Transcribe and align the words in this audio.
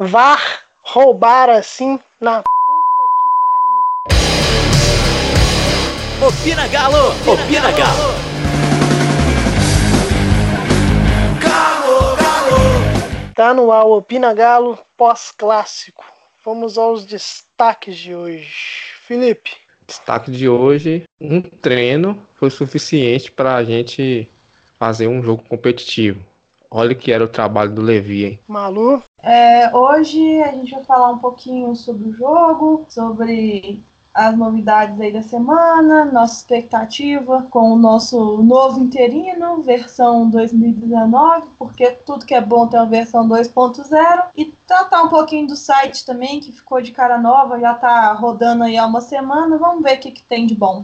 VAR 0.00 0.62
roubar 0.80 1.50
assim 1.50 1.98
na 2.20 2.44
Opina 6.24 6.68
Galo! 6.68 7.08
Opina 7.26 7.72
Galo! 7.72 8.14
Galo, 11.40 12.16
Galo! 12.16 13.34
Tá 13.34 13.52
no 13.52 13.72
ar 13.72 13.86
Opina 13.86 14.32
Galo 14.32 14.78
pós-clássico. 14.96 16.04
Vamos 16.44 16.78
aos 16.78 17.04
destaques 17.04 17.96
de 17.96 18.14
hoje. 18.14 18.92
Felipe. 19.04 19.56
Destaque 19.84 20.30
de 20.30 20.48
hoje: 20.48 21.08
um 21.20 21.42
treino 21.42 22.24
foi 22.36 22.50
suficiente 22.50 23.32
para 23.32 23.56
a 23.56 23.64
gente 23.64 24.30
fazer 24.78 25.08
um 25.08 25.24
jogo 25.24 25.42
competitivo. 25.42 26.24
Olha 26.70 26.94
que 26.94 27.10
era 27.10 27.24
o 27.24 27.28
trabalho 27.28 27.74
do 27.74 27.82
Levi, 27.82 28.24
hein? 28.24 28.40
Malu? 28.46 29.02
É, 29.22 29.74
hoje 29.74 30.42
a 30.42 30.52
gente 30.52 30.72
vai 30.72 30.84
falar 30.84 31.10
um 31.10 31.18
pouquinho 31.18 31.74
sobre 31.74 32.10
o 32.10 32.12
jogo, 32.12 32.84
sobre 32.88 33.82
as 34.12 34.36
novidades 34.36 35.00
aí 35.00 35.12
da 35.12 35.22
semana, 35.22 36.04
nossa 36.06 36.34
expectativa 36.34 37.46
com 37.50 37.72
o 37.72 37.78
nosso 37.78 38.42
novo 38.42 38.80
interino, 38.80 39.62
versão 39.62 40.28
2019, 40.28 41.46
porque 41.56 41.92
tudo 42.04 42.26
que 42.26 42.34
é 42.34 42.40
bom 42.40 42.66
tem 42.66 42.80
uma 42.80 42.86
versão 42.86 43.28
2.0, 43.28 44.24
e 44.36 44.46
tratar 44.66 45.04
um 45.04 45.08
pouquinho 45.08 45.46
do 45.46 45.54
site 45.54 46.04
também, 46.04 46.40
que 46.40 46.50
ficou 46.50 46.82
de 46.82 46.90
cara 46.90 47.16
nova, 47.16 47.60
já 47.60 47.74
tá 47.74 48.12
rodando 48.12 48.64
aí 48.64 48.76
há 48.76 48.86
uma 48.86 49.00
semana, 49.00 49.56
vamos 49.56 49.84
ver 49.84 49.98
o 49.98 50.00
que, 50.00 50.10
que 50.10 50.22
tem 50.22 50.46
de 50.46 50.54
bom. 50.54 50.82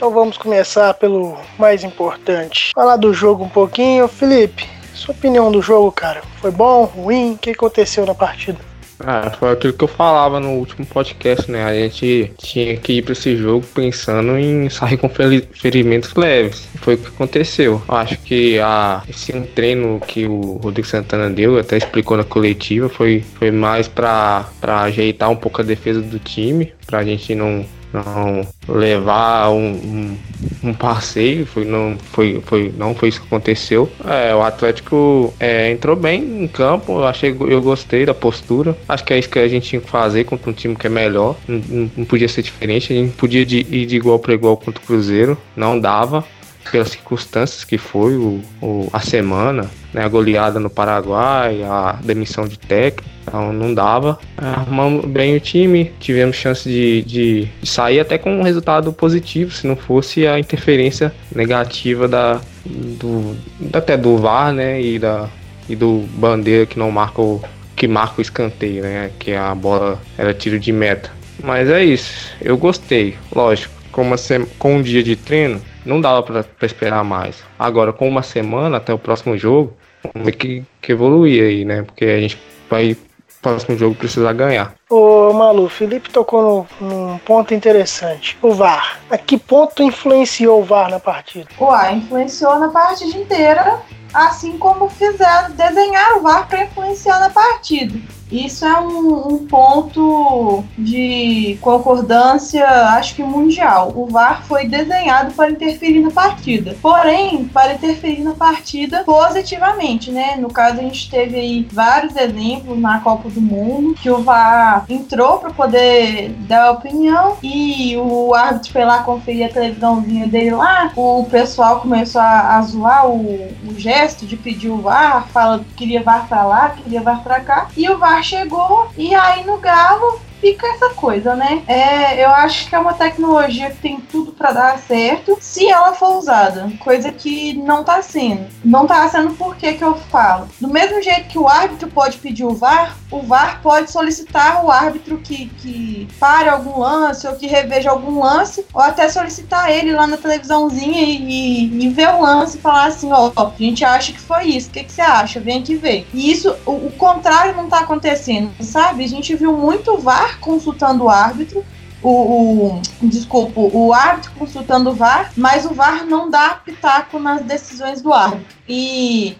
Então 0.00 0.10
vamos 0.10 0.38
começar 0.38 0.94
pelo 0.94 1.36
mais 1.58 1.84
importante. 1.84 2.70
Falar 2.74 2.96
do 2.96 3.12
jogo 3.12 3.44
um 3.44 3.50
pouquinho. 3.50 4.08
Felipe, 4.08 4.66
sua 4.94 5.14
opinião 5.14 5.52
do 5.52 5.60
jogo, 5.60 5.92
cara? 5.92 6.22
Foi 6.40 6.50
bom, 6.50 6.84
ruim? 6.84 7.34
O 7.34 7.36
que 7.36 7.50
aconteceu 7.50 8.06
na 8.06 8.14
partida? 8.14 8.58
Ah, 8.98 9.30
foi 9.38 9.52
aquilo 9.52 9.74
que 9.74 9.84
eu 9.84 9.88
falava 9.88 10.40
no 10.40 10.52
último 10.52 10.86
podcast, 10.86 11.50
né? 11.50 11.64
A 11.64 11.74
gente 11.74 12.32
tinha 12.38 12.78
que 12.78 12.94
ir 12.94 13.02
para 13.02 13.12
esse 13.12 13.36
jogo 13.36 13.66
pensando 13.74 14.38
em 14.38 14.70
sair 14.70 14.96
com 14.96 15.10
ferimentos 15.52 16.14
leves. 16.14 16.66
Foi 16.76 16.94
o 16.94 16.98
que 16.98 17.08
aconteceu. 17.08 17.82
Eu 17.86 17.94
acho 17.94 18.16
que 18.20 18.58
a, 18.58 19.02
esse 19.06 19.36
um 19.36 19.44
treino 19.44 20.00
que 20.00 20.26
o 20.26 20.52
Rodrigo 20.62 20.88
Santana 20.88 21.28
deu, 21.28 21.58
até 21.58 21.76
explicou 21.76 22.16
na 22.16 22.24
coletiva, 22.24 22.88
foi, 22.88 23.22
foi 23.38 23.50
mais 23.50 23.86
para 23.86 24.46
ajeitar 24.64 25.28
um 25.28 25.36
pouco 25.36 25.60
a 25.60 25.64
defesa 25.64 26.00
do 26.00 26.18
time, 26.18 26.72
para 26.86 27.00
a 27.00 27.04
gente 27.04 27.34
não 27.34 27.66
não 27.92 28.46
levar 28.68 29.50
um, 29.50 29.72
um, 29.72 30.18
um, 30.64 30.74
passeio, 30.74 31.46
foi, 31.46 31.64
não, 31.64 31.96
foi, 32.12 32.40
foi, 32.44 32.72
não 32.76 32.94
foi 32.94 33.08
isso 33.08 33.20
que 33.20 33.26
aconteceu. 33.26 33.90
É, 34.04 34.34
o 34.34 34.42
Atlético 34.42 35.32
é, 35.38 35.70
entrou 35.70 35.96
bem 35.96 36.44
em 36.44 36.48
campo, 36.48 36.92
eu 36.92 37.06
achei 37.06 37.30
eu 37.30 37.60
gostei 37.60 38.06
da 38.06 38.14
postura. 38.14 38.76
Acho 38.88 39.04
que 39.04 39.12
é 39.12 39.18
isso 39.18 39.28
que 39.28 39.38
a 39.38 39.48
gente 39.48 39.68
tinha 39.68 39.80
que 39.80 39.90
fazer 39.90 40.24
contra 40.24 40.50
um 40.50 40.52
time 40.52 40.76
que 40.76 40.86
é 40.86 40.90
melhor. 40.90 41.36
Não, 41.46 41.90
não 41.96 42.04
podia 42.04 42.28
ser 42.28 42.42
diferente, 42.42 42.92
a 42.92 42.96
gente 42.96 43.16
podia 43.16 43.44
de, 43.44 43.58
ir 43.58 43.86
de 43.86 43.96
igual 43.96 44.18
para 44.18 44.34
igual 44.34 44.56
contra 44.56 44.82
o 44.82 44.86
Cruzeiro, 44.86 45.36
não 45.56 45.78
dava 45.78 46.24
pelas 46.70 46.88
circunstâncias 46.88 47.64
que 47.64 47.76
foi 47.76 48.16
o, 48.16 48.40
o, 48.60 48.88
a 48.92 49.00
semana, 49.00 49.70
né, 49.92 50.04
a 50.04 50.08
goleada 50.08 50.58
no 50.60 50.70
Paraguai, 50.70 51.62
a 51.62 51.98
demissão 52.02 52.46
de 52.46 52.58
técnico, 52.58 53.08
então 53.26 53.52
não 53.52 53.72
dava. 53.74 54.18
Arrumamos 54.36 55.04
bem 55.04 55.36
o 55.36 55.40
time, 55.40 55.92
tivemos 56.00 56.36
chance 56.36 56.68
de, 56.68 57.02
de, 57.02 57.48
de, 57.60 57.68
sair 57.68 58.00
até 58.00 58.18
com 58.18 58.32
um 58.32 58.42
resultado 58.42 58.92
positivo, 58.92 59.52
se 59.52 59.66
não 59.66 59.76
fosse 59.76 60.26
a 60.26 60.38
interferência 60.38 61.12
negativa 61.34 62.08
da, 62.08 62.40
do, 62.64 63.36
até 63.72 63.96
do 63.96 64.16
VAR, 64.16 64.52
né, 64.52 64.80
e, 64.80 64.98
da, 64.98 65.28
e 65.68 65.76
do 65.76 66.04
Bandeira 66.14 66.66
que 66.66 66.78
não 66.78 66.90
marca 66.90 67.20
o, 67.20 67.42
que 67.76 67.88
marca 67.88 68.14
o 68.18 68.22
escanteio, 68.22 68.82
né, 68.82 69.10
que 69.18 69.32
a 69.32 69.54
bola 69.54 70.00
era 70.18 70.34
tiro 70.34 70.58
de 70.58 70.72
meta. 70.72 71.10
Mas 71.42 71.68
é 71.68 71.82
isso, 71.82 72.32
eu 72.40 72.58
gostei, 72.58 73.16
lógico, 73.34 73.72
com, 73.90 74.02
uma, 74.02 74.16
com 74.58 74.76
um 74.76 74.82
dia 74.82 75.02
de 75.02 75.16
treino, 75.16 75.60
não 75.84 76.00
dava 76.00 76.22
para 76.22 76.44
esperar 76.66 77.04
mais. 77.04 77.42
Agora, 77.58 77.92
com 77.92 78.08
uma 78.08 78.22
semana 78.22 78.76
até 78.76 78.92
o 78.92 78.98
próximo 78.98 79.36
jogo, 79.36 79.76
vamos 80.14 80.26
ver 80.26 80.32
que, 80.32 80.64
que 80.80 80.92
evoluir 80.92 81.42
aí, 81.42 81.64
né? 81.64 81.82
Porque 81.82 82.04
a 82.04 82.20
gente 82.20 82.38
vai 82.68 82.96
próximo 83.40 83.76
jogo 83.76 83.94
precisar 83.94 84.32
ganhar. 84.32 84.74
Ô 84.88 85.32
Malu, 85.32 85.68
Felipe 85.68 86.10
tocou 86.10 86.66
no, 86.80 86.88
num 86.88 87.18
ponto 87.18 87.54
interessante. 87.54 88.38
O 88.42 88.52
VAR. 88.52 89.00
A 89.10 89.18
que 89.18 89.38
ponto 89.38 89.82
influenciou 89.82 90.60
o 90.60 90.64
VAR 90.64 90.90
na 90.90 91.00
partida? 91.00 91.48
Uai, 91.58 91.96
influenciou 91.96 92.58
na 92.58 92.68
partida 92.68 93.16
inteira, 93.16 93.80
assim 94.12 94.58
como 94.58 94.88
fizeram 94.88 95.52
desenhar 95.52 96.18
o 96.18 96.22
VAR 96.22 96.46
para 96.48 96.64
influenciar 96.64 97.18
na 97.20 97.30
partida. 97.30 97.98
Isso 98.30 98.64
é 98.64 98.80
um, 98.80 99.34
um, 99.34 99.46
ponto 99.46 100.64
de 100.78 101.58
concordância, 101.60 102.64
acho 102.90 103.14
que 103.14 103.22
mundial. 103.22 103.92
O 103.96 104.06
VAR 104.06 104.44
foi 104.46 104.66
desenhado 104.66 105.34
para 105.34 105.50
interferir 105.50 106.00
na 106.00 106.10
partida, 106.10 106.76
porém, 106.80 107.44
para 107.46 107.74
interferir 107.74 108.22
na 108.22 108.32
partida 108.32 109.02
positivamente, 109.04 110.10
né? 110.10 110.36
No 110.36 110.48
caso, 110.48 110.78
a 110.78 110.82
gente 110.82 111.10
teve 111.10 111.36
aí 111.36 111.68
vários 111.72 112.14
exemplos 112.16 112.78
na 112.78 113.00
Copa 113.00 113.28
do 113.28 113.40
Mundo 113.40 113.94
que 113.94 114.08
o 114.08 114.22
VAR 114.22 114.84
entrou 114.88 115.38
para 115.38 115.50
poder 115.50 116.30
dar 116.46 116.70
opinião 116.72 117.36
e 117.42 117.96
o 117.96 118.32
árbitro 118.34 118.72
foi 118.72 118.84
lá 118.84 119.02
conferir 119.02 119.46
a 119.46 119.48
televisãozinha 119.48 120.28
dele 120.28 120.52
lá. 120.52 120.92
O 120.94 121.26
pessoal 121.28 121.80
começou 121.80 122.20
a, 122.20 122.58
a 122.58 122.62
zoar 122.62 123.08
o, 123.08 123.48
o 123.68 123.78
gesto 123.78 124.24
de 124.26 124.36
pedir 124.36 124.70
o 124.70 124.80
VAR, 124.80 125.26
fala 125.28 125.58
que 125.58 125.74
queria 125.74 126.02
VAR 126.02 126.28
para 126.28 126.44
lá, 126.44 126.70
queria 126.70 127.02
VAR 127.02 127.22
para 127.22 127.40
cá, 127.40 127.68
e 127.76 127.88
o 127.88 127.98
VAR 127.98 128.19
chegou 128.22 128.90
e 128.96 129.14
aí 129.14 129.44
no 129.44 129.58
Galo 129.58 130.20
fica 130.40 130.66
essa 130.66 130.90
coisa, 130.90 131.36
né? 131.36 131.62
É, 131.66 132.24
eu 132.24 132.30
acho 132.30 132.68
que 132.68 132.74
é 132.74 132.78
uma 132.78 132.94
tecnologia 132.94 133.70
que 133.70 133.76
tem 133.76 134.00
tudo 134.00 134.32
para 134.32 134.52
dar 134.52 134.78
certo 134.78 135.38
se 135.40 135.68
ela 135.68 135.92
for 135.92 136.18
usada, 136.18 136.70
coisa 136.80 137.12
que 137.12 137.54
não 137.54 137.84
tá 137.84 138.02
sendo. 138.02 138.46
Não 138.64 138.86
tá 138.86 139.08
sendo 139.08 139.34
por 139.34 139.56
que 139.56 139.76
eu 139.80 139.94
falo. 139.94 140.48
Do 140.60 140.68
mesmo 140.68 141.02
jeito 141.02 141.28
que 141.28 141.38
o 141.38 141.48
árbitro 141.48 141.88
pode 141.90 142.18
pedir 142.18 142.44
o 142.44 142.54
VAR, 142.54 142.96
o 143.10 143.20
VAR 143.22 143.60
pode 143.62 143.90
solicitar 143.90 144.64
o 144.64 144.70
árbitro 144.70 145.18
que, 145.18 145.46
que 145.46 146.08
pare 146.18 146.48
algum 146.48 146.78
lance 146.78 147.26
ou 147.26 147.34
que 147.34 147.46
reveja 147.46 147.90
algum 147.90 148.20
lance, 148.20 148.64
ou 148.72 148.80
até 148.80 149.08
solicitar 149.08 149.70
ele 149.70 149.92
lá 149.92 150.06
na 150.06 150.16
televisãozinha 150.16 151.02
e, 151.02 151.16
e, 151.16 151.84
e 151.84 151.88
ver 151.90 152.08
o 152.10 152.22
lance 152.22 152.56
e 152.56 152.60
falar 152.60 152.86
assim, 152.86 153.10
ó, 153.12 153.32
a 153.36 153.52
gente 153.58 153.84
acha 153.84 154.12
que 154.12 154.20
foi 154.20 154.44
isso, 154.44 154.68
o 154.68 154.72
que, 154.72 154.84
que 154.84 154.92
você 154.92 155.02
acha? 155.02 155.40
Vem 155.40 155.60
aqui 155.60 155.76
ver. 155.76 156.06
E 156.14 156.30
isso, 156.30 156.54
o, 156.64 156.72
o 156.72 156.92
contrário 156.92 157.56
não 157.56 157.68
tá 157.68 157.80
acontecendo, 157.80 158.50
sabe? 158.60 159.04
A 159.04 159.08
gente 159.08 159.34
viu 159.34 159.52
muito 159.56 159.98
VAR 159.98 160.29
consultando 160.38 161.04
o 161.04 161.08
árbitro, 161.08 161.64
o, 162.02 162.10
o, 162.10 162.82
desculpa, 163.02 163.60
o 163.60 163.92
árbitro 163.92 164.32
consultando 164.38 164.90
o 164.90 164.94
VAR, 164.94 165.32
mas 165.36 165.66
o 165.66 165.74
VAR 165.74 166.06
não 166.06 166.30
dá 166.30 166.50
pitaco 166.54 167.18
nas 167.18 167.42
decisões 167.42 168.00
do 168.00 168.12
árbitro. 168.12 168.56
E 168.68 169.36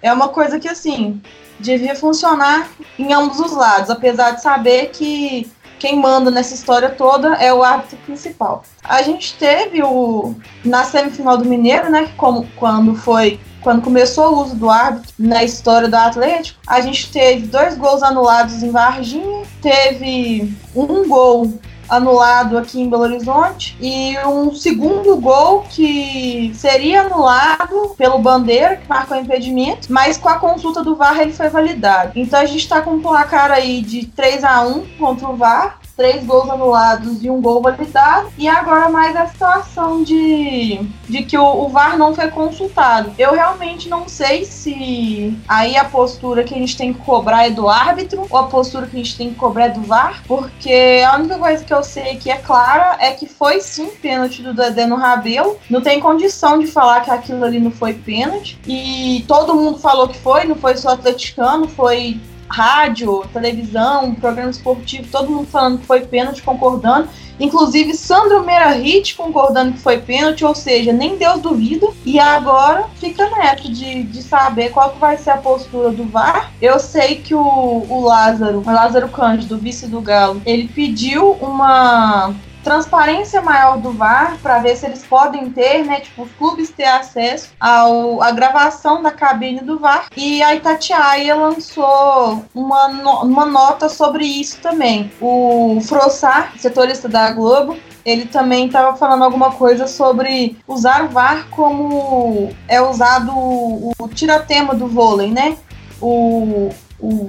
é 0.00 0.12
uma 0.12 0.28
coisa 0.28 0.60
que 0.60 0.68
assim 0.68 1.20
devia 1.58 1.94
funcionar 1.94 2.68
em 2.98 3.12
ambos 3.12 3.40
os 3.40 3.52
lados, 3.52 3.90
apesar 3.90 4.32
de 4.32 4.42
saber 4.42 4.90
que 4.90 5.50
quem 5.78 6.00
manda 6.00 6.30
nessa 6.30 6.54
história 6.54 6.88
toda 6.88 7.34
é 7.34 7.52
o 7.52 7.62
árbitro 7.62 7.98
principal. 8.06 8.64
A 8.82 9.02
gente 9.02 9.34
teve 9.34 9.82
o 9.82 10.34
na 10.64 10.84
semifinal 10.84 11.36
do 11.36 11.44
Mineiro, 11.44 11.90
né, 11.90 12.10
como 12.16 12.46
quando 12.56 12.94
foi 12.94 13.40
quando 13.64 13.82
começou 13.82 14.34
o 14.34 14.42
uso 14.42 14.54
do 14.54 14.68
árbitro 14.68 15.10
na 15.18 15.42
história 15.42 15.88
do 15.88 15.96
Atlético, 15.96 16.60
a 16.66 16.82
gente 16.82 17.10
teve 17.10 17.46
dois 17.46 17.76
gols 17.76 18.02
anulados 18.02 18.62
em 18.62 18.70
Varginha, 18.70 19.42
teve 19.62 20.54
um 20.76 21.08
gol 21.08 21.58
anulado 21.88 22.58
aqui 22.58 22.80
em 22.80 22.88
Belo 22.88 23.04
Horizonte 23.04 23.76
e 23.80 24.16
um 24.26 24.54
segundo 24.54 25.16
gol 25.16 25.64
que 25.68 26.52
seria 26.54 27.02
anulado 27.02 27.94
pelo 27.96 28.18
Bandeira, 28.18 28.76
que 28.76 28.88
marcou 28.88 29.16
impedimento, 29.16 29.92
mas 29.92 30.18
com 30.18 30.28
a 30.28 30.38
consulta 30.38 30.82
do 30.82 30.96
VAR 30.96 31.18
ele 31.20 31.32
foi 31.32 31.48
validado. 31.48 32.12
Então 32.16 32.40
a 32.40 32.46
gente 32.46 32.60
está 32.60 32.82
com 32.82 32.92
um 32.92 33.02
placar 33.02 33.50
aí 33.50 33.80
de 33.80 34.06
3 34.06 34.44
a 34.44 34.62
1 34.62 34.86
contra 34.98 35.28
o 35.28 35.36
VAR 35.36 35.78
três 35.96 36.24
gols 36.24 36.48
anulados 36.48 37.22
e 37.22 37.30
um 37.30 37.40
gol 37.40 37.62
validado. 37.62 38.28
E 38.36 38.48
agora 38.48 38.88
mais 38.88 39.14
a 39.16 39.26
situação 39.26 40.02
de, 40.02 40.80
de 41.08 41.22
que 41.22 41.36
o, 41.36 41.64
o, 41.64 41.68
VAR 41.68 41.96
não 41.96 42.14
foi 42.14 42.28
consultado. 42.28 43.12
Eu 43.18 43.32
realmente 43.32 43.88
não 43.88 44.08
sei 44.08 44.44
se 44.44 45.36
aí 45.48 45.76
a 45.76 45.84
postura 45.84 46.44
que 46.44 46.54
a 46.54 46.58
gente 46.58 46.76
tem 46.76 46.92
que 46.92 47.00
cobrar 47.00 47.46
é 47.46 47.50
do 47.50 47.68
árbitro 47.68 48.26
ou 48.28 48.38
a 48.38 48.44
postura 48.44 48.86
que 48.86 48.96
a 48.96 48.98
gente 48.98 49.16
tem 49.16 49.30
que 49.30 49.36
cobrar 49.36 49.66
é 49.66 49.70
do 49.70 49.82
VAR, 49.82 50.22
porque 50.26 51.02
a 51.06 51.16
única 51.16 51.38
coisa 51.38 51.64
que 51.64 51.72
eu 51.72 51.82
sei 51.82 52.16
que 52.16 52.30
é 52.30 52.36
clara 52.36 52.96
é 53.00 53.12
que 53.12 53.26
foi 53.26 53.60
sim 53.60 53.88
pênalti 54.02 54.42
do 54.42 54.54
Dedé 54.54 54.86
no 54.86 54.96
Rabelo. 54.96 55.58
Não 55.70 55.80
tem 55.80 56.00
condição 56.00 56.58
de 56.58 56.66
falar 56.66 57.00
que 57.00 57.10
aquilo 57.10 57.44
ali 57.44 57.60
não 57.60 57.70
foi 57.70 57.94
pênalti. 57.94 58.58
E 58.66 59.24
todo 59.26 59.54
mundo 59.54 59.78
falou 59.78 60.08
que 60.08 60.18
foi, 60.18 60.44
não 60.44 60.56
foi 60.56 60.76
só 60.76 60.90
atleticano, 60.90 61.68
foi 61.68 62.20
rádio, 62.48 63.24
televisão, 63.32 64.14
programa 64.14 64.50
esportivo, 64.50 65.08
todo 65.10 65.30
mundo 65.30 65.46
falando 65.46 65.78
que 65.80 65.86
foi 65.86 66.00
pênalti, 66.00 66.42
concordando. 66.42 67.08
Inclusive, 67.38 67.94
Sandro 67.94 68.44
Meirahit 68.44 69.16
concordando 69.16 69.72
que 69.72 69.80
foi 69.80 69.98
pênalti, 69.98 70.44
ou 70.44 70.54
seja, 70.54 70.92
nem 70.92 71.16
Deus 71.16 71.40
duvida. 71.40 71.88
E 72.04 72.18
agora 72.18 72.86
fica 73.00 73.28
neto 73.30 73.72
de, 73.72 74.04
de 74.04 74.22
saber 74.22 74.70
qual 74.70 74.90
que 74.90 75.00
vai 75.00 75.16
ser 75.16 75.30
a 75.30 75.38
postura 75.38 75.90
do 75.90 76.04
VAR. 76.04 76.52
Eu 76.62 76.78
sei 76.78 77.16
que 77.16 77.34
o, 77.34 77.40
o 77.40 78.04
Lázaro, 78.04 78.62
o 78.64 78.64
Lázaro 78.64 79.08
Cândido, 79.08 79.58
vice 79.58 79.88
do 79.88 80.00
Galo, 80.00 80.40
ele 80.46 80.68
pediu 80.68 81.32
uma 81.32 82.32
transparência 82.64 83.42
maior 83.42 83.78
do 83.78 83.92
VAR 83.92 84.38
para 84.42 84.58
ver 84.58 84.74
se 84.76 84.86
eles 84.86 85.04
podem 85.04 85.50
ter, 85.50 85.84
né, 85.84 86.00
tipo, 86.00 86.22
os 86.22 86.32
clubes 86.32 86.70
ter 86.70 86.86
acesso 86.86 87.50
ao, 87.60 88.22
à 88.22 88.30
gravação 88.32 89.02
da 89.02 89.10
cabine 89.10 89.60
do 89.60 89.78
VAR. 89.78 90.08
E 90.16 90.42
a 90.42 90.54
Itatiaia 90.54 91.36
lançou 91.36 92.44
uma, 92.54 92.86
uma 93.22 93.46
nota 93.46 93.88
sobre 93.88 94.24
isso 94.24 94.58
também. 94.60 95.12
O 95.20 95.78
Frossar, 95.82 96.52
setorista 96.58 97.08
da 97.08 97.30
Globo, 97.32 97.76
ele 98.04 98.24
também 98.24 98.66
estava 98.66 98.96
falando 98.96 99.24
alguma 99.24 99.52
coisa 99.52 99.86
sobre 99.86 100.56
usar 100.66 101.04
o 101.04 101.08
VAR 101.08 101.46
como 101.50 102.50
é 102.66 102.80
usado 102.80 103.30
o, 103.32 103.92
o 103.98 104.08
tiratema 104.08 104.74
do 104.74 104.88
vôlei, 104.88 105.30
né? 105.30 105.56
O, 106.00 106.70
o 106.98 107.28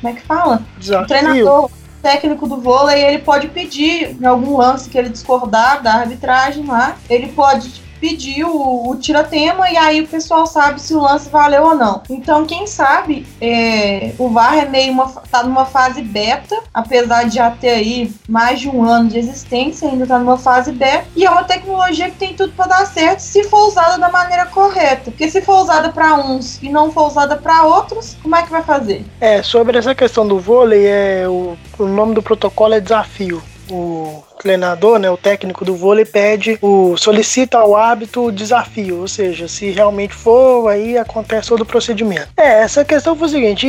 como 0.00 0.08
é 0.08 0.12
que 0.12 0.22
fala? 0.22 0.62
Desafio. 0.78 1.04
O 1.04 1.06
treinador 1.06 1.70
técnico 2.08 2.48
do 2.48 2.56
vôlei 2.56 3.04
ele 3.04 3.18
pode 3.18 3.48
pedir 3.48 4.16
em 4.18 4.24
algum 4.24 4.56
lance 4.56 4.88
que 4.88 4.96
ele 4.96 5.10
discordar 5.10 5.82
da 5.82 5.92
arbitragem 5.92 6.64
lá, 6.64 6.96
ele 7.10 7.28
pode 7.28 7.82
pedir 8.00 8.44
o, 8.44 8.90
o 8.90 8.96
tira-tema 8.96 9.70
e 9.70 9.76
aí 9.76 10.00
o 10.00 10.08
pessoal 10.08 10.46
sabe 10.46 10.80
se 10.80 10.94
o 10.94 11.00
lance 11.00 11.28
valeu 11.28 11.64
ou 11.64 11.74
não. 11.74 12.02
Então, 12.08 12.46
quem 12.46 12.66
sabe, 12.66 13.26
é, 13.40 14.12
o 14.18 14.28
VAR 14.28 14.58
é 14.58 14.68
meio 14.68 14.92
uma, 14.92 15.06
tá 15.08 15.42
numa 15.42 15.64
fase 15.64 16.02
beta, 16.02 16.56
apesar 16.72 17.24
de 17.24 17.36
já 17.36 17.50
ter 17.50 17.70
aí 17.70 18.12
mais 18.28 18.60
de 18.60 18.68
um 18.68 18.84
ano 18.84 19.08
de 19.08 19.18
existência, 19.18 19.88
ainda 19.88 20.06
tá 20.06 20.18
numa 20.18 20.38
fase 20.38 20.72
beta, 20.72 21.06
e 21.14 21.24
é 21.24 21.30
uma 21.30 21.44
tecnologia 21.44 22.10
que 22.10 22.16
tem 22.16 22.34
tudo 22.34 22.52
para 22.52 22.66
dar 22.66 22.86
certo 22.86 23.20
se 23.20 23.44
for 23.44 23.68
usada 23.68 23.98
da 23.98 24.08
maneira 24.08 24.46
correta. 24.46 25.10
Porque 25.10 25.28
se 25.30 25.42
for 25.42 25.62
usada 25.62 25.90
para 25.90 26.14
uns 26.14 26.62
e 26.62 26.68
não 26.68 26.90
for 26.90 27.06
usada 27.06 27.36
para 27.36 27.64
outros, 27.64 28.16
como 28.22 28.36
é 28.36 28.42
que 28.42 28.50
vai 28.50 28.62
fazer? 28.62 29.04
É, 29.20 29.42
sobre 29.42 29.78
essa 29.78 29.94
questão 29.94 30.26
do 30.26 30.38
vôlei, 30.38 30.86
é, 30.86 31.28
o, 31.28 31.56
o 31.78 31.86
nome 31.86 32.14
do 32.14 32.22
protocolo 32.22 32.74
é 32.74 32.80
desafio. 32.80 33.42
O 33.70 34.22
treinador, 34.38 34.98
né, 34.98 35.10
o 35.10 35.16
técnico 35.16 35.64
do 35.64 35.74
vôlei 35.74 36.04
pede, 36.04 36.58
o 36.62 36.96
solicita 36.96 37.58
ao 37.58 37.76
árbitro 37.76 38.24
o 38.24 38.32
desafio, 38.32 39.00
ou 39.00 39.08
seja, 39.08 39.48
se 39.48 39.70
realmente 39.70 40.14
for, 40.14 40.68
aí 40.68 40.96
acontece 40.96 41.48
todo 41.48 41.62
o 41.62 41.66
procedimento. 41.66 42.28
É, 42.36 42.60
essa 42.62 42.84
questão 42.84 43.16
foi 43.16 43.26
o 43.26 43.30
seguinte, 43.30 43.66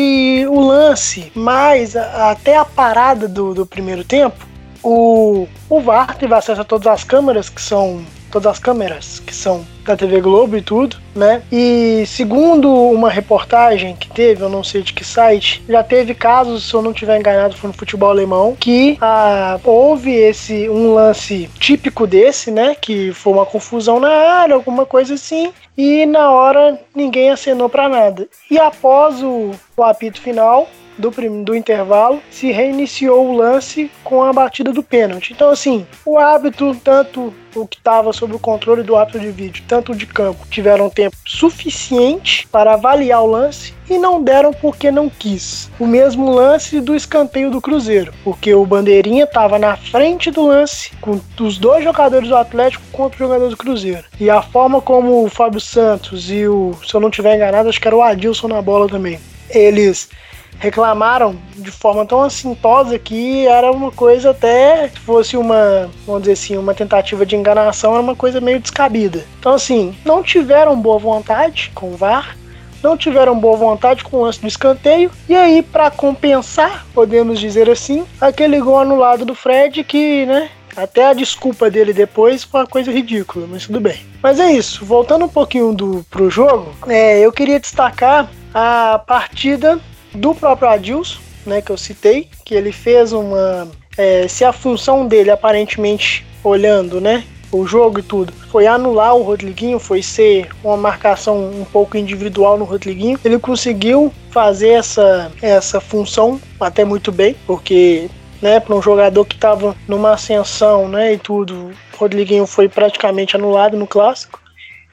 o 0.47 0.59
lance, 0.59 1.31
mais 1.35 1.95
até 1.95 2.57
a 2.57 2.65
parada 2.65 3.27
do, 3.27 3.53
do 3.53 3.65
primeiro 3.65 4.03
tempo, 4.03 4.47
o, 4.83 5.47
o 5.69 5.81
VAR 5.81 6.15
teve 6.17 6.33
acesso 6.33 6.61
a 6.61 6.65
todas 6.65 6.87
as 6.87 7.03
câmeras 7.03 7.49
que 7.49 7.61
são 7.61 8.01
todas 8.29 8.53
as 8.53 8.59
câmeras 8.59 9.19
que 9.19 9.33
são 9.35 9.65
da 9.85 9.97
TV 9.97 10.21
Globo 10.21 10.55
e 10.55 10.61
tudo, 10.61 10.97
né? 11.15 11.41
E 11.51 12.03
segundo 12.05 12.71
uma 12.71 13.09
reportagem 13.09 13.95
que 13.95 14.09
teve, 14.09 14.43
eu 14.43 14.49
não 14.49 14.63
sei 14.63 14.81
de 14.81 14.93
que 14.93 15.03
site, 15.03 15.63
já 15.67 15.83
teve 15.83 16.13
casos, 16.13 16.69
se 16.69 16.73
eu 16.73 16.81
não 16.81 16.93
tiver 16.93 17.17
enganado, 17.17 17.55
foi 17.55 17.69
no 17.69 17.73
futebol 17.73 18.09
alemão, 18.09 18.55
que 18.59 18.97
ah, 19.01 19.59
houve 19.63 20.11
esse 20.13 20.69
um 20.69 20.93
lance 20.93 21.49
típico 21.59 22.05
desse, 22.05 22.51
né? 22.51 22.75
Que 22.79 23.11
foi 23.13 23.33
uma 23.33 23.45
confusão 23.45 23.99
na 23.99 24.09
área, 24.09 24.55
alguma 24.55 24.85
coisa 24.85 25.15
assim, 25.15 25.51
e 25.77 26.05
na 26.05 26.29
hora 26.29 26.79
ninguém 26.93 27.31
acenou 27.31 27.69
para 27.69 27.89
nada. 27.89 28.27
E 28.49 28.59
após 28.59 29.23
o, 29.23 29.51
o 29.75 29.83
apito 29.83 30.21
final, 30.21 30.67
do, 30.99 31.11
do 31.43 31.55
intervalo, 31.55 32.21
se 32.29 32.51
reiniciou 32.51 33.29
o 33.29 33.37
lance 33.37 33.89
com 34.03 34.21
a 34.21 34.33
batida 34.33 34.71
do 34.73 34.83
pênalti. 34.83 35.33
Então, 35.33 35.49
assim, 35.49 35.87
o 36.05 36.17
árbitro, 36.17 36.75
tanto 36.75 37.33
o 37.55 37.65
que 37.65 37.77
estava 37.77 38.13
sob 38.13 38.35
o 38.35 38.39
controle 38.39 38.83
do 38.83 38.95
árbitro 38.95 39.21
de 39.21 39.31
vídeo, 39.31 39.63
tanto 39.67 39.95
de 39.95 40.05
campo, 40.05 40.45
tiveram 40.49 40.89
tempo 40.89 41.15
suficiente 41.25 42.47
para 42.47 42.73
avaliar 42.73 43.23
o 43.23 43.27
lance 43.27 43.73
e 43.89 43.97
não 43.97 44.21
deram 44.21 44.53
porque 44.53 44.91
não 44.91 45.09
quis. 45.09 45.69
O 45.79 45.87
mesmo 45.87 46.29
lance 46.29 46.79
do 46.79 46.95
escanteio 46.95 47.49
do 47.49 47.61
Cruzeiro, 47.61 48.13
porque 48.23 48.53
o 48.53 48.65
Bandeirinha 48.65 49.23
estava 49.23 49.57
na 49.57 49.75
frente 49.75 50.29
do 50.29 50.45
lance 50.45 50.91
com 51.01 51.19
os 51.39 51.57
dois 51.57 51.83
jogadores 51.83 52.29
do 52.29 52.35
Atlético 52.35 52.83
contra 52.91 53.15
o 53.15 53.27
jogador 53.27 53.49
do 53.49 53.57
Cruzeiro. 53.57 54.03
E 54.19 54.29
a 54.29 54.41
forma 54.41 54.81
como 54.81 55.23
o 55.23 55.29
Fábio 55.29 55.59
Santos 55.59 56.29
e 56.29 56.47
o, 56.47 56.75
se 56.85 56.93
eu 56.93 56.99
não 56.99 57.09
tiver 57.09 57.35
enganado, 57.35 57.69
acho 57.69 57.81
que 57.81 57.87
era 57.87 57.97
o 57.97 58.03
Adilson 58.03 58.47
na 58.47 58.61
bola 58.61 58.87
também. 58.87 59.19
Eles 59.49 60.09
reclamaram 60.57 61.35
de 61.55 61.71
forma 61.71 62.05
tão 62.05 62.21
assintosa 62.21 62.97
que 62.99 63.47
era 63.47 63.71
uma 63.71 63.91
coisa 63.91 64.31
até 64.31 64.89
se 64.89 64.99
fosse 64.99 65.37
uma, 65.37 65.89
vamos 66.05 66.23
dizer 66.23 66.33
assim, 66.33 66.57
uma 66.57 66.73
tentativa 66.73 67.25
de 67.25 67.35
enganação, 67.35 67.93
era 67.93 68.01
uma 68.01 68.15
coisa 68.15 68.41
meio 68.41 68.59
descabida. 68.59 69.23
Então 69.39 69.53
assim, 69.53 69.95
não 70.05 70.21
tiveram 70.21 70.79
boa 70.79 70.99
vontade 70.99 71.71
com 71.73 71.93
o 71.93 71.97
VAR, 71.97 72.35
não 72.83 72.97
tiveram 72.97 73.37
boa 73.39 73.57
vontade 73.57 74.03
com 74.03 74.17
o 74.17 74.21
lance 74.21 74.41
do 74.41 74.47
escanteio, 74.47 75.11
e 75.27 75.35
aí 75.35 75.61
para 75.61 75.91
compensar, 75.91 76.85
podemos 76.93 77.39
dizer 77.39 77.69
assim, 77.69 78.05
aquele 78.19 78.59
gol 78.59 78.79
anulado 78.79 79.25
do 79.25 79.35
Fred 79.35 79.83
que, 79.83 80.25
né, 80.25 80.49
até 80.75 81.07
a 81.07 81.13
desculpa 81.13 81.69
dele 81.69 81.93
depois 81.93 82.43
foi 82.43 82.61
uma 82.61 82.67
coisa 82.67 82.91
ridícula, 82.91 83.45
mas 83.49 83.65
tudo 83.65 83.79
bem. 83.81 83.99
Mas 84.21 84.39
é 84.39 84.51
isso, 84.51 84.85
voltando 84.85 85.25
um 85.25 85.29
pouquinho 85.29 85.73
do, 85.73 86.05
pro 86.09 86.29
jogo, 86.29 86.73
é, 86.87 87.19
eu 87.19 87.31
queria 87.31 87.59
destacar 87.59 88.29
a 88.53 88.99
partida 89.05 89.79
do 90.13 90.33
próprio 90.33 90.69
Adilson, 90.69 91.19
né, 91.45 91.61
que 91.61 91.71
eu 91.71 91.77
citei, 91.77 92.27
que 92.45 92.53
ele 92.53 92.71
fez 92.71 93.11
uma. 93.11 93.67
É, 93.97 94.27
se 94.27 94.45
a 94.45 94.53
função 94.53 95.07
dele, 95.07 95.29
aparentemente, 95.29 96.25
olhando, 96.43 97.01
né, 97.01 97.25
o 97.51 97.65
jogo 97.65 97.99
e 97.99 98.03
tudo, 98.03 98.31
foi 98.49 98.65
anular 98.67 99.15
o 99.15 99.23
Rodriguinho, 99.23 99.79
foi 99.79 100.01
ser 100.01 100.47
uma 100.63 100.77
marcação 100.77 101.49
um 101.49 101.65
pouco 101.65 101.97
individual 101.97 102.57
no 102.57 102.65
Rodriguinho, 102.65 103.19
ele 103.25 103.39
conseguiu 103.39 104.13
fazer 104.29 104.69
essa, 104.69 105.31
essa 105.41 105.81
função 105.81 106.39
até 106.59 106.85
muito 106.85 107.11
bem, 107.11 107.35
porque 107.45 108.09
né, 108.41 108.59
para 108.59 108.75
um 108.75 108.81
jogador 108.81 109.25
que 109.25 109.35
estava 109.35 109.75
numa 109.87 110.13
ascensão, 110.13 110.87
né, 110.87 111.13
e 111.13 111.17
tudo, 111.17 111.71
o 111.93 111.97
Rodriguinho 111.97 112.45
foi 112.45 112.69
praticamente 112.69 113.35
anulado 113.35 113.75
no 113.75 113.87
clássico. 113.87 114.39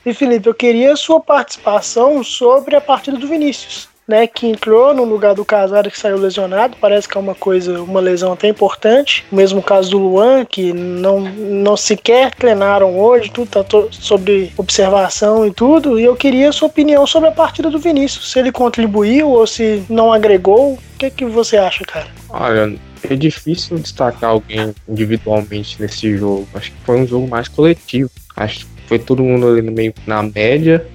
E 0.05 0.15
Felipe, 0.15 0.49
eu 0.49 0.55
queria 0.55 0.97
sua 0.97 1.21
participação 1.21 2.23
sobre 2.25 2.75
a 2.75 2.81
partida 2.81 3.17
do 3.17 3.29
Vinícius 3.29 3.89
né, 4.07 4.27
que 4.27 4.47
entrou 4.47 4.95
no 4.95 5.05
lugar 5.05 5.35
do 5.35 5.45
Casado 5.45 5.91
que 5.91 5.99
saiu 5.99 6.17
lesionado. 6.17 6.77
Parece 6.81 7.09
que 7.09 7.17
é 7.17 7.21
uma 7.21 7.35
coisa, 7.35 7.83
uma 7.83 8.01
lesão 8.01 8.33
até 8.33 8.49
importante. 8.49 9.25
O 9.31 9.37
mesmo 9.37 9.63
caso 9.63 9.91
do 9.91 9.99
Luan, 9.99 10.45
que 10.45 10.73
não, 10.73 11.21
não 11.21 11.77
sequer 11.77 12.35
treinaram 12.35 12.99
hoje, 12.99 13.31
tudo 13.31 13.51
tá 13.51 13.65
sobre 13.91 14.53
observação 14.57 15.47
e 15.47 15.53
tudo. 15.53 15.99
E 15.99 16.05
eu 16.05 16.15
queria 16.15 16.51
a 16.51 16.53
sua 16.53 16.69
opinião 16.69 17.07
sobre 17.07 17.29
a 17.29 17.33
partida 17.33 17.71
do 17.71 17.79
Vinícius, 17.79 18.31
se 18.31 18.39
ele 18.39 18.53
contribuiu 18.53 19.29
ou 19.29 19.47
se 19.47 19.83
não 19.89 20.13
agregou. 20.13 20.75
O 20.75 20.79
que, 20.99 21.11
que 21.11 21.25
você 21.25 21.57
acha, 21.57 21.85
cara? 21.85 22.07
Olha, 22.31 22.75
é 23.03 23.15
difícil 23.15 23.79
destacar 23.79 24.31
alguém 24.31 24.75
individualmente 24.89 25.81
nesse 25.81 26.17
jogo. 26.17 26.49
Acho 26.55 26.71
que 26.71 26.79
foi 26.85 27.01
um 27.01 27.07
jogo 27.07 27.29
mais 27.29 27.49
coletivo. 27.49 28.11
Acho 28.37 28.61
que 28.61 28.67
foi 28.87 28.99
todo 28.99 29.23
mundo 29.23 29.49
ali 29.49 29.63
no 29.63 29.73
meio 29.73 29.93
na 30.07 30.23
média 30.23 30.87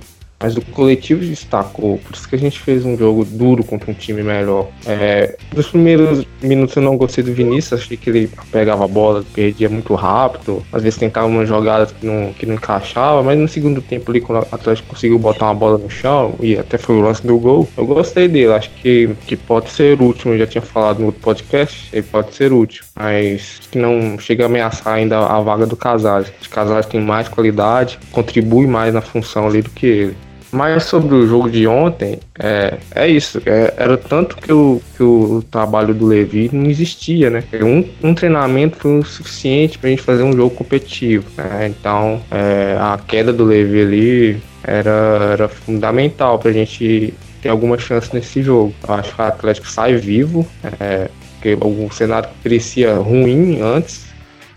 mas 0.41 0.57
o 0.57 0.61
coletivo 0.61 1.23
destacou. 1.23 1.97
Por 1.99 2.15
isso 2.15 2.27
que 2.27 2.35
a 2.35 2.39
gente 2.39 2.59
fez 2.59 2.85
um 2.85 2.97
jogo 2.97 3.23
duro 3.25 3.63
contra 3.63 3.91
um 3.91 3.93
time 3.93 4.23
melhor. 4.23 4.67
É, 4.85 5.37
nos 5.55 5.67
primeiros 5.67 6.25
minutos 6.41 6.75
eu 6.75 6.81
não 6.81 6.97
gostei 6.97 7.23
do 7.23 7.33
Vinícius, 7.33 7.81
achei 7.81 7.97
que 7.97 8.09
ele 8.09 8.29
pegava 8.51 8.85
a 8.85 8.87
bola, 8.87 9.23
perdia 9.33 9.69
muito 9.69 9.93
rápido, 9.93 10.63
às 10.71 10.83
vezes 10.83 10.97
tentava 10.99 11.27
umas 11.27 11.47
jogadas 11.47 11.91
que 11.91 12.05
não, 12.05 12.33
que 12.33 12.45
não 12.45 12.55
encaixava, 12.55 13.21
mas 13.21 13.37
no 13.37 13.47
segundo 13.47 13.81
tempo 13.81 14.09
ali, 14.11 14.21
quando 14.21 14.43
o 14.43 14.47
Atlético 14.51 14.89
conseguiu 14.89 15.19
botar 15.19 15.45
uma 15.45 15.55
bola 15.55 15.77
no 15.77 15.89
chão, 15.89 16.35
e 16.39 16.57
até 16.57 16.77
foi 16.77 16.95
o 16.95 17.01
lance 17.01 17.25
do 17.25 17.37
gol, 17.37 17.67
eu 17.77 17.85
gostei 17.85 18.27
dele, 18.27 18.53
acho 18.53 18.69
que, 18.71 19.09
que 19.27 19.35
pode 19.35 19.69
ser 19.69 20.01
útil, 20.01 20.33
eu 20.33 20.39
já 20.39 20.47
tinha 20.47 20.61
falado 20.61 20.99
no 20.99 21.07
outro 21.07 21.21
podcast, 21.21 21.89
ele 21.93 22.03
pode 22.03 22.33
ser 22.33 22.51
útil, 22.51 22.83
mas 22.95 23.61
que 23.71 23.77
não 23.77 24.17
chega 24.19 24.43
a 24.43 24.47
ameaçar 24.47 24.93
ainda 24.93 25.19
a 25.19 25.39
vaga 25.41 25.65
do 25.65 25.75
Casares. 25.75 26.31
Os 26.41 26.47
Casares 26.47 26.85
tem 26.85 26.99
mais 26.99 27.27
qualidade, 27.27 27.99
contribui 28.11 28.67
mais 28.67 28.93
na 28.93 29.01
função 29.01 29.47
ali 29.47 29.61
do 29.61 29.69
que 29.69 29.85
ele. 29.85 30.17
Mas 30.51 30.83
sobre 30.83 31.15
o 31.15 31.25
jogo 31.25 31.49
de 31.49 31.65
ontem, 31.65 32.19
é, 32.37 32.77
é 32.93 33.07
isso. 33.07 33.41
É, 33.45 33.73
era 33.77 33.97
tanto 33.97 34.35
que 34.35 34.51
o, 34.51 34.81
que 34.97 35.03
o 35.03 35.41
trabalho 35.49 35.93
do 35.93 36.05
Levi 36.05 36.49
não 36.51 36.69
existia, 36.69 37.29
né? 37.29 37.43
Um, 37.53 38.09
um 38.09 38.13
treinamento 38.13 38.75
foi 38.77 38.99
o 38.99 39.03
suficiente 39.03 39.79
para 39.79 39.87
a 39.87 39.91
gente 39.91 40.01
fazer 40.01 40.23
um 40.23 40.33
jogo 40.33 40.53
competitivo. 40.53 41.25
Né? 41.37 41.67
Então, 41.67 42.21
é, 42.29 42.75
a 42.77 42.97
queda 42.97 43.31
do 43.31 43.45
Levi 43.45 43.81
ali 43.81 44.43
era, 44.63 45.29
era 45.31 45.47
fundamental 45.47 46.37
para 46.37 46.49
a 46.49 46.53
gente 46.53 47.13
ter 47.41 47.49
alguma 47.49 47.77
chance 47.77 48.13
nesse 48.13 48.43
jogo. 48.43 48.73
Eu 48.85 48.93
acho 48.93 49.15
que 49.15 49.21
o 49.21 49.25
Atlético 49.25 49.67
sai 49.67 49.95
vivo, 49.95 50.45
é, 50.79 51.09
porque 51.33 51.57
o 51.59 51.89
cenário 51.91 52.29
parecia 52.43 52.95
ruim 52.95 53.61
antes. 53.61 54.05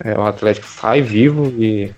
É, 0.05 0.19
o 0.19 0.23
Atlético 0.23 0.67
sai 0.67 1.01
vivo 1.01 1.55
e, 1.57 1.91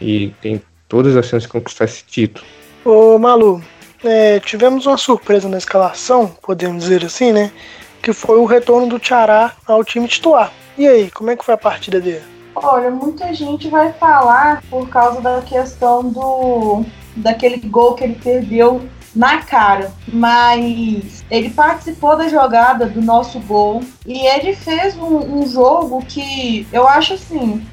e 0.00 0.32
tem 0.40 0.62
todas 0.88 1.14
as 1.14 1.26
chances 1.26 1.42
de 1.42 1.48
conquistar 1.48 1.84
esse 1.84 2.04
título. 2.04 2.44
Ô 2.84 3.18
Malu, 3.18 3.62
é, 4.02 4.40
tivemos 4.40 4.86
uma 4.86 4.98
surpresa 4.98 5.48
na 5.48 5.58
escalação, 5.58 6.28
podemos 6.42 6.84
dizer 6.84 7.04
assim, 7.04 7.32
né? 7.32 7.50
que 8.04 8.12
foi 8.12 8.38
o 8.38 8.44
retorno 8.44 8.86
do 8.86 8.98
Tchará 8.98 9.52
ao 9.66 9.82
time 9.82 10.06
titular. 10.06 10.52
E 10.76 10.86
aí, 10.86 11.10
como 11.10 11.30
é 11.30 11.36
que 11.36 11.44
foi 11.44 11.54
a 11.54 11.58
partida 11.58 11.98
dele? 11.98 12.22
Olha, 12.54 12.90
muita 12.90 13.32
gente 13.32 13.68
vai 13.68 13.94
falar 13.94 14.62
por 14.68 14.86
causa 14.90 15.22
da 15.22 15.40
questão 15.40 16.02
do 16.10 16.84
daquele 17.16 17.56
gol 17.66 17.94
que 17.94 18.04
ele 18.04 18.18
perdeu 18.22 18.86
na 19.16 19.38
cara, 19.38 19.92
mas 20.12 21.24
ele 21.30 21.48
participou 21.48 22.16
da 22.16 22.28
jogada 22.28 22.86
do 22.86 23.00
nosso 23.00 23.40
gol 23.40 23.82
e 24.04 24.26
ele 24.26 24.54
fez 24.54 24.96
um, 24.96 25.38
um 25.38 25.46
jogo 25.46 26.04
que 26.04 26.66
eu 26.72 26.86
acho 26.86 27.14
assim, 27.14 27.64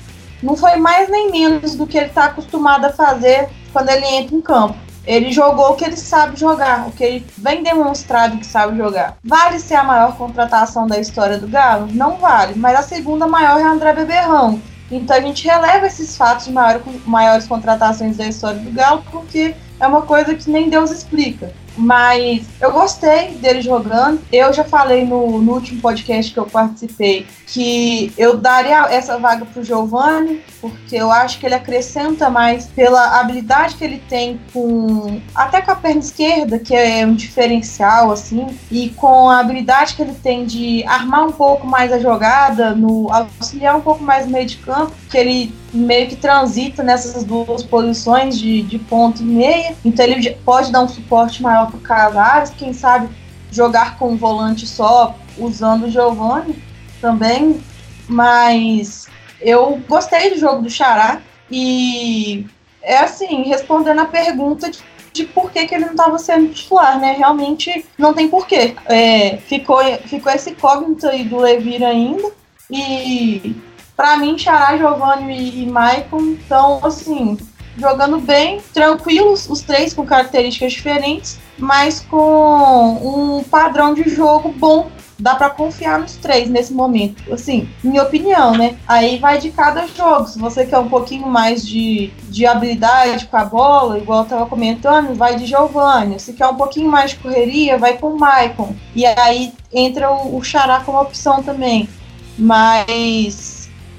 não 0.41 0.56
foi 0.56 0.77
mais 0.77 1.10
nem 1.10 1.32
menos 1.32 1.75
do 1.75 1.88
que 1.88 1.98
ele 1.98 2.08
está 2.08 2.25
acostumado 2.25 2.86
a 2.86 2.94
fazer 2.94 3.50
quando 3.74 3.89
ele 3.89 4.06
entra 4.06 4.36
em 4.36 4.41
campo. 4.41 4.77
Ele 5.05 5.31
jogou 5.31 5.72
o 5.72 5.75
que 5.75 5.84
ele 5.84 5.98
sabe 5.98 6.39
jogar, 6.39 6.88
o 6.88 6.91
que 6.91 7.03
ele 7.03 7.25
vem 7.38 7.63
demonstrado 7.63 8.38
que 8.38 8.46
sabe 8.46 8.77
jogar. 8.77 9.17
Vale 9.24 9.60
ser 9.60 9.75
a 9.75 9.84
maior 9.84 10.15
contratação 10.15 10.86
da 10.86 11.00
história 11.00 11.38
do 11.38 11.48
Galo? 11.48 11.88
Não 11.91 12.17
vale, 12.17 12.53
mas 12.55 12.77
a 12.77 12.84
segunda 12.84 13.27
maior 13.27 13.60
é 13.60 13.63
André 13.63 13.93
Beberrão. 13.93 14.62
Então 14.91 15.15
a 15.15 15.22
gente 15.22 15.48
releva 15.48 15.88
esses 15.88 16.17
fatos 16.17 16.46
de 16.46 16.51
maior, 16.51 16.81
maiores 17.05 17.48
contratações 17.48 18.17
da 18.17 18.27
história 18.27 18.60
do 18.60 18.72
Galo 18.72 19.03
porque 19.10 19.55
é 19.79 19.88
uma 19.88 20.01
coisa 20.01 20.36
que 20.36 20.50
nem 20.50 20.70
Deus 20.70 20.91
explica. 20.91 21.51
Mas 21.77 22.45
eu 22.59 22.71
gostei 22.71 23.29
dele 23.35 23.61
jogando. 23.61 24.21
Eu 24.31 24.51
já 24.53 24.63
falei 24.63 25.05
no, 25.05 25.41
no 25.41 25.53
último 25.53 25.81
podcast 25.81 26.33
que 26.33 26.39
eu 26.39 26.45
participei 26.45 27.25
que 27.51 28.13
eu 28.17 28.37
daria 28.37 28.85
essa 28.89 29.17
vaga 29.17 29.45
pro 29.45 29.63
Giovanni, 29.63 30.41
porque 30.61 30.95
eu 30.95 31.11
acho 31.11 31.37
que 31.37 31.45
ele 31.45 31.55
acrescenta 31.55 32.29
mais 32.29 32.67
pela 32.67 33.19
habilidade 33.19 33.75
que 33.75 33.83
ele 33.83 34.01
tem 34.07 34.39
com 34.53 35.21
até 35.35 35.61
com 35.61 35.71
a 35.71 35.75
perna 35.75 35.99
esquerda, 35.99 36.57
que 36.57 36.73
é 36.73 37.05
um 37.05 37.13
diferencial 37.13 38.09
assim, 38.09 38.47
e 38.71 38.89
com 38.91 39.29
a 39.29 39.39
habilidade 39.39 39.95
que 39.95 40.01
ele 40.01 40.13
tem 40.13 40.45
de 40.45 40.83
armar 40.85 41.25
um 41.25 41.31
pouco 41.31 41.67
mais 41.67 41.91
a 41.91 41.99
jogada, 41.99 42.73
no 42.73 43.11
auxiliar 43.11 43.75
um 43.75 43.81
pouco 43.81 44.01
mais 44.01 44.25
no 44.25 44.31
meio 44.31 44.45
de 44.45 44.57
campo, 44.57 44.93
que 45.12 45.18
ele 45.18 45.53
meio 45.74 46.08
que 46.08 46.15
transita 46.15 46.82
nessas 46.82 47.25
duas 47.25 47.63
posições 47.63 48.39
de, 48.39 48.62
de 48.62 48.80
ponto 48.80 49.22
e 49.22 49.25
meia, 49.25 49.75
então 49.84 50.06
ele 50.06 50.32
pode 50.46 50.72
dar 50.72 50.82
um 50.82 50.88
suporte 50.88 51.44
maior 51.44 51.68
para 51.68 51.77
o 51.77 51.82
Casares, 51.82 52.51
quem 52.51 52.72
sabe 52.72 53.10
jogar 53.51 54.00
com 54.00 54.13
um 54.13 54.18
volante 54.18 54.65
só 54.65 55.13
usando 55.38 55.84
o 55.84 55.91
Giovanni 55.91 56.63
também, 57.01 57.62
mas 58.08 59.08
eu 59.41 59.82
gostei 59.89 60.32
do 60.32 60.39
jogo 60.39 60.62
do 60.62 60.70
Xará 60.70 61.22
e 61.50 62.46
é 62.82 63.00
assim, 63.00 63.44
respondendo 63.44 64.00
a 64.00 64.06
pergunta 64.06 64.72
de, 64.72 64.80
de 65.12 65.25
por 65.25 65.51
que, 65.51 65.68
que 65.68 65.75
ele 65.75 65.86
não 65.86 65.91
estava 65.91 66.18
sendo 66.18 66.53
titular, 66.53 67.00
né? 67.00 67.13
Realmente 67.18 67.86
não 67.98 68.13
tem 68.13 68.30
porquê. 68.30 68.75
É, 68.86 69.38
ficou, 69.38 69.84
ficou 70.06 70.32
esse 70.32 70.51
incógnito 70.51 71.08
aí 71.08 71.25
do 71.25 71.38
Levir 71.38 71.84
ainda. 71.84 72.32
E 72.70 73.56
para 74.01 74.17
mim, 74.17 74.36
Xará, 74.36 74.75
Giovanni 74.75 75.31
e, 75.31 75.62
e 75.62 75.65
Maicon 75.67 76.31
estão 76.31 76.79
assim, 76.81 77.38
jogando 77.77 78.17
bem, 78.17 78.60
tranquilos, 78.74 79.48
os 79.48 79.62
três 79.62 79.93
com 79.93 80.03
características 80.03 80.74
diferentes, 80.74 81.39
mas 81.55 82.00
com 82.00 83.38
um 83.38 83.43
padrão 83.43 83.93
de 83.93 84.10
jogo 84.10 84.51
bom 84.58 84.89
dá 85.20 85.36
para 85.36 85.51
confiar 85.51 86.00
nos 86.00 86.15
três 86.15 86.50
nesse 86.50 86.74
momento. 86.74 87.31
Assim, 87.31 87.70
minha 87.84 88.01
opinião, 88.01 88.53
né? 88.53 88.75
Aí 88.88 89.20
vai 89.20 89.38
de 89.38 89.51
cada 89.51 89.86
jogo. 89.86 90.25
Se 90.25 90.39
você 90.39 90.65
quer 90.65 90.79
um 90.79 90.89
pouquinho 90.89 91.27
mais 91.27 91.63
de, 91.63 92.12
de 92.24 92.48
habilidade 92.48 93.27
com 93.27 93.38
a 93.38 93.46
bola, 93.46 94.00
igual 94.00 94.24
eu 94.24 94.29
tava 94.29 94.48
comentando, 94.48 95.13
vai 95.13 95.36
de 95.36 95.46
Giovanni. 95.46 96.20
Se 96.20 96.34
quer 96.34 96.48
um 96.48 96.55
pouquinho 96.55 96.89
mais 96.89 97.12
de 97.12 97.17
correria, 97.17 97.77
vai 97.77 98.00
com 98.00 98.08
o 98.08 98.20
Maicon. 98.20 98.75
E 98.96 99.05
aí 99.05 99.53
entra 99.72 100.10
o, 100.12 100.38
o 100.38 100.43
Xará 100.43 100.79
como 100.79 101.00
opção 101.00 101.43
também. 101.43 101.88
Mas 102.36 103.50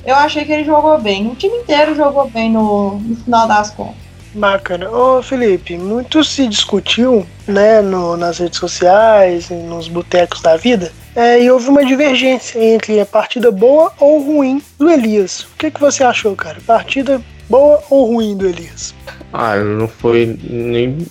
eu 0.04 0.14
achei 0.14 0.44
que 0.44 0.52
ele 0.52 0.64
jogou 0.64 0.99
bem. 0.99 1.28
O 1.28 1.35
time 1.35 1.56
inteiro 1.59 1.94
jogou 1.94 2.28
bem 2.28 2.50
no, 2.50 2.99
no 2.99 3.16
final 3.16 3.47
das 3.47 3.71
contas. 3.71 4.02
Bacana. 4.35 4.90
Ô 4.90 5.23
Felipe, 5.23 5.76
muito 5.76 6.25
se 6.25 6.47
discutiu, 6.47 7.26
né, 7.47 7.82
no, 7.82 8.16
nas 8.16 8.38
redes 8.38 8.59
sociais, 8.59 9.50
nos 9.50 9.88
botecos 9.88 10.40
da 10.40 10.56
vida, 10.56 10.90
é, 11.14 11.42
e 11.42 11.50
houve 11.50 11.68
uma 11.68 11.85
divergência 11.85 12.59
entre 12.59 12.99
a 12.99 13.04
partida 13.04 13.50
boa 13.50 13.92
ou 14.00 14.23
ruim 14.23 14.62
do 14.78 14.90
Elias. 14.90 15.42
O 15.42 15.56
que, 15.59 15.71
que 15.71 15.80
você 15.80 16.02
achou, 16.02 16.35
cara? 16.35 16.59
Partida 16.66 17.21
boa 17.49 17.82
ou 17.90 18.14
ruim 18.14 18.35
do 18.35 18.47
Elias? 18.47 18.94
Ah, 19.32 19.56
não 19.56 19.87
foi 19.87 20.38
nem, 20.42 21.06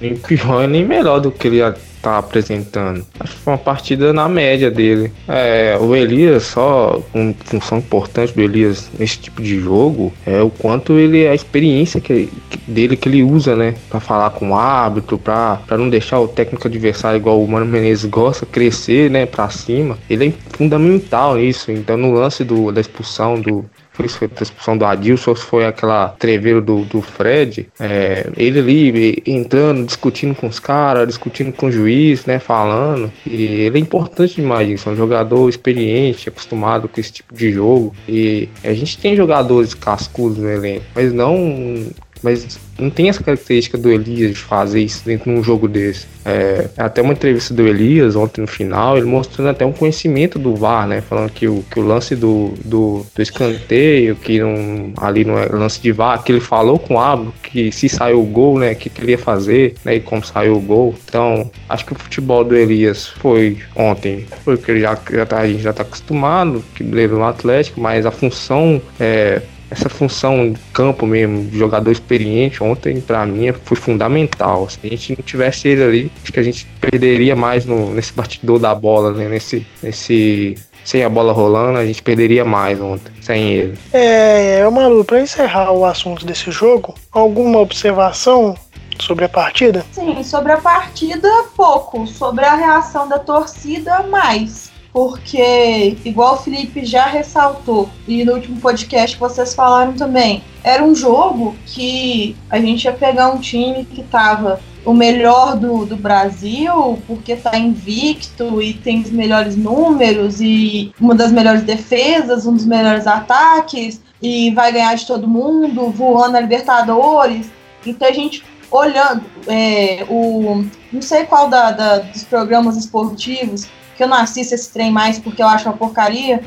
nem 0.00 0.16
pior 0.16 0.66
nem 0.66 0.84
melhor 0.84 1.20
do 1.20 1.30
que 1.30 1.48
ele 1.48 1.62
tá 2.02 2.18
apresentando. 2.18 3.04
Acho 3.18 3.34
que 3.34 3.40
foi 3.40 3.52
uma 3.52 3.58
partida 3.58 4.12
na 4.12 4.28
média 4.28 4.70
dele. 4.70 5.12
É, 5.26 5.76
o 5.80 5.94
Elias, 5.94 6.44
só 6.44 7.02
uma 7.12 7.34
função 7.44 7.78
importante 7.78 8.32
do 8.32 8.40
Elias 8.40 8.90
nesse 8.98 9.18
tipo 9.18 9.42
de 9.42 9.58
jogo 9.60 10.12
é 10.24 10.40
o 10.40 10.50
quanto 10.50 10.94
ele, 10.94 11.26
a 11.26 11.34
experiência 11.34 12.00
que, 12.00 12.28
dele 12.66 12.96
que 12.96 13.08
ele 13.08 13.22
usa, 13.22 13.56
né? 13.56 13.74
Pra 13.90 14.00
falar 14.00 14.30
com 14.30 14.50
o 14.50 14.54
árbitro, 14.54 15.18
pra, 15.18 15.60
pra 15.66 15.76
não 15.76 15.88
deixar 15.90 16.20
o 16.20 16.28
técnico 16.28 16.68
adversário, 16.68 17.18
igual 17.18 17.42
o 17.42 17.48
Mano 17.48 17.66
Menezes 17.66 18.04
gosta, 18.04 18.46
crescer, 18.46 19.10
né? 19.10 19.26
Pra 19.26 19.48
cima. 19.50 19.98
Ele 20.08 20.28
é 20.28 20.56
fundamental 20.56 21.36
nisso. 21.36 21.72
Então, 21.72 21.96
no 21.96 22.12
lance 22.12 22.44
do, 22.44 22.70
da 22.70 22.80
expulsão 22.80 23.40
do, 23.40 23.64
foi, 24.06 24.30
a 24.38 24.42
expulsão 24.42 24.76
do 24.76 24.84
Adilson, 24.84 25.34
se 25.34 25.44
foi 25.44 25.66
aquela 25.66 26.08
treveiro 26.18 26.60
do, 26.60 26.84
do 26.84 27.02
Fred, 27.02 27.68
é, 27.80 28.30
ele 28.36 28.58
ali 28.60 29.22
entrando, 29.26 29.84
discutindo 29.84 30.34
com 30.34 30.46
os 30.46 30.60
caras, 30.60 31.08
discutindo 31.08 31.52
com 31.52 31.66
o 31.66 31.72
juiz, 31.72 32.24
né, 32.24 32.38
falando, 32.38 33.10
e 33.26 33.44
ele 33.44 33.78
é 33.78 33.80
importante 33.80 34.36
demais 34.36 34.68
isso, 34.68 34.88
é 34.88 34.92
um 34.92 34.96
jogador 34.96 35.48
experiente, 35.48 36.28
acostumado 36.28 36.88
com 36.88 37.00
esse 37.00 37.12
tipo 37.12 37.34
de 37.34 37.50
jogo, 37.50 37.94
e 38.08 38.48
a 38.62 38.72
gente 38.72 38.98
tem 38.98 39.16
jogadores 39.16 39.74
cascudos 39.74 40.38
no 40.38 40.48
elenco, 40.48 40.84
mas 40.94 41.12
não 41.12 41.86
mas 42.22 42.58
não 42.78 42.90
tem 42.90 43.08
essa 43.08 43.22
característica 43.22 43.76
do 43.76 43.90
Elias 43.90 44.30
de 44.30 44.38
fazer 44.38 44.80
isso 44.80 45.04
dentro 45.04 45.32
de 45.32 45.38
um 45.38 45.42
jogo 45.42 45.66
desse. 45.66 46.06
É, 46.24 46.68
até 46.76 47.02
uma 47.02 47.12
entrevista 47.12 47.52
do 47.54 47.66
Elias 47.66 48.14
ontem 48.14 48.40
no 48.40 48.46
final, 48.46 48.96
ele 48.96 49.06
mostrando 49.06 49.48
até 49.48 49.64
um 49.64 49.72
conhecimento 49.72 50.38
do 50.38 50.54
VAR, 50.54 50.86
né? 50.86 51.00
Falando 51.00 51.30
que 51.30 51.48
o, 51.48 51.64
que 51.70 51.80
o 51.80 51.82
lance 51.82 52.14
do, 52.14 52.54
do, 52.64 53.04
do 53.14 53.22
escanteio, 53.22 54.14
que 54.14 54.38
não, 54.38 54.92
ali 54.96 55.24
não 55.24 55.38
é 55.38 55.46
lance 55.46 55.80
de 55.80 55.90
VAR, 55.90 56.22
que 56.22 56.30
ele 56.30 56.40
falou 56.40 56.78
com 56.78 56.94
o 56.94 57.00
Abro 57.00 57.32
que 57.42 57.72
se 57.72 57.88
saiu 57.88 58.20
o 58.20 58.26
gol, 58.26 58.58
né? 58.58 58.74
Que 58.74 58.90
queria 58.90 59.18
fazer, 59.18 59.74
né? 59.84 59.96
E 59.96 60.00
como 60.00 60.24
saiu 60.24 60.56
o 60.56 60.60
gol. 60.60 60.94
Então, 61.04 61.50
acho 61.68 61.84
que 61.84 61.92
o 61.92 61.96
futebol 61.96 62.44
do 62.44 62.54
Elias 62.54 63.06
foi 63.06 63.58
ontem, 63.74 64.26
foi 64.44 64.56
que 64.56 64.70
ele 64.70 64.80
já, 64.80 64.98
já 65.10 65.26
tá, 65.26 65.38
a 65.38 65.46
gente 65.46 65.62
já 65.62 65.72
tá 65.72 65.82
acostumado, 65.82 66.62
que 66.74 66.84
levou 66.84 67.18
no 67.18 67.24
Atlético, 67.24 67.80
mas 67.80 68.04
a 68.04 68.10
função 68.10 68.80
é, 69.00 69.40
essa 69.70 69.88
função 69.88 70.52
de 70.52 70.60
campo 70.72 71.06
mesmo, 71.06 71.44
de 71.44 71.58
jogador 71.58 71.90
experiente, 71.90 72.62
ontem 72.62 73.00
para 73.00 73.24
mim 73.26 73.52
foi 73.64 73.76
fundamental. 73.76 74.68
Se 74.68 74.78
a 74.82 74.88
gente 74.88 75.16
não 75.16 75.24
tivesse 75.24 75.68
ele 75.68 75.82
ali, 75.82 76.12
acho 76.22 76.32
que 76.32 76.40
a 76.40 76.42
gente 76.42 76.66
perderia 76.80 77.36
mais 77.36 77.66
no, 77.66 77.92
nesse 77.92 78.12
batidor 78.12 78.58
da 78.58 78.74
bola, 78.74 79.12
né? 79.12 79.28
Nesse, 79.28 79.66
nesse 79.82 80.56
sem 80.84 81.04
a 81.04 81.08
bola 81.08 81.32
rolando, 81.32 81.78
a 81.78 81.84
gente 81.84 82.02
perderia 82.02 82.44
mais 82.44 82.80
ontem, 82.80 83.12
sem 83.20 83.52
ele. 83.52 83.78
É, 83.92 84.60
é 84.60 84.70
Malu, 84.70 85.04
para 85.04 85.20
encerrar 85.20 85.70
o 85.70 85.84
assunto 85.84 86.24
desse 86.24 86.50
jogo, 86.50 86.94
alguma 87.12 87.58
observação 87.58 88.56
sobre 88.98 89.26
a 89.26 89.28
partida? 89.28 89.84
Sim, 89.92 90.22
sobre 90.22 90.52
a 90.52 90.56
partida, 90.56 91.28
pouco. 91.54 92.06
Sobre 92.06 92.44
a 92.44 92.54
reação 92.54 93.06
da 93.06 93.18
torcida, 93.18 94.02
mais 94.04 94.70
porque, 94.92 95.96
igual 96.04 96.34
o 96.34 96.38
Felipe 96.38 96.84
já 96.84 97.06
ressaltou, 97.06 97.88
e 98.06 98.24
no 98.24 98.34
último 98.34 98.60
podcast 98.60 99.16
vocês 99.16 99.54
falaram 99.54 99.92
também, 99.92 100.42
era 100.64 100.82
um 100.82 100.94
jogo 100.94 101.56
que 101.66 102.36
a 102.50 102.58
gente 102.58 102.84
ia 102.84 102.92
pegar 102.92 103.30
um 103.30 103.38
time 103.38 103.84
que 103.84 104.00
estava 104.00 104.60
o 104.84 104.94
melhor 104.94 105.56
do, 105.56 105.84
do 105.84 105.96
Brasil, 105.96 106.98
porque 107.06 107.32
está 107.32 107.56
invicto 107.58 108.62
e 108.62 108.72
tem 108.72 109.00
os 109.00 109.10
melhores 109.10 109.56
números 109.56 110.40
e 110.40 110.92
uma 111.00 111.14
das 111.14 111.30
melhores 111.30 111.62
defesas, 111.62 112.46
um 112.46 112.54
dos 112.54 112.64
melhores 112.64 113.06
ataques, 113.06 114.00
e 114.20 114.50
vai 114.52 114.72
ganhar 114.72 114.94
de 114.94 115.06
todo 115.06 115.28
mundo, 115.28 115.90
voando 115.90 116.36
a 116.36 116.40
Libertadores. 116.40 117.50
Então 117.86 118.08
a 118.08 118.12
gente 118.12 118.42
olhando 118.70 119.24
é, 119.46 120.04
o 120.08 120.64
não 120.92 121.02
sei 121.02 121.24
qual 121.24 121.48
da, 121.48 121.70
da, 121.70 121.98
dos 121.98 122.24
programas 122.24 122.76
esportivos 122.76 123.66
que 123.98 124.04
eu 124.04 124.08
não 124.08 124.16
assisto 124.16 124.54
esse 124.54 124.70
trem 124.70 124.92
mais 124.92 125.18
porque 125.18 125.42
eu 125.42 125.48
acho 125.48 125.68
uma 125.68 125.76
porcaria, 125.76 126.40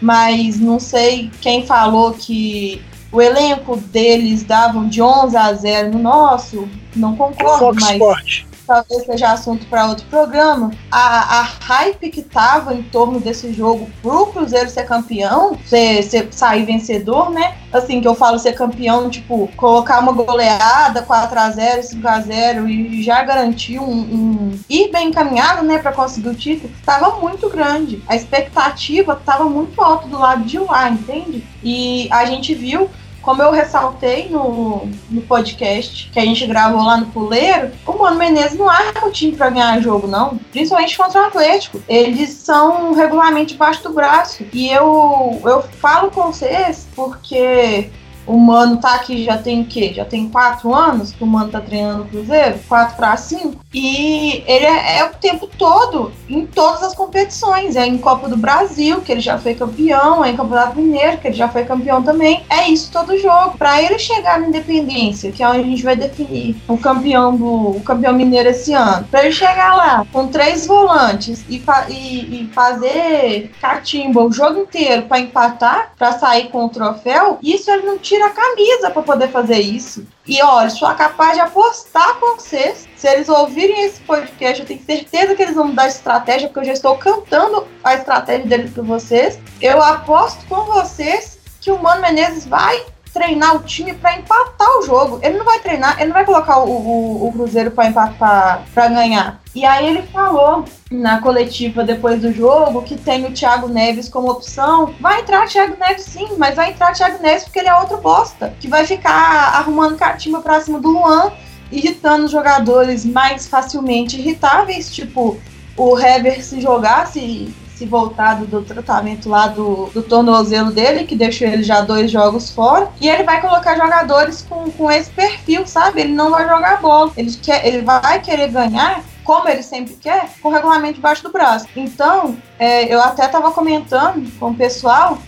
mas 0.00 0.60
não 0.60 0.78
sei 0.78 1.30
quem 1.40 1.66
falou 1.66 2.12
que 2.12 2.82
o 3.10 3.22
elenco 3.22 3.78
deles 3.78 4.44
davam 4.44 4.86
de 4.86 5.00
11 5.00 5.34
a 5.34 5.52
0 5.54 5.92
no 5.92 5.98
nosso, 6.00 6.68
não 6.94 7.16
concordo, 7.16 7.58
Fox 7.58 7.82
mas... 7.82 7.92
Sport. 7.92 8.47
Talvez 8.68 9.06
seja 9.06 9.32
assunto 9.32 9.66
para 9.66 9.86
outro 9.86 10.04
programa, 10.06 10.70
a, 10.90 11.40
a 11.40 11.42
hype 11.42 12.10
que 12.10 12.22
tava 12.22 12.74
em 12.74 12.82
torno 12.82 13.18
desse 13.18 13.50
jogo 13.50 13.88
pro 14.02 14.26
Cruzeiro 14.26 14.68
ser 14.68 14.84
campeão, 14.84 15.58
ser, 15.64 16.02
ser, 16.02 16.28
sair 16.30 16.66
vencedor, 16.66 17.30
né? 17.30 17.56
Assim, 17.72 18.02
que 18.02 18.06
eu 18.06 18.14
falo 18.14 18.38
ser 18.38 18.52
campeão, 18.52 19.08
tipo, 19.08 19.48
colocar 19.56 20.00
uma 20.00 20.12
goleada 20.12 21.02
4x0, 21.02 21.80
5x0 21.80 22.68
e 22.68 23.02
já 23.02 23.22
garantir 23.22 23.78
um, 23.78 23.90
um 23.90 24.58
ir 24.68 24.90
bem 24.90 25.08
encaminhado, 25.08 25.64
né, 25.64 25.78
para 25.78 25.92
conseguir 25.92 26.28
o 26.28 26.34
título, 26.34 26.70
tava 26.84 27.18
muito 27.20 27.48
grande. 27.48 28.02
A 28.06 28.14
expectativa 28.14 29.16
tava 29.16 29.44
muito 29.44 29.80
alta 29.80 30.06
do 30.06 30.18
lado 30.18 30.44
de 30.44 30.58
lá, 30.58 30.90
entende? 30.90 31.42
E 31.64 32.08
a 32.10 32.26
gente 32.26 32.54
viu 32.54 32.90
como 33.28 33.42
eu 33.42 33.50
ressaltei 33.50 34.30
no, 34.30 34.88
no 35.10 35.20
podcast 35.20 36.08
que 36.10 36.18
a 36.18 36.24
gente 36.24 36.46
gravou 36.46 36.82
lá 36.82 36.96
no 36.96 37.08
Puleiro, 37.08 37.72
o 37.86 37.92
Mano 37.92 38.16
Menezes 38.16 38.58
não 38.58 38.70
arma 38.70 39.06
o 39.06 39.10
time 39.10 39.36
para 39.36 39.50
ganhar 39.50 39.78
jogo, 39.82 40.06
não. 40.06 40.38
Principalmente 40.50 40.96
contra 40.96 41.20
o 41.20 41.26
Atlético. 41.26 41.78
Eles 41.86 42.30
são 42.30 42.94
regularmente 42.94 43.52
debaixo 43.52 43.82
do 43.82 43.92
braço. 43.92 44.46
E 44.50 44.70
eu, 44.70 45.42
eu 45.44 45.62
falo 45.62 46.10
com 46.10 46.32
vocês 46.32 46.88
porque 46.96 47.90
o 48.26 48.38
Mano 48.38 48.78
tá 48.78 48.94
aqui 48.94 49.22
já 49.22 49.36
tem 49.36 49.60
o 49.60 49.66
quê? 49.66 49.92
Já 49.94 50.06
tem 50.06 50.30
quatro 50.30 50.74
anos 50.74 51.12
que 51.12 51.22
o 51.22 51.26
Mano 51.26 51.50
tá 51.50 51.60
treinando 51.60 52.04
no 52.04 52.10
Cruzeiro? 52.10 52.58
Quatro 52.66 52.96
para 52.96 53.14
cinco. 53.18 53.62
E 53.72 54.42
ele 54.46 54.64
é, 54.64 54.98
é, 54.98 55.04
o 55.04 55.14
tempo 55.14 55.46
todo 55.58 56.10
em 56.28 56.46
todas 56.46 56.82
as 56.82 56.94
competições. 56.94 57.76
É 57.76 57.86
em 57.86 57.98
Copa 57.98 58.28
do 58.28 58.36
Brasil, 58.36 59.00
que 59.02 59.12
ele 59.12 59.20
já 59.20 59.38
foi 59.38 59.54
campeão, 59.54 60.24
é 60.24 60.30
em 60.30 60.36
Campeonato 60.36 60.76
Mineiro, 60.76 61.18
que 61.18 61.28
ele 61.28 61.36
já 61.36 61.48
foi 61.48 61.64
campeão 61.64 62.02
também. 62.02 62.44
É 62.48 62.68
isso 62.68 62.90
todo 62.90 63.18
jogo. 63.18 63.58
Para 63.58 63.82
ele 63.82 63.98
chegar 63.98 64.40
na 64.40 64.48
Independência, 64.48 65.30
que 65.30 65.42
é 65.42 65.48
onde 65.48 65.60
a 65.60 65.64
gente 65.64 65.82
vai 65.82 65.96
definir 65.96 66.56
o 66.66 66.78
campeão 66.78 67.36
do 67.36 67.58
o 67.68 67.80
campeão 67.82 68.14
mineiro 68.14 68.48
esse 68.48 68.72
ano, 68.72 69.06
para 69.10 69.24
ele 69.24 69.32
chegar 69.32 69.74
lá 69.74 70.06
com 70.12 70.28
três 70.28 70.66
volantes 70.66 71.44
e, 71.48 71.58
fa 71.58 71.86
e, 71.88 72.42
e 72.42 72.50
fazer 72.52 73.50
catimba 73.60 74.22
o 74.22 74.32
jogo 74.32 74.60
inteiro 74.60 75.02
para 75.02 75.18
empatar, 75.18 75.92
para 75.98 76.18
sair 76.18 76.48
com 76.48 76.64
o 76.64 76.68
troféu, 76.68 77.38
isso 77.42 77.70
ele 77.70 77.86
não 77.86 77.98
tira 77.98 78.26
a 78.26 78.30
camisa 78.30 78.90
para 78.90 79.02
poder 79.02 79.28
fazer 79.28 79.60
isso. 79.60 80.06
E 80.28 80.42
olha, 80.42 80.68
sou 80.68 80.94
capaz 80.94 81.32
de 81.32 81.40
apostar 81.40 82.16
com 82.16 82.36
vocês. 82.36 82.86
Se 82.94 83.08
eles 83.08 83.30
ouvirem 83.30 83.86
esse 83.86 83.98
podcast, 84.02 84.60
eu 84.60 84.66
tenho 84.66 84.84
certeza 84.84 85.34
que 85.34 85.42
eles 85.42 85.54
vão 85.54 85.68
mudar 85.68 85.86
de 85.86 85.94
estratégia, 85.94 86.48
porque 86.48 86.60
eu 86.60 86.64
já 86.64 86.72
estou 86.74 86.98
cantando 86.98 87.66
a 87.82 87.94
estratégia 87.94 88.46
deles 88.46 88.72
para 88.72 88.82
vocês. 88.82 89.40
Eu 89.58 89.82
aposto 89.82 90.44
com 90.46 90.64
vocês 90.64 91.38
que 91.62 91.70
o 91.70 91.82
Mano 91.82 92.02
Menezes 92.02 92.46
vai 92.46 92.84
treinar 93.12 93.56
o 93.56 93.60
time 93.60 93.94
para 93.94 94.16
empatar 94.16 94.78
o 94.78 94.82
jogo. 94.82 95.18
Ele 95.22 95.38
não 95.38 95.44
vai 95.44 95.60
treinar, 95.60 95.96
ele 95.96 96.08
não 96.08 96.14
vai 96.14 96.24
colocar 96.24 96.58
o, 96.60 96.70
o, 96.70 97.28
o 97.28 97.32
Cruzeiro 97.32 97.70
para 97.70 97.88
empatar, 97.88 98.64
para 98.72 98.88
ganhar. 98.88 99.40
E 99.54 99.64
aí 99.64 99.86
ele 99.88 100.02
falou 100.02 100.64
na 100.90 101.20
coletiva 101.20 101.82
depois 101.82 102.20
do 102.20 102.32
jogo 102.32 102.82
que 102.82 102.96
tem 102.96 103.24
o 103.26 103.32
Thiago 103.32 103.68
Neves 103.68 104.08
como 104.08 104.30
opção. 104.30 104.94
Vai 105.00 105.20
entrar 105.20 105.48
Thiago 105.48 105.76
Neves 105.78 106.04
sim, 106.04 106.28
mas 106.36 106.54
vai 106.54 106.70
entrar 106.70 106.92
Thiago 106.92 107.22
Neves 107.22 107.44
porque 107.44 107.58
ele 107.58 107.68
é 107.68 107.74
outro 107.74 107.98
bosta, 107.98 108.54
que 108.60 108.68
vai 108.68 108.86
ficar 108.86 109.56
arrumando 109.56 109.96
cartinha 109.96 110.40
pra 110.40 110.60
cima 110.60 110.80
do 110.80 110.88
Luan, 110.88 111.32
irritando 111.72 112.26
os 112.26 112.30
jogadores 112.30 113.04
mais 113.04 113.46
facilmente 113.46 114.18
irritáveis, 114.18 114.90
tipo 114.90 115.36
o 115.76 115.98
Hever 115.98 116.44
se 116.44 116.60
jogasse 116.60 117.54
se 117.78 117.86
voltado 117.86 118.44
do 118.44 118.62
tratamento 118.62 119.28
lá 119.28 119.46
do, 119.46 119.86
do 119.94 120.02
tornozelo 120.02 120.72
dele, 120.72 121.04
que 121.04 121.14
deixou 121.14 121.46
ele 121.46 121.62
já 121.62 121.80
dois 121.80 122.10
jogos 122.10 122.50
fora. 122.50 122.90
E 123.00 123.08
ele 123.08 123.22
vai 123.22 123.40
colocar 123.40 123.76
jogadores 123.76 124.44
com, 124.48 124.68
com 124.72 124.90
esse 124.90 125.10
perfil, 125.10 125.64
sabe? 125.66 126.00
Ele 126.00 126.12
não 126.12 126.30
vai 126.30 126.48
jogar 126.48 126.80
bola. 126.80 127.12
Ele, 127.16 127.32
quer, 127.36 127.64
ele 127.64 127.82
vai 127.82 128.20
querer 128.20 128.48
ganhar 128.48 129.02
como 129.22 129.46
ele 129.46 129.62
sempre 129.62 129.94
quer, 129.94 130.30
com 130.40 130.48
o 130.48 130.52
regulamento 130.52 130.94
debaixo 130.94 131.22
do 131.22 131.30
braço. 131.30 131.68
Então, 131.76 132.38
é, 132.58 132.92
eu 132.92 132.98
até 132.98 133.26
estava 133.26 133.50
comentando 133.50 134.26
com 134.38 134.52
o 134.52 134.54
pessoal 134.54 135.18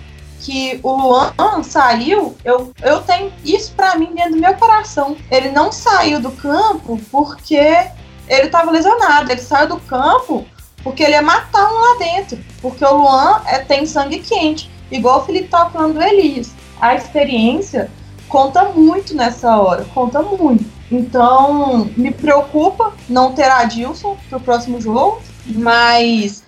que 0.40 0.80
o 0.82 0.96
Luan 0.96 1.62
saiu, 1.62 2.34
eu, 2.42 2.72
eu 2.82 3.02
tenho 3.02 3.30
isso 3.44 3.72
para 3.76 3.96
mim 3.96 4.14
dentro 4.14 4.32
do 4.32 4.40
meu 4.40 4.54
coração. 4.54 5.18
Ele 5.30 5.50
não 5.50 5.70
saiu 5.70 6.18
do 6.18 6.30
campo 6.30 6.98
porque 7.10 7.90
ele 8.26 8.46
estava 8.46 8.70
lesionado, 8.70 9.30
ele 9.30 9.40
saiu 9.40 9.68
do 9.68 9.80
campo 9.80 10.46
porque 10.82 11.02
ele 11.02 11.12
ia 11.12 11.22
matar 11.22 11.70
um 11.70 11.74
lá 11.74 11.98
dentro. 11.98 12.38
Porque 12.60 12.84
o 12.84 12.96
Luan 12.96 13.42
é, 13.46 13.58
tem 13.58 13.86
sangue 13.86 14.20
quente. 14.20 14.70
Igual 14.90 15.20
o 15.20 15.24
Felipe 15.24 15.46
estava 15.46 15.70
falando 15.70 15.94
do 15.94 16.02
Elias. 16.02 16.52
A 16.80 16.94
experiência 16.94 17.90
conta 18.28 18.64
muito 18.64 19.14
nessa 19.14 19.56
hora. 19.56 19.84
Conta 19.94 20.22
muito. 20.22 20.64
Então, 20.90 21.90
me 21.96 22.10
preocupa 22.10 22.92
não 23.08 23.32
ter 23.32 23.50
a 23.50 23.64
Dilson 23.64 24.16
pro 24.28 24.40
próximo 24.40 24.80
jogo. 24.80 25.20
Mas, 25.46 26.42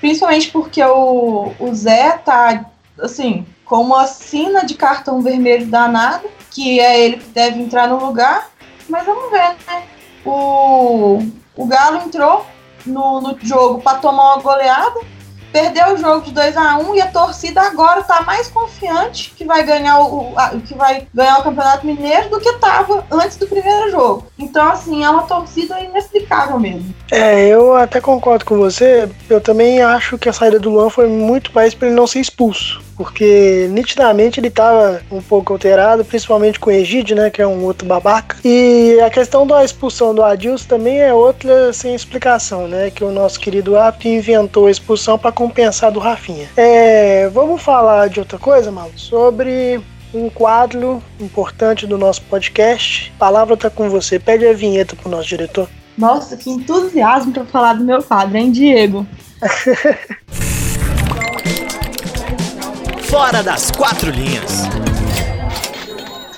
principalmente 0.00 0.50
porque 0.50 0.82
o, 0.84 1.52
o 1.58 1.74
Zé 1.74 2.12
tá, 2.18 2.66
assim, 3.00 3.46
com 3.64 3.80
uma 3.80 4.06
sina 4.06 4.64
de 4.64 4.74
cartão 4.74 5.22
vermelho 5.22 5.66
danado. 5.66 6.28
Que 6.50 6.80
é 6.80 7.04
ele 7.04 7.18
que 7.18 7.28
deve 7.30 7.60
entrar 7.60 7.88
no 7.88 8.04
lugar. 8.04 8.50
Mas 8.88 9.04
vamos 9.04 9.30
ver, 9.30 9.56
né? 9.66 9.84
O, 10.24 11.22
o 11.56 11.66
Galo 11.66 11.98
entrou 11.98 12.44
no, 12.88 13.20
no 13.20 13.36
jogo 13.42 13.80
para 13.80 13.98
tomar 13.98 14.34
uma 14.34 14.42
goleada, 14.42 15.00
perdeu 15.52 15.94
o 15.94 15.96
jogo 15.96 16.22
de 16.22 16.32
2 16.32 16.56
a 16.56 16.78
1 16.78 16.90
um, 16.90 16.94
e 16.94 17.00
a 17.00 17.06
torcida 17.06 17.62
agora 17.62 18.00
está 18.00 18.22
mais 18.22 18.48
confiante 18.48 19.32
que 19.36 19.44
vai 19.44 19.62
ganhar 19.64 20.00
o, 20.00 20.32
a, 20.36 20.50
que 20.50 20.74
vai 20.74 21.06
ganhar 21.12 21.38
o 21.38 21.42
Campeonato 21.42 21.86
Mineiro 21.86 22.28
do 22.28 22.40
que 22.40 22.48
estava 22.48 23.04
antes 23.10 23.36
do 23.36 23.46
primeiro 23.46 23.90
jogo. 23.90 24.26
Então, 24.38 24.68
assim, 24.68 25.04
é 25.04 25.10
uma 25.10 25.22
torcida 25.22 25.80
inexplicável 25.80 26.58
mesmo. 26.58 26.94
É, 27.10 27.46
eu 27.46 27.74
até 27.74 28.00
concordo 28.00 28.44
com 28.44 28.58
você. 28.58 29.08
Eu 29.28 29.40
também 29.40 29.80
acho 29.80 30.18
que 30.18 30.28
a 30.28 30.32
saída 30.32 30.58
do 30.58 30.70
Luan 30.70 30.90
foi 30.90 31.06
muito 31.06 31.50
mais 31.54 31.74
para 31.74 31.88
ele 31.88 31.96
não 31.96 32.06
ser 32.06 32.20
expulso 32.20 32.87
porque 32.98 33.68
nitidamente 33.70 34.40
ele 34.40 34.48
estava 34.48 35.00
um 35.10 35.22
pouco 35.22 35.52
alterado, 35.52 36.04
principalmente 36.04 36.58
com 36.58 36.68
o 36.68 36.72
Egide, 36.72 37.14
né, 37.14 37.30
que 37.30 37.40
é 37.40 37.46
um 37.46 37.64
outro 37.64 37.86
babaca. 37.86 38.36
E 38.44 38.98
a 39.00 39.08
questão 39.08 39.46
da 39.46 39.64
expulsão 39.64 40.12
do 40.12 40.22
Adilson 40.22 40.66
também 40.66 41.00
é 41.00 41.14
outra 41.14 41.72
sem 41.72 41.94
explicação, 41.94 42.66
né, 42.66 42.90
que 42.90 43.04
o 43.04 43.12
nosso 43.12 43.38
querido 43.38 43.78
Apto 43.78 44.08
inventou 44.08 44.66
a 44.66 44.70
expulsão 44.70 45.16
para 45.16 45.30
compensar 45.30 45.92
do 45.92 46.00
Rafinha. 46.00 46.48
É, 46.56 47.28
vamos 47.28 47.62
falar 47.62 48.08
de 48.08 48.18
outra 48.18 48.36
coisa, 48.36 48.72
Malu, 48.72 48.90
sobre 48.96 49.80
um 50.12 50.28
quadro 50.28 51.00
importante 51.20 51.86
do 51.86 51.96
nosso 51.96 52.22
podcast. 52.22 53.12
A 53.16 53.18
palavra 53.20 53.54
está 53.54 53.70
com 53.70 53.88
você. 53.88 54.18
Pede 54.18 54.44
a 54.44 54.52
vinheta 54.52 54.96
pro 54.96 55.08
nosso 55.08 55.28
diretor. 55.28 55.68
Nossa, 55.96 56.36
que 56.36 56.50
entusiasmo 56.50 57.32
para 57.32 57.44
falar 57.44 57.74
do 57.74 57.84
meu 57.84 58.02
quadro, 58.02 58.36
hein, 58.36 58.50
Diego? 58.50 59.06
Fora 63.10 63.42
das 63.42 63.70
quatro 63.70 64.10
linhas. 64.10 64.64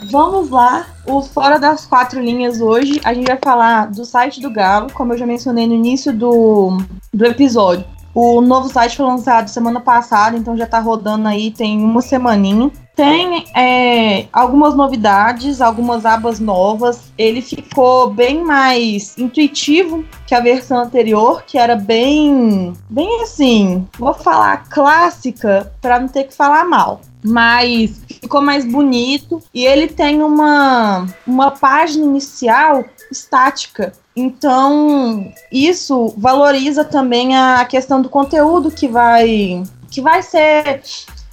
Vamos 0.05 0.51
lá, 0.51 0.87
o 1.05 1.21
Fora 1.21 1.59
das 1.59 1.85
Quatro 1.85 2.21
Linhas 2.21 2.61
hoje, 2.61 3.01
a 3.05 3.13
gente 3.13 3.27
vai 3.27 3.39
falar 3.43 3.87
do 3.91 4.05
site 4.05 4.41
do 4.41 4.51
Galo, 4.51 4.93
como 4.93 5.13
eu 5.13 5.19
já 5.19 5.27
mencionei 5.27 5.67
no 5.67 5.75
início 5.75 6.13
do, 6.13 6.79
do 7.13 7.27
episódio. 7.27 7.85
O 8.15 8.41
novo 8.41 8.69
site 8.69 8.97
foi 8.97 9.07
lançado 9.07 9.49
semana 9.49 9.81
passada, 9.81 10.37
então 10.37 10.57
já 10.57 10.67
tá 10.67 10.79
rodando 10.79 11.27
aí, 11.27 11.51
tem 11.51 11.83
uma 11.83 12.03
semaninha. 12.03 12.71
Tem 13.01 13.47
é, 13.57 14.27
algumas 14.31 14.75
novidades, 14.75 15.63
algumas 15.63 16.05
abas 16.05 16.39
novas. 16.39 17.11
Ele 17.17 17.41
ficou 17.41 18.11
bem 18.11 18.45
mais 18.45 19.17
intuitivo 19.17 20.05
que 20.27 20.35
a 20.35 20.41
versão 20.41 20.81
anterior, 20.81 21.43
que 21.47 21.57
era 21.57 21.77
bem, 21.77 22.75
bem 22.91 23.23
assim, 23.23 23.89
vou 23.99 24.13
falar 24.13 24.69
clássica 24.69 25.73
para 25.81 25.99
não 25.99 26.09
ter 26.09 26.25
que 26.25 26.37
falar 26.37 26.67
mal. 26.67 27.01
Mas 27.25 28.03
ficou 28.07 28.43
mais 28.43 28.67
bonito 28.67 29.43
e 29.55 29.65
ele 29.65 29.87
tem 29.89 30.23
uma, 30.23 31.07
uma 31.27 31.53
página 31.53 32.05
inicial 32.05 32.85
estática. 33.11 33.95
Então, 34.15 35.33
isso 35.51 36.13
valoriza 36.19 36.85
também 36.85 37.35
a 37.35 37.65
questão 37.65 38.03
do 38.03 38.11
conteúdo 38.11 38.71
que 38.71 38.87
vai 38.87 39.63
que 39.91 40.01
vai 40.01 40.23
ser 40.23 40.83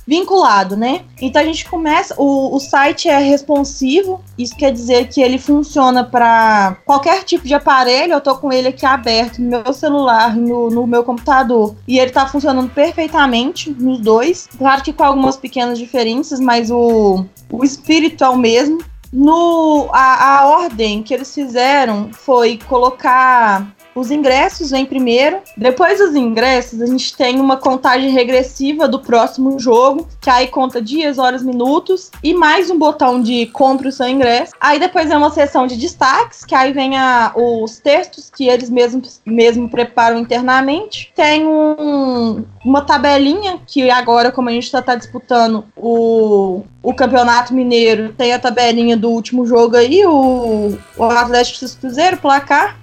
vinculado, 0.08 0.78
né? 0.78 1.02
Então 1.22 1.42
a 1.42 1.46
gente 1.46 1.70
começa, 1.70 2.16
o, 2.18 2.56
o 2.56 2.60
site 2.60 3.10
é 3.10 3.18
responsivo, 3.18 4.22
isso 4.38 4.56
quer 4.56 4.72
dizer 4.72 5.10
que 5.10 5.22
ele 5.22 5.38
funciona 5.38 6.04
para 6.04 6.78
qualquer 6.86 7.24
tipo 7.24 7.46
de 7.46 7.54
aparelho. 7.54 8.14
Eu 8.14 8.22
tô 8.22 8.36
com 8.38 8.52
ele 8.52 8.70
aqui 8.70 8.86
aberto 8.86 9.40
no 9.40 9.50
meu 9.50 9.74
celular, 9.74 10.36
no, 10.36 10.70
no 10.70 10.88
meu 10.88 11.04
computador, 11.04 11.76
e 11.86 12.00
ele 12.00 12.12
tá 12.12 12.26
funcionando 12.26 12.70
perfeitamente 12.70 13.70
nos 13.70 14.00
dois. 14.00 14.48
Claro 14.58 14.82
que 14.82 14.94
com 14.94 15.04
algumas 15.04 15.36
pequenas 15.36 15.78
diferenças, 15.78 16.40
mas 16.40 16.72
o, 16.72 17.26
o 17.52 17.64
espírito 17.66 18.24
é 18.24 18.30
o 18.30 18.38
mesmo. 18.38 18.78
No, 19.12 19.90
a, 19.92 20.40
a 20.40 20.48
ordem 20.48 21.02
que 21.02 21.14
eles 21.14 21.34
fizeram 21.34 22.10
foi 22.12 22.60
colocar 22.68 23.74
Os 23.98 24.12
ingressos 24.12 24.70
vem 24.70 24.86
primeiro. 24.86 25.40
Depois 25.58 25.98
dos 25.98 26.14
ingressos, 26.16 26.80
a 26.84 26.86
gente 26.86 27.18
tem 27.18 27.40
uma 27.40 27.58
contagem 27.58 28.12
regressiva 28.12 28.88
do 28.88 29.00
próximo 29.00 29.58
jogo, 29.58 30.08
que 30.22 30.30
aí 30.30 30.48
conta 30.50 30.80
dias, 30.80 31.18
horas, 31.18 31.42
minutos, 31.42 32.12
e 32.24 32.32
mais 32.32 32.70
um 32.70 32.78
botão 32.78 33.20
de 33.20 33.48
compre 33.48 33.88
o 33.88 33.92
seu 33.92 34.08
ingresso. 34.08 34.54
Aí 34.62 34.80
depois 34.80 35.10
é 35.10 35.18
uma 35.18 35.32
seção 35.32 35.66
de 35.66 35.76
destaques, 35.76 36.46
que 36.46 36.54
aí 36.54 36.74
vem 36.74 36.96
a, 36.96 37.32
os 37.36 37.80
textos 37.80 38.30
que 38.30 38.48
eles 38.48 38.70
mesmos 38.70 39.20
mesmo 39.26 39.68
preparam 39.68 40.20
internamente. 40.20 41.12
Tem 41.16 41.44
um, 41.44 42.46
uma 42.64 42.82
tabelinha 42.82 43.60
que 43.66 43.90
agora, 43.90 44.32
como 44.32 44.50
a 44.50 44.52
gente 44.52 44.66
está 44.66 44.80
tá 44.80 44.94
disputando 44.94 45.66
o, 45.76 46.62
o 46.84 46.94
Campeonato 46.94 47.52
Mineiro, 47.52 48.14
tem 48.14 48.32
a 48.32 48.38
tabelinha 48.38 48.96
do 48.96 49.10
último 49.10 49.44
jogo 49.44 49.76
aí, 49.76 50.06
o, 50.06 50.78
o 50.96 51.04
Atlético 51.04 51.80
Cruzeiro, 51.80 52.18
placar. 52.18 52.78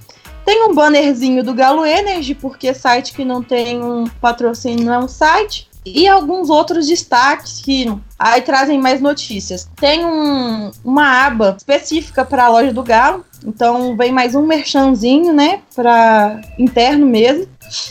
Tem 0.45 0.69
um 0.69 0.75
bannerzinho 0.75 1.43
do 1.43 1.55
Galo 1.55 1.85
Energy, 1.85 2.35
porque 2.35 2.75
site 2.75 3.13
que 3.13 3.25
não 3.25 3.43
tem 3.43 3.83
um 3.83 4.05
patrocínio 4.21 4.85
não 4.85 4.95
é 4.95 4.99
um 4.99 5.09
site. 5.09 5.69
E 5.87 6.09
alguns 6.09 6.49
outros 6.49 6.87
destaques 6.87 7.61
que 7.61 7.87
aí 8.19 8.41
trazem 8.41 8.81
mais 8.81 9.03
notícias. 9.03 9.69
Tem 9.77 10.05
um, 10.05 10.71
uma 10.83 11.27
aba 11.27 11.55
específica 11.57 12.25
para 12.25 12.47
a 12.47 12.49
loja 12.49 12.73
do 12.73 12.83
Galo. 12.83 13.25
Então 13.45 13.95
vem 13.95 14.11
mais 14.11 14.35
um 14.35 14.47
merchanzinho, 14.47 15.33
né? 15.35 15.61
Para 15.75 16.41
interno 16.59 17.05
mesmo. 17.05 17.47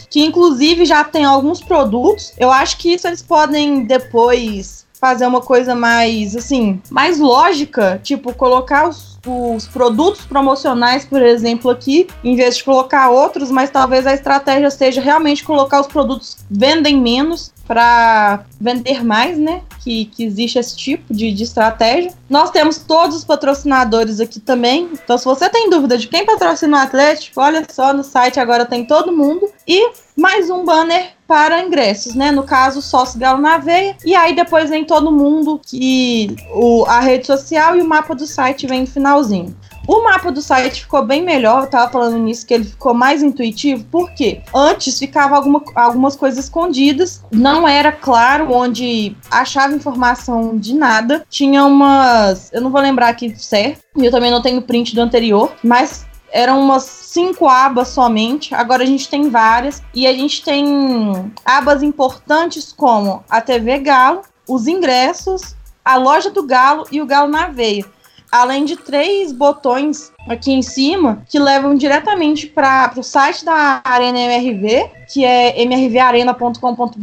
Que 0.09 0.21
inclusive 0.23 0.85
já 0.85 1.03
tem 1.03 1.23
alguns 1.23 1.61
produtos. 1.61 2.33
Eu 2.39 2.51
acho 2.51 2.77
que 2.77 2.93
isso 2.93 3.07
eles 3.07 3.21
podem 3.21 3.83
depois 3.85 4.82
fazer 5.03 5.27
uma 5.27 5.41
coisa 5.41 5.75
mais, 5.75 6.33
assim, 6.33 6.81
mais 6.89 7.19
lógica, 7.19 7.99
tipo, 8.01 8.33
colocar 8.33 8.87
os, 8.87 9.19
os, 9.27 9.67
produtos 9.67 10.21
promocionais, 10.21 11.03
por 11.03 11.21
exemplo, 11.21 11.69
aqui, 11.69 12.07
em 12.23 12.37
vez 12.37 12.55
de 12.55 12.63
colocar 12.63 13.09
outros, 13.09 13.51
mas 13.51 13.69
talvez 13.69 14.07
a 14.07 14.13
estratégia 14.13 14.71
seja 14.71 15.01
realmente 15.01 15.43
colocar 15.43 15.81
os 15.81 15.87
produtos 15.87 16.37
vendem 16.49 16.97
menos 17.01 17.51
para 17.67 18.45
vender 18.61 19.03
mais, 19.03 19.37
né? 19.37 19.61
Que, 19.83 20.05
que 20.05 20.23
existe 20.23 20.57
esse 20.57 20.77
tipo 20.77 21.13
de, 21.13 21.33
de 21.33 21.43
estratégia. 21.43 22.13
Nós 22.29 22.49
temos 22.49 22.77
todos 22.77 23.17
os 23.17 23.25
patrocinadores 23.25 24.21
aqui 24.21 24.39
também. 24.39 24.89
Então, 24.93 25.17
se 25.17 25.25
você 25.25 25.49
tem 25.49 25.69
dúvida 25.69 25.97
de 25.97 26.07
quem 26.07 26.25
patrocina 26.25 26.77
o 26.77 26.81
Atlético, 26.81 27.41
olha 27.41 27.65
só 27.69 27.91
no 27.93 28.05
site 28.05 28.39
agora 28.39 28.65
tem 28.65 28.85
todo 28.85 29.15
mundo. 29.15 29.49
E 29.67 29.91
mais 30.15 30.49
um 30.49 30.63
banner 30.63 31.11
para 31.33 31.63
ingressos, 31.63 32.13
né? 32.13 32.29
No 32.29 32.43
caso, 32.43 32.79
sócio 32.79 33.19
Galo 33.19 33.41
na 33.41 33.57
veia. 33.57 33.97
E 34.05 34.15
aí 34.15 34.35
depois 34.35 34.69
vem 34.69 34.85
todo 34.85 35.11
mundo 35.11 35.59
que 35.65 36.35
o, 36.53 36.85
a 36.85 36.99
rede 36.99 37.25
social 37.25 37.75
e 37.75 37.81
o 37.81 37.87
mapa 37.87 38.13
do 38.13 38.27
site 38.27 38.67
vem 38.67 38.81
no 38.81 38.87
finalzinho. 38.87 39.57
O 39.87 40.03
mapa 40.03 40.31
do 40.31 40.43
site 40.43 40.81
ficou 40.81 41.03
bem 41.03 41.23
melhor, 41.23 41.63
eu 41.63 41.69
tava 41.71 41.91
falando 41.91 42.19
nisso, 42.19 42.45
que 42.45 42.53
ele 42.53 42.65
ficou 42.65 42.93
mais 42.93 43.23
intuitivo, 43.23 43.83
porque 43.91 44.43
antes 44.53 44.99
ficava 44.99 45.35
alguma, 45.35 45.61
algumas 45.73 46.15
coisas 46.15 46.45
escondidas, 46.45 47.23
não 47.31 47.67
era 47.67 47.91
claro 47.91 48.53
onde 48.53 49.17
achava 49.31 49.73
informação 49.73 50.55
de 50.55 50.75
nada. 50.75 51.25
Tinha 51.31 51.65
umas. 51.65 52.53
Eu 52.53 52.61
não 52.61 52.69
vou 52.69 52.79
lembrar 52.79 53.09
aqui 53.09 53.35
certo, 53.35 53.81
e 53.97 54.05
eu 54.05 54.11
também 54.11 54.29
não 54.29 54.41
tenho 54.41 54.61
print 54.61 54.93
do 54.93 55.01
anterior, 55.01 55.51
mas 55.63 56.05
eram 56.33 56.59
umas 56.59 56.83
cinco 56.83 57.47
abas 57.47 57.89
somente. 57.89 58.55
Agora 58.55 58.81
a 58.81 58.85
gente 58.87 59.07
tem 59.07 59.29
várias. 59.29 59.83
E 59.93 60.07
a 60.07 60.11
gente 60.11 60.43
tem 60.43 61.31
abas 61.45 61.83
importantes 61.83 62.73
como 62.73 63.23
a 63.29 63.39
TV 63.39 63.77
Galo, 63.77 64.23
os 64.49 64.67
ingressos, 64.67 65.55
a 65.85 65.95
loja 65.95 66.31
do 66.31 66.43
Galo 66.43 66.85
e 66.91 66.99
o 66.99 67.05
Galo 67.05 67.29
na 67.29 67.47
Veia 67.47 67.85
além 68.33 68.65
de 68.65 68.75
três 68.75 69.31
botões 69.31 70.11
aqui 70.27 70.51
em 70.51 70.63
cima 70.63 71.23
que 71.29 71.37
levam 71.37 71.75
diretamente 71.75 72.47
para 72.47 72.91
o 72.97 73.03
site 73.03 73.45
da 73.45 73.79
Arena 73.83 74.19
MRV, 74.19 74.89
que 75.07 75.23
é 75.23 75.61
mrvarena.com.br. 75.61 76.97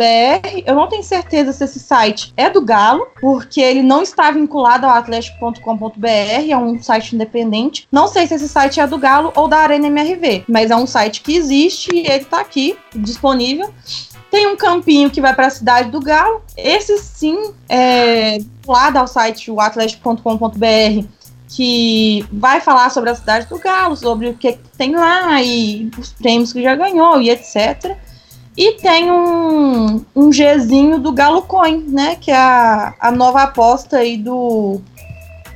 Eu 0.66 0.74
não 0.74 0.88
tenho 0.88 1.04
certeza 1.04 1.52
se 1.52 1.62
esse 1.62 1.78
site 1.78 2.34
é 2.36 2.50
do 2.50 2.60
Galo, 2.60 3.06
porque 3.20 3.60
ele 3.60 3.80
não 3.80 4.02
está 4.02 4.32
vinculado 4.32 4.86
ao 4.86 4.92
atlético.com.br, 4.92 6.50
é 6.50 6.56
um 6.56 6.82
site 6.82 7.14
independente. 7.14 7.86
Não 7.92 8.08
sei 8.08 8.26
se 8.26 8.34
esse 8.34 8.48
site 8.48 8.80
é 8.80 8.86
do 8.86 8.98
Galo 8.98 9.32
ou 9.36 9.46
da 9.46 9.58
Arena 9.58 9.86
MRV, 9.86 10.44
mas 10.48 10.72
é 10.72 10.76
um 10.76 10.86
site 10.86 11.20
que 11.20 11.36
existe 11.36 11.94
e 11.94 12.00
ele 12.00 12.24
está 12.24 12.40
aqui 12.40 12.76
disponível. 12.92 13.72
Tem 14.32 14.46
um 14.46 14.56
campinho 14.56 15.10
que 15.10 15.20
vai 15.20 15.34
para 15.34 15.46
a 15.46 15.50
cidade 15.50 15.90
do 15.90 16.00
Galo. 16.00 16.42
Esse 16.56 16.98
sim 16.98 17.52
é 17.68 18.38
lado 18.66 18.96
ao 18.96 19.06
site 19.06 19.52
atlético.com.br 19.56 21.19
que 21.50 22.24
vai 22.32 22.60
falar 22.60 22.90
sobre 22.90 23.10
a 23.10 23.14
cidade 23.14 23.46
do 23.48 23.58
Galo, 23.58 23.96
sobre 23.96 24.28
o 24.28 24.34
que 24.34 24.58
tem 24.78 24.94
lá 24.94 25.42
e 25.42 25.90
os 25.98 26.12
prêmios 26.12 26.52
que 26.52 26.62
já 26.62 26.76
ganhou 26.76 27.20
e 27.20 27.30
etc. 27.30 27.96
E 28.56 28.72
tem 28.74 29.10
um, 29.10 30.04
um 30.14 30.30
Gzinho 30.30 30.98
do 30.98 31.12
Galo 31.12 31.42
Coin, 31.42 31.84
né? 31.88 32.16
Que 32.16 32.30
é 32.30 32.36
a, 32.36 32.94
a 33.00 33.10
nova 33.10 33.42
aposta 33.42 33.98
aí 33.98 34.16
do, 34.16 34.80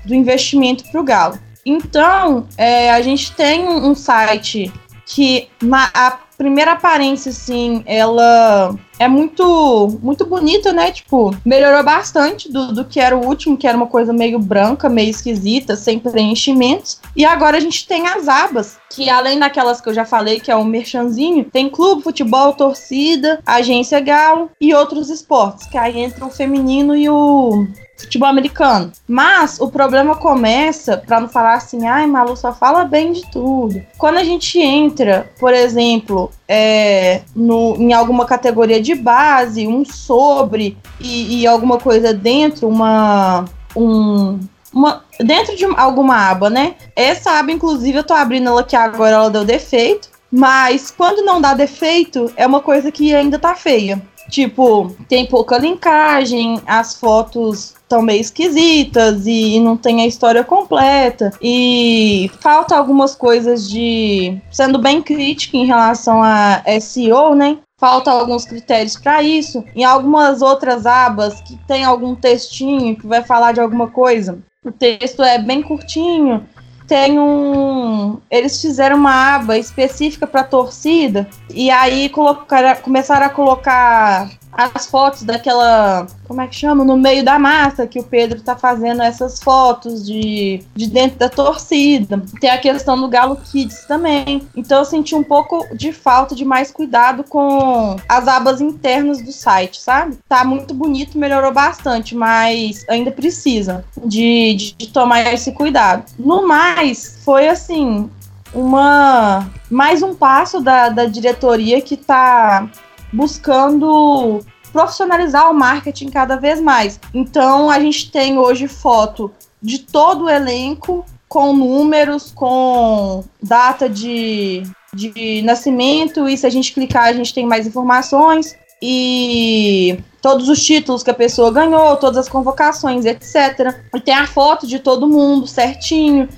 do 0.04 0.14
investimento 0.14 0.84
para 0.90 1.00
o 1.00 1.04
Galo. 1.04 1.38
Então, 1.64 2.46
é, 2.56 2.90
a 2.92 3.00
gente 3.00 3.32
tem 3.32 3.66
um 3.66 3.94
site 3.94 4.72
que 5.06 5.48
a 5.94 6.18
primeira 6.36 6.72
aparência, 6.72 7.30
assim, 7.30 7.82
ela 7.86 8.74
é 8.98 9.08
muito 9.08 9.98
muito 10.02 10.24
bonita, 10.26 10.72
né? 10.72 10.90
Tipo, 10.90 11.34
melhorou 11.44 11.82
bastante 11.82 12.50
do, 12.50 12.72
do 12.72 12.84
que 12.84 13.00
era 13.00 13.16
o 13.16 13.26
último, 13.26 13.56
que 13.56 13.66
era 13.66 13.76
uma 13.76 13.86
coisa 13.86 14.12
meio 14.12 14.38
branca, 14.38 14.88
meio 14.88 15.10
esquisita, 15.10 15.76
sem 15.76 15.98
preenchimentos. 15.98 17.00
E 17.16 17.24
agora 17.24 17.56
a 17.56 17.60
gente 17.60 17.86
tem 17.86 18.06
as 18.06 18.28
abas, 18.28 18.76
que 18.90 19.08
além 19.10 19.38
daquelas 19.38 19.80
que 19.80 19.88
eu 19.88 19.94
já 19.94 20.04
falei, 20.04 20.40
que 20.40 20.50
é 20.50 20.56
o 20.56 20.64
merchanzinho, 20.64 21.44
tem 21.44 21.68
clube, 21.68 22.02
futebol, 22.02 22.52
torcida, 22.52 23.40
agência 23.44 24.00
Galo 24.00 24.50
e 24.60 24.74
outros 24.74 25.10
esportes, 25.10 25.66
que 25.66 25.78
aí 25.78 25.98
entra 25.98 26.24
o 26.24 26.30
feminino 26.30 26.96
e 26.96 27.08
o 27.08 27.66
futebol 27.96 28.28
americano. 28.28 28.92
Mas 29.06 29.60
o 29.60 29.70
problema 29.70 30.16
começa, 30.16 30.96
para 30.96 31.20
não 31.20 31.28
falar 31.28 31.54
assim, 31.54 31.86
ai, 31.86 32.06
Malu 32.06 32.36
só 32.36 32.52
fala 32.52 32.84
bem 32.84 33.12
de 33.12 33.22
tudo. 33.30 33.82
Quando 33.98 34.18
a 34.18 34.24
gente 34.24 34.58
entra, 34.58 35.30
por 35.38 35.52
exemplo, 35.52 36.30
é, 36.48 37.22
no, 37.34 37.76
em 37.76 37.92
alguma 37.92 38.26
categoria 38.26 38.80
de 38.80 38.94
base, 38.94 39.66
um 39.66 39.84
sobre 39.84 40.76
e, 41.00 41.40
e 41.40 41.46
alguma 41.46 41.78
coisa 41.78 42.12
dentro, 42.12 42.68
uma. 42.68 43.44
Um, 43.76 44.38
uma, 44.72 45.04
dentro 45.20 45.56
de 45.56 45.64
alguma 45.64 46.30
aba, 46.30 46.50
né? 46.50 46.74
Essa 46.96 47.38
aba, 47.38 47.52
inclusive, 47.52 47.98
eu 47.98 48.04
tô 48.04 48.12
abrindo 48.12 48.48
ela 48.48 48.60
aqui 48.60 48.74
agora, 48.74 49.14
ela 49.14 49.30
deu 49.30 49.44
defeito. 49.44 50.08
Mas 50.30 50.90
quando 50.90 51.24
não 51.24 51.40
dá 51.40 51.54
defeito, 51.54 52.32
é 52.36 52.44
uma 52.44 52.60
coisa 52.60 52.90
que 52.90 53.14
ainda 53.14 53.38
tá 53.38 53.54
feia. 53.54 54.02
Tipo, 54.28 54.94
tem 55.08 55.26
pouca 55.26 55.58
linkagem, 55.58 56.60
as 56.66 56.94
fotos 56.94 57.74
estão 57.94 58.02
meio 58.02 58.20
esquisitas 58.20 59.26
e 59.26 59.60
não 59.60 59.76
tem 59.76 60.02
a 60.02 60.06
história 60.06 60.42
completa. 60.42 61.32
E 61.40 62.30
falta 62.40 62.76
algumas 62.76 63.14
coisas 63.14 63.68
de. 63.68 64.38
Sendo 64.50 64.78
bem 64.78 65.00
crítica 65.00 65.56
em 65.56 65.66
relação 65.66 66.22
a 66.22 66.62
SEO, 66.80 67.34
né? 67.34 67.58
Falta 67.78 68.10
alguns 68.10 68.44
critérios 68.44 68.96
para 68.96 69.22
isso. 69.22 69.64
Em 69.74 69.84
algumas 69.84 70.42
outras 70.42 70.86
abas 70.86 71.40
que 71.40 71.56
tem 71.66 71.84
algum 71.84 72.14
textinho 72.14 72.96
que 72.96 73.06
vai 73.06 73.22
falar 73.22 73.52
de 73.52 73.60
alguma 73.60 73.88
coisa, 73.88 74.38
o 74.64 74.72
texto 74.72 75.22
é 75.22 75.38
bem 75.38 75.62
curtinho 75.62 76.46
tem 76.86 77.18
um. 77.18 78.18
Eles 78.30 78.60
fizeram 78.60 78.96
uma 78.96 79.36
aba 79.36 79.56
específica 79.56 80.26
para 80.26 80.44
torcida 80.44 81.26
e 81.50 81.70
aí 81.70 82.08
colocaram, 82.10 82.80
começaram 82.82 83.26
a 83.26 83.30
colocar 83.30 84.30
as 84.56 84.86
fotos 84.86 85.22
daquela. 85.22 86.06
Como 86.26 86.40
é 86.40 86.46
que 86.46 86.54
chama? 86.54 86.84
No 86.84 86.96
meio 86.96 87.24
da 87.24 87.38
massa 87.38 87.86
que 87.86 87.98
o 87.98 88.04
Pedro 88.04 88.40
tá 88.40 88.56
fazendo 88.56 89.02
essas 89.02 89.42
fotos 89.42 90.06
de, 90.06 90.62
de 90.74 90.86
dentro 90.86 91.18
da 91.18 91.28
torcida. 91.28 92.22
Tem 92.40 92.50
a 92.50 92.58
questão 92.58 92.98
do 92.98 93.08
Galo 93.08 93.36
Kids 93.36 93.84
também. 93.86 94.46
Então 94.56 94.78
eu 94.78 94.84
senti 94.84 95.14
um 95.14 95.22
pouco 95.22 95.66
de 95.74 95.92
falta 95.92 96.34
de 96.34 96.44
mais 96.44 96.70
cuidado 96.70 97.24
com 97.24 97.96
as 98.08 98.28
abas 98.28 98.60
internas 98.60 99.20
do 99.20 99.32
site, 99.32 99.80
sabe? 99.80 100.18
Tá 100.28 100.44
muito 100.44 100.72
bonito, 100.72 101.18
melhorou 101.18 101.52
bastante, 101.52 102.14
mas 102.14 102.84
ainda 102.88 103.10
precisa 103.10 103.84
de, 104.04 104.54
de, 104.54 104.74
de 104.74 104.88
tomar 104.88 105.32
esse 105.32 105.52
cuidado. 105.52 106.04
No 106.18 106.46
mais, 106.46 107.20
foi 107.24 107.48
assim. 107.48 108.08
Uma 108.52 109.50
mais 109.68 110.00
um 110.00 110.14
passo 110.14 110.60
da, 110.60 110.88
da 110.88 111.06
diretoria 111.06 111.82
que 111.82 111.96
tá 111.96 112.68
buscando 113.14 114.44
profissionalizar 114.72 115.50
o 115.50 115.54
marketing 115.54 116.08
cada 116.08 116.36
vez 116.36 116.60
mais. 116.60 116.98
Então 117.14 117.70
a 117.70 117.78
gente 117.78 118.10
tem 118.10 118.36
hoje 118.36 118.66
foto 118.66 119.30
de 119.62 119.78
todo 119.78 120.24
o 120.24 120.28
elenco 120.28 121.06
com 121.28 121.52
números, 121.52 122.32
com 122.34 123.24
data 123.42 123.88
de, 123.88 124.62
de 124.92 125.42
nascimento, 125.42 126.28
e 126.28 126.36
se 126.36 126.46
a 126.46 126.50
gente 126.50 126.72
clicar, 126.72 127.04
a 127.04 127.12
gente 127.12 127.32
tem 127.32 127.46
mais 127.46 127.66
informações. 127.66 128.54
E 128.82 129.98
todos 130.20 130.48
os 130.48 130.62
títulos 130.62 131.02
que 131.02 131.10
a 131.10 131.14
pessoa 131.14 131.50
ganhou, 131.50 131.96
todas 131.96 132.18
as 132.18 132.28
convocações, 132.28 133.04
etc. 133.04 133.74
E 133.94 134.00
tem 134.00 134.14
a 134.14 134.26
foto 134.26 134.66
de 134.66 134.78
todo 134.78 135.08
mundo 135.08 135.46
certinho. 135.46 136.28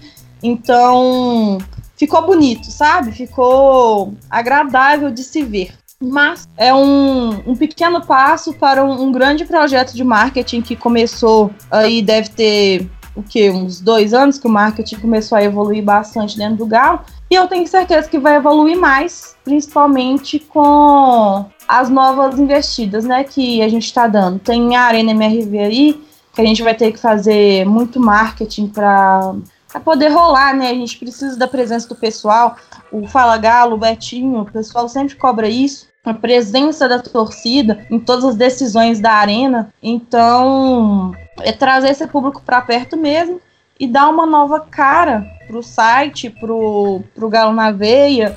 Então, 0.42 1.58
ficou 1.96 2.24
bonito, 2.24 2.70
sabe? 2.70 3.12
Ficou 3.12 4.14
agradável 4.30 5.10
de 5.10 5.24
se 5.24 5.42
ver. 5.42 5.72
Mas 6.02 6.46
é 6.58 6.74
um, 6.74 7.50
um 7.50 7.56
pequeno 7.56 8.04
passo 8.04 8.52
para 8.52 8.84
um, 8.84 9.04
um 9.04 9.12
grande 9.12 9.44
projeto 9.44 9.94
de 9.94 10.04
marketing 10.04 10.60
que 10.60 10.76
começou 10.76 11.50
aí, 11.70 12.02
deve 12.02 12.28
ter 12.28 12.90
o 13.14 13.22
que 13.22 13.50
uns 13.50 13.80
dois 13.80 14.12
anos 14.12 14.38
que 14.38 14.46
o 14.46 14.50
marketing 14.50 14.96
começou 14.96 15.38
a 15.38 15.42
evoluir 15.42 15.82
bastante 15.82 16.36
dentro 16.36 16.56
do 16.56 16.66
Galo 16.66 17.00
e 17.30 17.34
eu 17.34 17.48
tenho 17.48 17.66
certeza 17.66 18.08
que 18.08 18.18
vai 18.18 18.36
evoluir 18.36 18.78
mais, 18.78 19.34
principalmente 19.42 20.38
com 20.38 21.46
as 21.66 21.88
novas 21.88 22.38
investidas, 22.38 23.04
né, 23.04 23.24
que 23.24 23.62
a 23.62 23.68
gente 23.68 23.86
está 23.86 24.06
dando. 24.06 24.38
Tem 24.38 24.76
a 24.76 24.82
Arena 24.82 25.12
MRV 25.12 25.58
aí 25.58 26.00
que 26.34 26.42
a 26.42 26.44
gente 26.44 26.62
vai 26.62 26.74
ter 26.74 26.92
que 26.92 26.98
fazer 26.98 27.64
muito 27.64 27.98
marketing 27.98 28.68
para 28.68 29.34
poder 29.80 30.08
rolar, 30.08 30.54
né? 30.54 30.70
A 30.70 30.74
gente 30.74 30.98
precisa 30.98 31.36
da 31.36 31.48
presença 31.48 31.88
do 31.88 31.94
pessoal. 31.94 32.56
O 32.90 33.06
Fala 33.06 33.36
Galo, 33.36 33.74
o 33.74 33.78
Betinho, 33.78 34.40
o 34.40 34.50
pessoal 34.50 34.88
sempre 34.88 35.16
cobra 35.16 35.48
isso 35.48 35.86
a 36.06 36.14
presença 36.14 36.88
da 36.88 37.00
torcida 37.00 37.84
em 37.90 37.98
todas 37.98 38.24
as 38.24 38.36
decisões 38.36 39.00
da 39.00 39.12
arena. 39.12 39.72
Então, 39.82 41.12
é 41.40 41.50
trazer 41.50 41.90
esse 41.90 42.06
público 42.06 42.40
para 42.42 42.62
perto 42.62 42.96
mesmo 42.96 43.40
e 43.78 43.88
dar 43.88 44.08
uma 44.08 44.24
nova 44.24 44.60
cara 44.60 45.26
pro 45.48 45.62
site, 45.62 46.30
pro, 46.30 47.02
pro 47.12 47.28
Galo 47.28 47.52
na 47.52 47.72
Veia, 47.72 48.36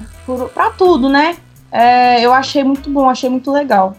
para 0.53 0.71
tudo, 0.71 1.07
né? 1.07 1.37
É, 1.71 2.25
eu 2.25 2.33
achei 2.33 2.63
muito 2.63 2.89
bom, 2.89 3.07
achei 3.07 3.29
muito 3.29 3.51
legal. 3.51 3.95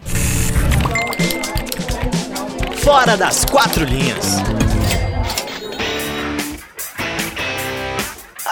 Fora 2.83 3.17
das 3.17 3.45
quatro 3.45 3.85
linhas. 3.85 4.43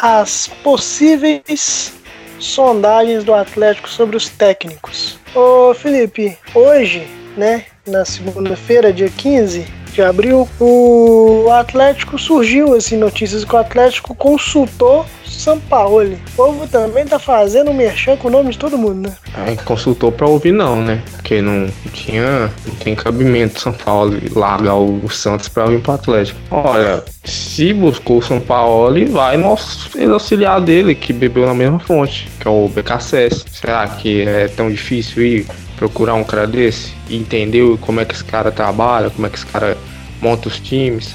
As 0.01 0.49
possíveis 0.63 1.93
sondagens 2.39 3.25
do 3.25 3.35
Atlético 3.35 3.89
sobre 3.89 4.17
os 4.17 4.29
técnicos. 4.29 5.19
Ô 5.35 5.75
Felipe, 5.75 6.39
hoje, 6.55 7.05
né, 7.37 7.65
na 7.85 8.05
segunda-feira, 8.05 8.93
dia 8.93 9.11
15 9.11 9.67
de 9.93 10.01
abril, 10.01 10.49
o 10.61 11.51
Atlético 11.51 12.17
surgiu 12.17 12.75
assim 12.75 12.97
notícias 12.97 13.45
que 13.45 13.53
o 13.53 13.59
Atlético 13.59 14.15
consultou 14.15 15.05
Sampaoli. 15.39 16.19
O 16.33 16.37
povo 16.37 16.67
também 16.67 17.07
tá 17.07 17.19
fazendo 17.19 17.73
merchan 17.73 18.17
com 18.17 18.29
o 18.29 18.31
nome 18.31 18.51
de 18.51 18.59
todo 18.59 18.77
mundo, 18.77 19.09
né? 19.09 19.17
Aí 19.35 19.57
consultou 19.57 20.11
pra 20.11 20.27
ouvir 20.27 20.53
não, 20.53 20.83
né? 20.83 21.03
Porque 21.13 21.41
não 21.41 21.69
tinha, 21.93 22.53
não 22.67 22.75
tem 22.77 22.95
cabimento 22.95 23.61
São 23.61 23.73
Paulo 23.73 24.19
largar 24.35 24.75
o 24.75 25.09
Santos 25.09 25.49
pra 25.49 25.67
vir 25.67 25.81
pro 25.81 25.93
Atlético. 25.93 26.39
Olha, 26.51 27.05
se 27.25 27.73
buscou 27.73 28.19
o 28.19 28.23
São 28.23 28.41
Paulo, 28.41 29.07
vai 29.07 29.37
no 29.37 29.57
auxiliar 30.13 30.61
dele, 30.61 30.95
que 30.95 31.13
bebeu 31.13 31.47
na 31.47 31.55
mesma 31.55 31.79
fonte, 31.79 32.29
que 32.41 32.49
é 32.49 32.51
o 32.51 32.69
BKSS. 32.69 33.45
Será 33.51 33.87
que 33.87 34.23
é 34.23 34.49
tão 34.49 34.69
difícil 34.71 35.23
ir 35.23 35.47
procurar 35.77 36.15
um 36.15 36.25
cara 36.25 36.47
desse 36.47 36.93
e 37.09 37.17
entender 37.17 37.79
como 37.79 38.01
é 38.01 38.05
que 38.05 38.13
esse 38.13 38.25
cara 38.25 38.51
trabalha, 38.51 39.11
como 39.11 39.27
é 39.27 39.31
que 39.31 39.37
esse 39.37 39.47
cara 39.47 39.77
monta 40.21 40.49
os 40.49 40.59
times? 40.59 41.15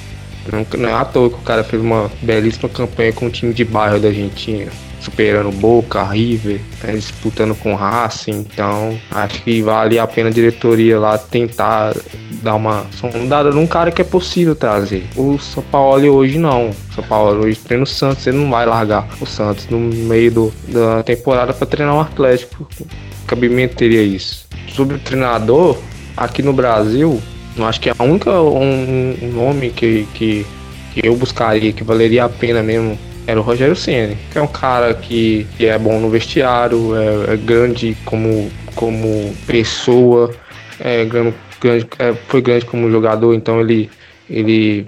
Não, 0.52 0.66
não 0.80 0.90
é 0.90 0.94
à 0.94 1.06
toa 1.06 1.30
que 1.30 1.36
o 1.36 1.40
cara 1.40 1.64
fez 1.64 1.82
uma 1.82 2.12
belíssima 2.22 2.70
campanha 2.70 3.14
com 3.14 3.28
o 3.28 3.30
time 3.30 3.54
de 3.54 3.64
bairro 3.64 4.00
da 4.00 4.10
Argentina, 4.10 4.72
superando 5.00 5.52
Boca, 5.52 6.04
River, 6.04 6.60
né, 6.84 6.94
disputando 6.94 7.56
com 7.56 7.76
Racing. 7.76 8.46
Então, 8.52 8.98
acho 9.12 9.42
que 9.44 9.62
vale 9.62 10.00
a 10.00 10.08
pena 10.08 10.30
a 10.30 10.32
diretoria 10.32 11.00
lá 11.00 11.18
tentar 11.18 11.94
dar 12.42 12.56
uma 12.56 12.86
sondada 12.92 13.52
num 13.52 13.66
cara 13.66 13.92
que 13.92 14.02
é 14.02 14.06
possível 14.06 14.56
trazer. 14.56 15.06
O 15.16 15.38
São 15.40 15.64
Paulo 15.64 16.08
hoje 16.10 16.38
não. 16.38 16.70
O 16.70 16.94
São 16.94 17.04
Paulo 17.04 17.46
hoje 17.46 17.60
treina 17.60 17.84
o 17.84 17.88
Santos, 17.88 18.28
ele 18.28 18.38
não 18.38 18.50
vai 18.50 18.66
largar 18.66 19.08
o 19.22 19.26
Santos 19.26 19.68
no 19.70 19.80
meio 19.80 20.32
do, 20.32 20.54
da 20.68 21.04
temporada 21.04 21.54
para 21.54 21.68
treinar 21.68 21.96
o 21.96 21.98
um 21.98 22.02
Atlético. 22.02 22.66
Que 22.66 22.86
cabimento 23.26 23.76
teria 23.76 24.04
isso? 24.04 24.46
Sobre 24.68 24.96
o 24.96 25.00
treinador, 25.00 25.78
aqui 26.18 26.42
no 26.42 26.52
Brasil, 26.52 27.22
eu 27.56 27.66
acho 27.66 27.80
que 27.80 27.90
a 27.90 28.04
única 28.04 28.32
um, 28.42 29.16
um 29.22 29.32
nome 29.32 29.70
que, 29.70 30.08
que, 30.14 30.46
que, 30.94 31.06
eu 31.06 31.16
buscaria 31.16 31.72
que 31.72 31.84
valeria 31.84 32.26
a 32.26 32.30
pena 32.30 32.64
mesmo 32.64 32.98
era 33.26 33.40
o 33.40 33.44
Rogério 33.44 33.76
Ceni, 33.76 34.18
que 34.32 34.38
é 34.38 34.42
um 34.42 34.48
cara 34.48 34.94
que, 34.94 35.48
que 35.58 35.66
é 35.66 35.78
bom 35.78 36.00
no 36.00 36.10
vestiário, 36.10 36.96
é, 36.96 37.34
é 37.34 37.38
grande 37.38 37.96
como, 38.04 38.52
como 38.76 39.34
pessoa, 39.48 40.34
é 40.80 41.06
grande, 41.06 41.34
grande 41.62 41.88
é, 42.00 42.14
foi 42.28 42.42
grande 42.42 42.66
como 42.66 42.92
jogador, 42.92 43.34
então 43.34 43.62
ele 43.62 43.90
ele 44.30 44.86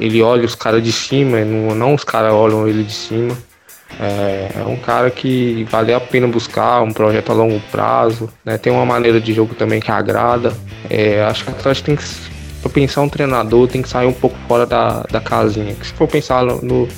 ele 0.00 0.22
olha 0.22 0.44
os 0.44 0.54
caras 0.54 0.82
de 0.82 0.92
cima, 0.92 1.44
não, 1.44 1.74
não 1.74 1.94
os 1.94 2.04
caras 2.04 2.32
olham 2.32 2.66
ele 2.66 2.82
de 2.82 2.92
cima. 2.92 3.36
É, 4.00 4.50
é, 4.56 4.64
um 4.66 4.76
cara 4.76 5.10
que 5.10 5.64
vale 5.70 5.92
a 5.92 6.00
pena 6.00 6.26
buscar, 6.26 6.82
um 6.82 6.92
projeto 6.92 7.30
a 7.30 7.34
longo 7.34 7.60
prazo, 7.70 8.28
né? 8.44 8.58
Tem 8.58 8.72
uma 8.72 8.84
maneira 8.84 9.20
de 9.20 9.32
jogo 9.32 9.54
também 9.54 9.80
que 9.80 9.90
agrada. 9.90 10.52
É, 10.90 11.22
acho 11.24 11.44
que 11.44 11.50
o 11.50 11.54
Atlético 11.54 11.86
tem 11.86 11.96
que 11.96 12.04
para 12.64 12.72
pensar 12.72 13.02
um 13.02 13.10
treinador 13.10 13.68
tem 13.68 13.82
que 13.82 13.88
sair 13.90 14.06
um 14.06 14.12
pouco 14.12 14.34
fora 14.48 14.64
da, 14.64 15.02
da 15.10 15.20
casinha. 15.20 15.76
se 15.82 15.92
for 15.92 16.08
pensar 16.08 16.42
no, 16.42 16.62
no, 16.62 16.88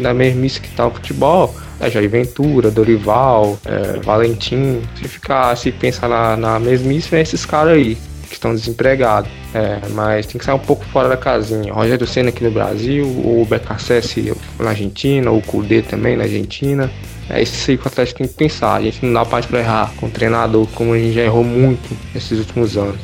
na 0.00 0.14
mesmice 0.14 0.60
que 0.60 0.68
tá 0.68 0.86
o 0.86 0.92
futebol, 0.92 1.56
é 1.80 1.90
Jair 1.90 2.08
Ventura, 2.08 2.70
Dorival, 2.70 3.58
é, 3.64 3.98
Valentim, 3.98 4.80
se 4.94 5.08
ficar, 5.08 5.56
se 5.56 5.72
pensar 5.72 6.08
na, 6.08 6.36
na 6.36 6.60
mesmice, 6.60 7.16
é 7.16 7.20
esses 7.20 7.44
caras 7.44 7.74
aí 7.74 7.98
que 8.28 8.34
estão 8.34 8.54
desempregados. 8.54 9.30
É, 9.54 9.80
mas 9.90 10.26
tem 10.26 10.38
que 10.38 10.44
sair 10.44 10.54
um 10.54 10.60
pouco 10.60 10.84
fora 10.86 11.08
da 11.08 11.16
casinha. 11.16 11.72
Rogério 11.72 12.06
Senna 12.06 12.28
aqui 12.28 12.44
no 12.44 12.50
Brasil, 12.50 13.06
o 13.06 13.46
BKSS 13.48 14.32
na 14.58 14.70
Argentina, 14.70 15.30
o 15.30 15.40
Kudê 15.42 15.82
também 15.82 16.16
na 16.16 16.24
Argentina. 16.24 16.90
É 17.30 17.42
isso 17.42 17.70
aí 17.70 17.76
que 17.76 17.84
o 17.84 17.88
Atlético 17.88 18.18
tem 18.18 18.28
que 18.28 18.34
pensar. 18.34 18.74
A 18.74 18.82
gente 18.82 19.04
não 19.04 19.12
dá 19.12 19.24
parte 19.24 19.48
para 19.48 19.58
errar 19.60 19.92
com 19.96 20.06
o 20.06 20.10
treinador, 20.10 20.66
como 20.74 20.94
a 20.94 20.98
gente 20.98 21.12
já 21.12 21.22
errou 21.22 21.44
muito 21.44 21.96
nesses 22.14 22.38
últimos 22.38 22.76
anos. 22.76 22.96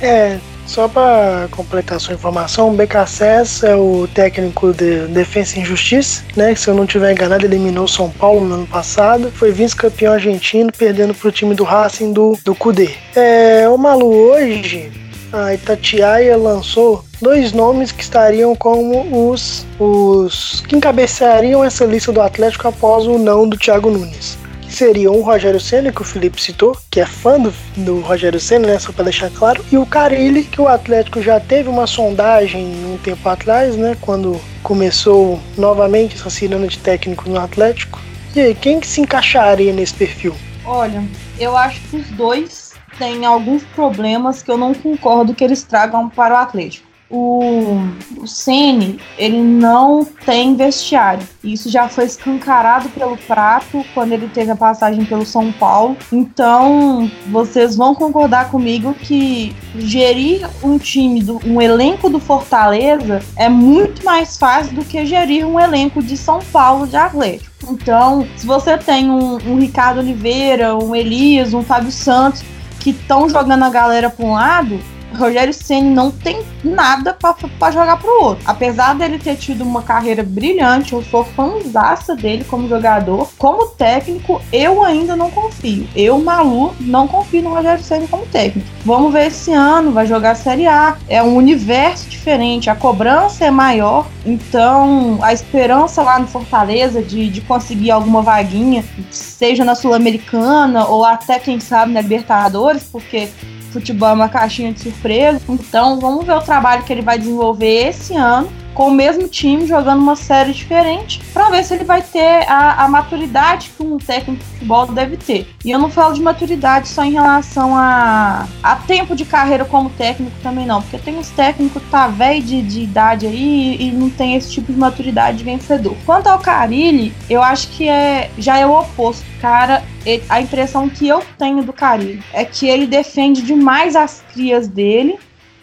É, 0.00 0.38
só 0.68 0.86
para 0.86 1.48
completar 1.50 1.98
sua 1.98 2.14
informação, 2.14 2.68
o 2.68 2.76
BKSS 2.76 3.66
é 3.66 3.74
o 3.74 4.06
técnico 4.14 4.72
de 4.72 5.06
Defesa 5.08 5.58
e 5.58 5.64
Justiça, 5.64 6.22
né? 6.36 6.52
Que 6.52 6.60
se 6.60 6.68
eu 6.68 6.74
não 6.74 6.86
tiver 6.86 7.10
enganado, 7.10 7.46
eliminou 7.46 7.88
São 7.88 8.10
Paulo 8.10 8.46
no 8.46 8.54
ano 8.54 8.66
passado. 8.66 9.32
Foi 9.32 9.50
vice-campeão 9.50 10.12
argentino, 10.12 10.70
perdendo 10.70 11.14
para 11.14 11.28
o 11.28 11.32
time 11.32 11.54
do 11.54 11.64
Racing 11.64 12.12
do, 12.12 12.38
do 12.44 12.54
Cudê. 12.54 12.90
É, 13.16 13.66
o 13.68 13.78
Malu 13.78 14.12
hoje, 14.12 14.92
a 15.32 15.54
Itatiaia 15.54 16.36
lançou 16.36 17.02
dois 17.20 17.52
nomes 17.52 17.90
que 17.90 18.02
estariam 18.02 18.54
como 18.54 19.30
os, 19.30 19.66
os 19.80 20.62
que 20.68 20.76
encabeçariam 20.76 21.64
essa 21.64 21.86
lista 21.86 22.12
do 22.12 22.20
Atlético 22.20 22.68
após 22.68 23.06
o 23.06 23.18
não 23.18 23.48
do 23.48 23.56
Thiago 23.56 23.90
Nunes 23.90 24.36
seriam 24.78 25.16
o 25.16 25.22
Rogério 25.22 25.58
Senna, 25.58 25.90
que 25.90 26.00
o 26.00 26.04
Felipe 26.04 26.40
citou, 26.40 26.76
que 26.88 27.00
é 27.00 27.06
fã 27.06 27.40
do, 27.40 27.52
do 27.76 28.00
Rogério 28.00 28.38
Senna, 28.38 28.68
né, 28.68 28.78
só 28.78 28.92
para 28.92 29.04
deixar 29.04 29.28
claro, 29.30 29.64
e 29.72 29.76
o 29.76 29.84
Carilli, 29.84 30.44
que 30.44 30.60
o 30.60 30.68
Atlético 30.68 31.20
já 31.20 31.40
teve 31.40 31.68
uma 31.68 31.84
sondagem 31.84 32.64
um 32.84 32.96
tempo 32.98 33.28
atrás, 33.28 33.76
né, 33.76 33.96
quando 34.00 34.40
começou 34.62 35.40
novamente 35.56 36.14
essa 36.14 36.30
ciranda 36.30 36.68
de 36.68 36.78
técnico 36.78 37.28
no 37.28 37.40
Atlético. 37.40 38.00
E 38.36 38.40
aí, 38.40 38.54
quem 38.54 38.78
que 38.78 38.86
se 38.86 39.00
encaixaria 39.00 39.72
nesse 39.72 39.94
perfil? 39.94 40.34
Olha, 40.64 41.02
eu 41.40 41.56
acho 41.56 41.80
que 41.88 41.96
os 41.96 42.08
dois 42.10 42.72
têm 42.98 43.24
alguns 43.24 43.64
problemas 43.64 44.44
que 44.44 44.50
eu 44.50 44.56
não 44.56 44.72
concordo 44.74 45.34
que 45.34 45.42
eles 45.42 45.64
tragam 45.64 46.08
para 46.08 46.34
o 46.34 46.36
Atlético 46.36 46.87
o, 47.10 47.80
o 48.16 48.26
Ceni 48.26 49.00
ele 49.16 49.40
não 49.40 50.04
tem 50.04 50.54
vestiário. 50.54 51.26
Isso 51.42 51.70
já 51.70 51.88
foi 51.88 52.04
escancarado 52.04 52.88
pelo 52.90 53.16
Prato 53.16 53.84
quando 53.94 54.12
ele 54.12 54.28
teve 54.28 54.50
a 54.50 54.56
passagem 54.56 55.04
pelo 55.04 55.24
São 55.24 55.50
Paulo. 55.52 55.96
Então, 56.12 57.10
vocês 57.28 57.76
vão 57.76 57.94
concordar 57.94 58.50
comigo 58.50 58.94
que 58.94 59.54
gerir 59.76 60.48
um 60.62 60.78
time, 60.78 61.22
do, 61.22 61.40
um 61.46 61.60
elenco 61.60 62.10
do 62.10 62.20
Fortaleza 62.20 63.20
é 63.36 63.48
muito 63.48 64.04
mais 64.04 64.36
fácil 64.36 64.74
do 64.74 64.84
que 64.84 65.06
gerir 65.06 65.46
um 65.46 65.58
elenco 65.58 66.02
de 66.02 66.16
São 66.16 66.40
Paulo 66.52 66.86
de 66.86 66.96
Atlético. 66.96 67.48
Então, 67.70 68.26
se 68.36 68.46
você 68.46 68.76
tem 68.76 69.10
um, 69.10 69.36
um 69.46 69.58
Ricardo 69.58 70.00
Oliveira, 70.00 70.76
um 70.76 70.94
Elias, 70.94 71.54
um 71.54 71.62
Fábio 71.62 71.90
Santos 71.90 72.42
que 72.80 72.90
estão 72.90 73.28
jogando 73.28 73.64
a 73.64 73.70
galera 73.70 74.08
para 74.08 74.24
um 74.24 74.32
lado, 74.32 74.80
Rogério 75.16 75.54
Ceni 75.54 75.90
não 75.90 76.10
tem 76.10 76.42
nada 76.62 77.14
para 77.14 77.70
jogar 77.70 77.98
pro 77.98 78.22
outro. 78.22 78.44
Apesar 78.46 78.94
dele 78.94 79.18
ter 79.18 79.36
tido 79.36 79.62
uma 79.62 79.82
carreira 79.82 80.22
brilhante, 80.22 80.92
eu 80.92 81.02
sou 81.02 81.24
fãzaça 81.24 82.14
dele 82.14 82.44
como 82.44 82.68
jogador. 82.68 83.28
Como 83.38 83.66
técnico, 83.68 84.40
eu 84.52 84.82
ainda 84.82 85.16
não 85.16 85.30
confio. 85.30 85.86
Eu, 85.94 86.18
Malu, 86.18 86.74
não 86.80 87.08
confio 87.08 87.42
no 87.42 87.50
Rogério 87.50 87.82
Ceni 87.82 88.06
como 88.08 88.26
técnico. 88.26 88.68
Vamos 88.84 89.12
ver 89.12 89.26
esse 89.26 89.52
ano, 89.52 89.92
vai 89.92 90.06
jogar 90.06 90.32
a 90.32 90.34
Série 90.34 90.66
A. 90.66 90.96
É 91.08 91.22
um 91.22 91.36
universo 91.36 92.08
diferente, 92.08 92.70
a 92.70 92.74
cobrança 92.74 93.44
é 93.44 93.50
maior, 93.50 94.06
então 94.24 95.18
a 95.22 95.32
esperança 95.32 96.02
lá 96.02 96.18
no 96.18 96.26
Fortaleza 96.26 97.02
de, 97.02 97.28
de 97.28 97.40
conseguir 97.40 97.90
alguma 97.90 98.22
vaguinha, 98.22 98.84
seja 99.10 99.64
na 99.64 99.74
Sul-Americana 99.74 100.86
ou 100.86 101.04
até, 101.04 101.38
quem 101.38 101.60
sabe, 101.60 101.92
na 101.92 102.00
Libertadores, 102.00 102.84
porque 102.84 103.28
futebol 103.72 104.10
é 104.10 104.12
uma 104.12 104.28
caixinha 104.28 104.72
de 104.72 104.80
surpresa. 104.80 105.40
Então, 105.48 105.98
vamos 106.00 106.24
ver 106.24 106.32
o 106.32 106.40
trabalho 106.40 106.82
que 106.84 106.92
ele 106.92 107.02
vai 107.02 107.18
desenvolver 107.18 107.88
esse 107.88 108.14
ano 108.14 108.48
com 108.78 108.86
o 108.86 108.92
mesmo 108.92 109.26
time, 109.26 109.66
jogando 109.66 110.00
uma 110.00 110.14
série 110.14 110.52
diferente, 110.52 111.20
para 111.34 111.50
ver 111.50 111.64
se 111.64 111.74
ele 111.74 111.82
vai 111.82 112.00
ter 112.00 112.48
a, 112.48 112.84
a, 112.84 112.88
maturidade 112.88 113.72
que 113.76 113.82
um 113.82 113.98
técnico 113.98 114.40
de 114.40 114.50
futebol 114.50 114.86
deve 114.86 115.16
ter. 115.16 115.48
E 115.64 115.72
eu 115.72 115.80
não 115.80 115.90
falo 115.90 116.14
de 116.14 116.22
maturidade 116.22 116.86
só 116.86 117.02
em 117.02 117.10
relação 117.10 117.76
a, 117.76 118.46
a 118.62 118.76
tempo 118.76 119.16
de 119.16 119.24
carreira 119.24 119.64
como 119.64 119.90
técnico 119.90 120.36
também 120.44 120.64
não, 120.64 120.80
porque 120.80 120.96
tem 120.96 121.18
uns 121.18 121.28
técnicos 121.30 121.82
que 121.82 121.90
tá 121.90 122.06
velho 122.06 122.40
de, 122.40 122.62
de 122.62 122.82
idade 122.82 123.26
aí 123.26 123.78
e, 123.80 123.88
e 123.88 123.90
não 123.90 124.08
tem 124.08 124.36
esse 124.36 124.52
tipo 124.52 124.72
de 124.72 124.78
maturidade 124.78 125.38
de 125.38 125.44
vencedor. 125.44 125.96
Quanto 126.06 126.28
ao 126.28 126.38
Carilli, 126.38 127.12
eu 127.28 127.42
acho 127.42 127.66
que 127.70 127.88
é 127.88 128.30
já 128.38 128.58
é 128.58 128.64
o 128.64 128.78
oposto. 128.78 129.26
Cara, 129.40 129.82
a 130.28 130.40
impressão 130.40 130.88
que 130.88 131.08
eu 131.08 131.20
tenho 131.36 131.64
do 131.64 131.72
Carilli 131.72 132.22
é 132.32 132.44
que 132.44 132.68
ele 132.68 132.86
defende 132.86 133.42
demais 133.42 133.96
as 133.96 134.22
crias 134.32 134.68
dele 134.68 135.18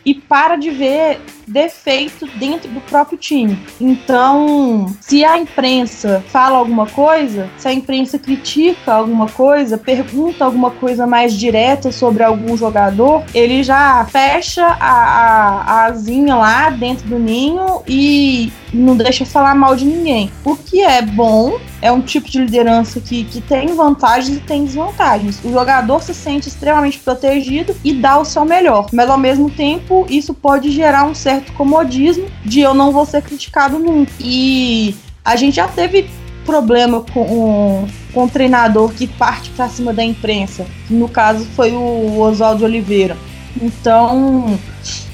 e 0.05 0.13
para 0.13 0.55
de 0.55 0.69
ver 0.69 1.19
defeito 1.47 2.27
dentro 2.37 2.69
do 2.69 2.81
próprio 2.81 3.17
time. 3.17 3.57
Então, 3.79 4.93
se 5.01 5.23
a 5.23 5.37
imprensa 5.37 6.23
fala 6.27 6.57
alguma 6.57 6.87
coisa, 6.87 7.49
se 7.57 7.67
a 7.67 7.73
imprensa 7.73 8.17
critica 8.17 8.93
alguma 8.93 9.27
coisa, 9.27 9.77
pergunta 9.77 10.43
alguma 10.43 10.71
coisa 10.71 11.05
mais 11.05 11.33
direta 11.33 11.91
sobre 11.91 12.23
algum 12.23 12.57
jogador, 12.57 13.23
ele 13.33 13.63
já 13.63 14.05
fecha 14.05 14.65
a, 14.65 14.91
a, 14.91 15.61
a 15.61 15.85
asinha 15.85 16.35
lá 16.35 16.69
dentro 16.69 17.07
do 17.07 17.19
ninho 17.19 17.81
e 17.87 18.51
não 18.73 18.95
deixa 18.95 19.25
falar 19.25 19.55
mal 19.55 19.75
de 19.75 19.85
ninguém. 19.85 20.31
O 20.43 20.55
que 20.55 20.81
é 20.81 21.01
bom, 21.01 21.57
é 21.81 21.91
um 21.91 22.01
tipo 22.01 22.29
de 22.29 22.39
liderança 22.39 22.99
que, 22.99 23.23
que 23.25 23.39
tem 23.39 23.67
vantagens 23.75 24.37
e 24.37 24.41
tem 24.41 24.65
desvantagens. 24.65 25.39
O 25.43 25.51
jogador 25.51 26.01
se 26.01 26.13
sente 26.13 26.47
extremamente 26.47 26.97
protegido 26.99 27.75
e 27.83 27.93
dá 27.93 28.17
o 28.17 28.25
seu 28.25 28.43
melhor, 28.43 28.87
mas 28.91 29.09
ao 29.09 29.17
mesmo 29.17 29.49
tempo 29.49 30.05
isso 30.09 30.33
pode 30.33 30.71
gerar 30.71 31.05
um 31.05 31.13
certo 31.13 31.34
certo 31.35 31.53
comodismo 31.53 32.27
de 32.43 32.61
eu 32.61 32.73
não 32.73 32.91
vou 32.91 33.05
ser 33.05 33.21
criticado 33.21 33.77
nunca. 33.79 34.11
E 34.19 34.95
a 35.23 35.35
gente 35.35 35.55
já 35.55 35.67
teve 35.67 36.09
problema 36.45 37.01
com, 37.01 37.87
com 38.13 38.23
um 38.23 38.27
treinador 38.27 38.91
que 38.91 39.07
parte 39.07 39.49
para 39.51 39.67
cima 39.67 39.91
da 39.91 40.03
imprensa, 40.03 40.65
no 40.89 41.09
caso 41.09 41.45
foi 41.55 41.71
o 41.71 42.19
Oswaldo 42.19 42.63
Oliveira. 42.63 43.17
Então, 43.59 44.57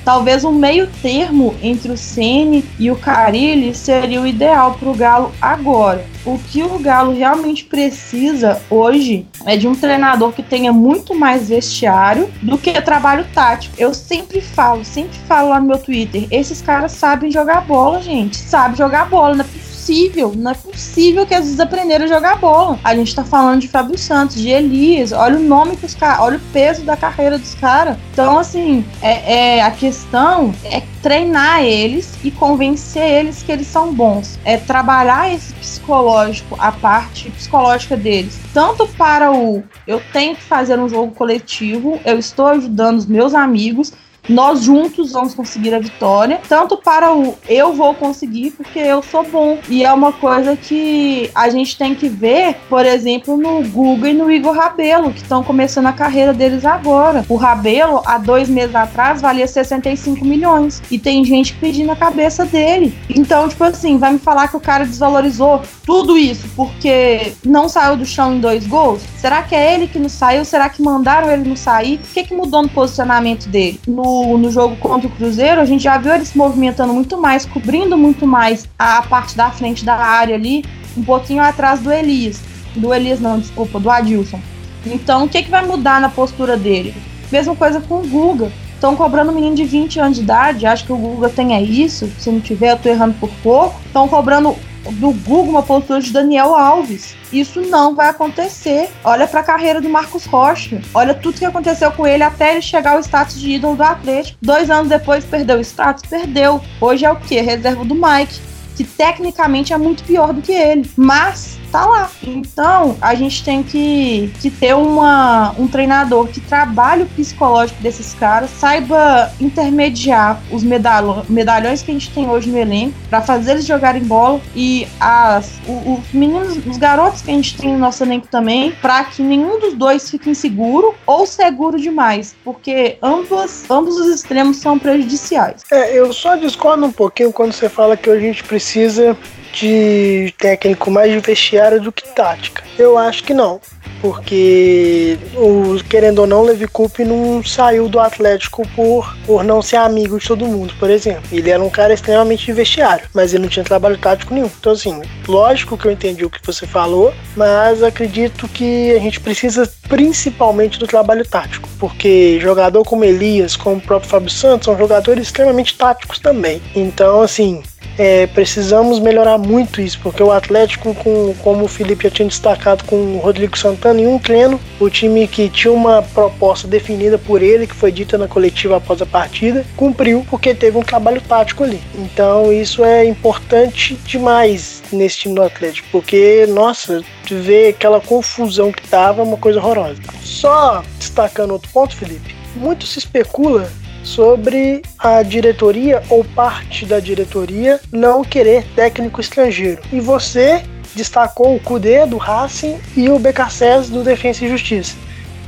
Talvez 0.04 0.44
um 0.44 0.52
meio 0.52 0.88
termo 1.02 1.56
entre 1.62 1.92
o 1.92 1.98
Ceni 1.98 2.66
e 2.80 2.90
o 2.90 2.96
Carilli 2.96 3.74
seria 3.76 4.22
o 4.22 4.28
ideal 4.28 4.74
para 4.74 4.90
o 4.90 4.96
Galo 4.96 5.32
agora. 5.42 6.06
O 6.26 6.38
que 6.38 6.62
o 6.64 6.80
Galo 6.80 7.14
realmente 7.14 7.66
precisa 7.66 8.62
hoje 8.70 9.26
é 9.46 9.58
de 9.58 9.68
um 9.68 9.76
treinador 9.76 10.32
que 10.32 10.44
tenha 10.44 10.72
muito 10.72 11.16
mais 11.16 11.50
vestiário 11.50 12.30
do 12.42 12.58
que 12.58 12.80
trabalho 12.82 13.26
tático. 13.34 13.76
Eu 13.78 13.94
sempre 13.94 14.42
falo, 14.42 14.86
sempre 14.86 15.18
falo 15.28 15.50
lá 15.50 15.60
no 15.60 15.68
meu 15.68 15.78
Twitter, 15.78 16.28
esses 16.30 16.62
caras 16.62 16.92
sabem 16.92 17.32
jogar 17.32 17.62
bola, 17.62 18.02
gente. 18.02 18.38
Sabe 18.38 18.78
jogar 18.78 19.10
bola, 19.10 19.36
não 19.36 19.46
é 19.46 19.48
possível, 19.82 20.32
não 20.36 20.52
é 20.52 20.54
possível 20.54 21.26
que 21.26 21.34
eles 21.34 21.60
aprenderam 21.60 22.06
a 22.06 22.08
jogar 22.08 22.38
bola. 22.38 22.80
A 22.84 22.96
gente 22.96 23.16
tá 23.16 23.24
falando 23.24 23.62
de 23.62 23.68
Fábio 23.68 23.98
Santos, 23.98 24.36
de 24.36 24.50
Elias, 24.50 25.12
olha 25.12 25.38
o 25.38 25.42
nome 25.42 25.76
que 25.76 25.86
os 25.86 25.96
caras, 25.96 26.20
olha 26.22 26.38
o 26.38 26.42
peso 26.54 26.84
da 26.84 26.96
carreira 26.96 27.40
dos 27.40 27.56
caras. 27.56 27.98
Então, 28.14 28.38
assim, 28.38 28.86
é, 29.02 29.58
é, 29.58 29.62
a 29.64 29.72
questão 29.72 30.54
é 30.64 30.84
treinar 31.02 31.64
eles 31.64 32.14
e 32.24 32.30
convencer 32.30 33.04
eles 33.04 33.42
que 33.42 33.52
eles 33.52 33.66
são 33.66 33.92
bons. 33.92 34.38
É 34.46 34.56
trabalhar 34.56 35.34
esse 35.34 35.52
psicológico, 35.54 36.56
a 36.60 36.72
parte 36.72 37.32
psicológica 37.32 37.98
deles. 37.98 38.40
Tanto 38.54 38.88
para 38.88 39.32
o 39.32 39.64
eu 39.88 40.00
tenho 40.14 40.36
que 40.36 40.44
fazer 40.44 40.80
um 40.80 40.88
jogo 40.88 41.12
coletivo, 41.14 42.00
eu 42.06 42.20
estou 42.20 42.48
ajudando 42.48 43.00
os 43.00 43.08
meus 43.08 43.34
amigos, 43.34 43.92
nós 44.32 44.62
juntos 44.62 45.12
vamos 45.12 45.34
conseguir 45.34 45.74
a 45.74 45.80
vitória, 45.80 46.40
tanto 46.48 46.78
para 46.78 47.14
o 47.14 47.36
eu 47.48 47.74
vou 47.74 47.94
conseguir 47.94 48.52
porque 48.52 48.80
eu 48.80 49.04
sou 49.04 49.24
bom. 49.24 49.60
E 49.70 49.84
é 49.84 49.92
uma 49.92 50.14
coisa 50.14 50.56
que 50.56 51.30
a 51.36 51.50
gente 51.50 51.78
tem 51.78 51.94
que 51.94 52.08
ver, 52.08 52.56
por 52.70 52.86
exemplo, 52.86 53.38
no 53.38 53.68
Google 53.68 54.08
e 54.08 54.14
no 54.14 54.32
Igor 54.32 54.56
Rabelo, 54.56 55.12
que 55.12 55.22
estão 55.22 55.44
começando 55.44 55.88
a 55.88 55.94
carreira 55.94 56.34
deles 56.34 56.66
agora. 56.66 57.26
O 57.28 57.36
Rabelo, 57.36 58.02
há 58.06 58.18
dois 58.18 58.48
meses 58.50 58.76
atrás, 58.76 59.22
valia 59.22 59.48
65 59.48 60.24
milhões. 60.26 60.82
E 60.90 60.98
tem 60.98 61.24
gente 61.26 61.54
pedindo 61.56 61.92
a 61.92 61.96
cabeça 61.96 62.46
dele. 62.46 62.96
Então, 63.10 63.48
tipo 63.50 63.64
assim, 63.64 63.98
vai 63.98 64.14
me 64.14 64.20
falar 64.20 64.48
que 64.48 64.58
o 64.58 64.60
cara 64.60 64.86
desvalorizou 64.86 65.62
tudo 65.86 66.18
isso 66.18 66.48
porque 66.56 67.34
não 67.44 67.68
saiu 67.68 67.98
do 67.98 68.06
chão 68.06 68.36
em 68.36 68.40
dois 68.40 68.66
gols? 68.66 69.02
Será 69.18 69.44
que 69.44 69.56
é 69.56 69.74
ele 69.74 69.88
que 69.88 70.00
não 70.00 70.10
saiu? 70.10 70.46
Será 70.46 70.70
que 70.70 70.82
mandaram 70.82 71.30
ele 71.32 71.48
não 71.48 71.56
sair? 71.56 71.96
O 71.96 72.14
que, 72.14 72.24
que 72.24 72.34
mudou 72.34 72.62
no 72.62 72.70
posicionamento 72.70 73.48
dele? 73.50 73.80
No 73.88 74.21
no, 74.38 74.52
jogo 74.52 74.76
contra 74.78 75.08
o 75.08 75.12
Cruzeiro, 75.12 75.62
a 75.62 75.66
gente 75.66 75.84
já 75.84 75.98
viu 75.98 76.14
ele 76.14 76.26
se 76.26 76.38
movimentando 76.38 76.94
muito 76.94 77.20
mais, 77.20 77.46
cobrindo 77.46 77.98
muito 77.98 78.26
mais 78.26 78.68
a 78.78 79.02
parte 79.02 79.36
da 79.36 79.52
frente 79.52 79.86
da 79.86 79.96
área 79.96 80.36
ali, 80.36 80.64
um 80.98 81.04
pouquinho 81.04 81.42
atrás 81.42 81.80
do 81.80 81.92
Elias. 81.92 82.40
Do 82.76 82.94
Elias, 82.94 83.20
não, 83.20 83.40
desculpa, 83.40 83.80
do 83.80 83.90
Adilson. 83.90 84.40
Então, 84.86 85.26
o 85.26 85.30
que, 85.30 85.44
que 85.44 85.52
vai 85.52 85.66
mudar 85.66 86.02
na 86.02 86.10
postura 86.10 86.58
dele? 86.58 86.94
Mesma 87.32 87.56
coisa 87.56 87.80
com 87.82 88.00
o 88.00 88.08
Guga. 88.08 88.52
Estão 88.74 88.96
cobrando 88.96 89.32
um 89.32 89.36
menino 89.36 89.56
de 89.56 89.64
20 89.64 90.00
anos 90.00 90.18
de 90.18 90.24
idade, 90.24 90.66
acho 90.66 90.86
que 90.86 90.92
o 90.92 90.98
Guga 90.98 91.30
tenha 91.30 91.62
isso. 91.62 92.12
Se 92.18 92.32
não 92.32 92.40
tiver, 92.40 92.72
eu 92.72 92.78
tô 92.78 92.90
errando 92.90 93.14
por 93.20 93.30
pouco. 93.44 93.80
Estão 93.86 94.08
cobrando 94.08 94.56
do 94.90 95.12
Google 95.12 95.50
uma 95.50 95.64
postura 95.64 96.02
de 96.02 96.12
Daniel 96.12 96.56
Alves. 96.56 97.16
Isso 97.32 97.62
não 97.62 97.96
vai 97.96 98.10
acontecer. 98.10 98.90
Olha 99.04 99.28
para 99.28 99.42
a 99.42 99.44
carreira 99.44 99.80
do 99.80 99.90
Marcos 99.90 100.26
Rocha. 100.26 100.82
Olha 100.94 101.14
tudo 101.14 101.38
que 101.38 101.46
aconteceu 101.46 101.92
com 101.92 102.08
ele 102.08 102.24
até 102.24 102.54
ele 102.54 102.62
chegar 102.62 102.94
ao 102.94 103.00
status 103.00 103.40
de 103.40 103.52
ídolo 103.52 103.76
do 103.76 103.84
Atlético. 103.84 104.38
Dois 104.42 104.70
anos 104.70 104.90
depois 104.90 105.24
perdeu 105.24 105.58
o 105.58 105.62
status? 105.62 106.04
Perdeu. 106.10 106.62
Hoje 106.80 107.06
é 107.06 107.12
o 107.12 107.16
que? 107.16 107.40
Reserva 107.40 107.86
do 107.86 107.96
Mike. 107.96 108.40
Que 108.76 108.84
tecnicamente 108.84 109.74
é 109.74 109.78
muito 109.78 110.04
pior 110.04 110.34
do 110.34 110.42
que 110.42 110.52
ele. 110.52 110.90
Mas 110.96 111.61
tá 111.72 111.86
lá. 111.86 112.12
Então, 112.24 112.98
a 113.02 113.16
gente 113.16 113.44
tem 113.44 113.64
que, 113.64 114.32
que 114.42 114.52
ter 114.52 114.76
uma, 114.76 115.56
um 115.58 115.68
treinador 115.68 116.28
que 116.28 116.40
trabalhe 116.42 117.04
o 117.04 117.06
psicológico 117.08 117.82
desses 117.82 118.14
caras, 118.14 118.50
saiba 118.50 119.32
intermediar 119.40 120.42
os 120.52 120.64
medalhões, 120.64 121.28
medalhões 121.30 121.82
que 121.82 121.92
a 121.92 121.94
gente 121.94 122.12
tem 122.12 122.30
hoje 122.30 122.50
no 122.50 122.58
elenco, 122.58 122.96
para 123.10 123.22
fazer 123.22 123.52
eles 123.52 123.66
jogarem 123.66 124.04
bola 124.04 124.42
e 124.56 124.88
as, 125.00 125.60
os 125.68 126.12
meninos, 126.14 126.58
os 126.66 126.78
garotos 126.78 127.22
que 127.22 127.32
a 127.32 127.34
gente 127.34 127.58
tem 127.58 127.74
no 127.74 127.80
nosso 127.80 128.04
elenco 128.04 128.28
também, 128.28 128.72
para 128.82 129.04
que 129.06 129.22
nenhum 129.22 129.60
dos 129.60 129.74
dois 129.74 130.10
fique 130.10 130.30
inseguro 130.30 130.94
ou 131.06 131.26
seguro 131.26 131.80
demais, 131.80 132.36
porque 132.44 132.98
ambos, 133.02 133.70
ambos 133.70 133.96
os 133.98 134.08
extremos 134.08 134.58
são 134.58 134.78
prejudiciais. 134.78 135.64
É, 135.72 135.98
eu 135.98 136.12
só 136.12 136.36
discordo 136.36 136.86
um 136.86 136.92
pouquinho 136.92 137.32
quando 137.32 137.54
você 137.54 137.70
fala 137.70 137.96
que 137.96 138.10
a 138.10 138.20
gente 138.20 138.44
precisa 138.44 139.18
de 139.52 140.34
técnico 140.38 140.90
mais 140.90 141.12
de 141.12 141.20
vestiário 141.20 141.82
do 141.82 141.92
que 141.92 142.08
tática. 142.10 142.64
Eu 142.78 142.98
acho 142.98 143.24
que 143.24 143.34
não, 143.34 143.60
porque 144.02 145.18
o, 145.36 145.82
querendo 145.88 146.20
ou 146.20 146.28
não, 146.28 146.42
Levi 146.42 146.68
Coupe 146.68 147.06
não 147.06 147.44
saiu 147.44 147.88
do 147.88 148.00
Atlético 148.00 148.68
por, 148.76 149.16
por 149.26 149.44
não 149.44 149.62
ser 149.62 149.76
amigo 149.76 150.20
de 150.20 150.28
todo 150.28 150.48
mundo, 150.48 150.74
por 150.80 150.90
exemplo. 150.90 151.24
Ele 151.32 151.50
era 151.50 151.62
um 151.62 151.70
cara 151.70 151.94
extremamente 151.94 152.46
de 152.46 152.54
vestiário, 152.54 153.08
mas 153.14 153.34
ele 153.34 153.44
não 153.44 153.50
tinha 153.50 153.64
trabalho 153.64 153.98
tático 153.98 154.34
nenhum. 154.34 154.50
Então, 154.60 154.74
assim, 154.74 155.02
lógico 155.28 155.78
que 155.78 155.86
eu 155.86 155.92
entendi 155.92 156.26
o 156.26 156.30
que 156.30 156.40
você 156.44 156.66
falou, 156.66 157.14
mas 157.36 157.84
acredito 157.84 158.48
que 158.48 158.92
a 158.92 159.00
gente 159.00 159.20
precisa 159.20 159.72
principalmente 159.88 160.80
do 160.80 160.88
trabalho 160.88 161.28
tático, 161.28 161.70
porque 161.78 162.40
jogador 162.42 162.84
como 162.84 163.04
Elias, 163.04 163.56
como 163.56 163.76
o 163.76 163.82
próprio 163.82 164.10
Fábio 164.10 164.30
Santos, 164.30 164.66
são 164.66 164.78
jogadores 164.78 165.28
extremamente 165.28 165.78
táticos 165.78 166.18
também. 166.18 166.62
Então, 166.76 167.22
assim, 167.22 167.62
é, 167.98 168.28
precisamos 168.28 169.00
melhorar 169.00 169.38
muito 169.38 169.82
isso, 169.82 170.00
porque 170.02 170.22
o 170.22 170.32
Atlético, 170.32 170.94
com, 170.96 171.34
como 171.42 171.66
o 171.66 171.68
Felipe 171.68 172.04
já 172.04 172.10
tinha 172.10 172.28
destacado 172.28 172.84
com 172.86 172.96
o 172.96 173.18
Rodrigo 173.20 173.58
Santana, 173.58 174.02
em 174.02 174.08
um 174.08 174.20
treino, 174.20 174.60
o 174.80 174.90
time 174.90 175.28
que 175.28 175.50
tinha 175.50 175.72
uma 175.72 176.02
proposta 176.02 176.68
definida 176.68 177.18
por 177.18 177.42
ele, 177.42 177.68
que 177.68 177.76
foi 177.76 177.92
dita 177.92 178.18
na 178.18 178.28
coletiva 178.28 178.78
após 178.78 179.02
a 179.02 179.06
partida, 179.06 179.66
cumpriu 179.76 180.26
porque 180.30 180.54
teve 180.54 180.78
um 180.78 180.84
trabalho 180.84 181.22
tático 181.22 181.64
ali. 181.64 181.82
Então 181.96 182.52
isso 182.52 182.84
é 182.84 183.06
importante 183.06 183.96
demais 184.06 184.82
nesse 184.92 185.20
time 185.20 185.36
do 185.36 185.44
Atlético, 185.44 185.88
porque, 185.92 186.46
nossa, 186.48 187.04
ver 187.30 187.70
aquela 187.70 188.00
confusão 188.00 188.72
que 188.72 188.88
tava, 188.88 189.22
é 189.22 189.26
uma 189.26 189.38
coisa 189.38 189.60
horrorosa. 189.60 190.02
Só 190.24 190.84
destacando 190.98 191.52
outro 191.52 191.70
ponto, 191.72 191.96
Felipe, 191.96 192.36
muito 192.56 192.86
se 192.86 193.00
especula 193.00 193.70
sobre 194.04 194.82
a 194.98 195.24
diretoria 195.24 196.02
ou 196.10 196.24
parte 196.24 196.86
da 196.86 197.00
diretoria 197.00 197.80
não 197.92 198.24
querer 198.24 198.66
técnico 198.76 199.22
estrangeiro. 199.22 199.82
E 199.92 200.00
você 200.00 200.64
destacou 200.96 201.56
o 201.56 201.60
Cudê 201.60 202.06
do 202.06 202.18
Racing 202.18 202.80
e 202.96 203.10
o 203.10 203.20
BKSS 203.20 203.92
do 203.92 204.04
Defensa 204.04 204.46
e 204.46 204.50
Justiça. 204.50 204.96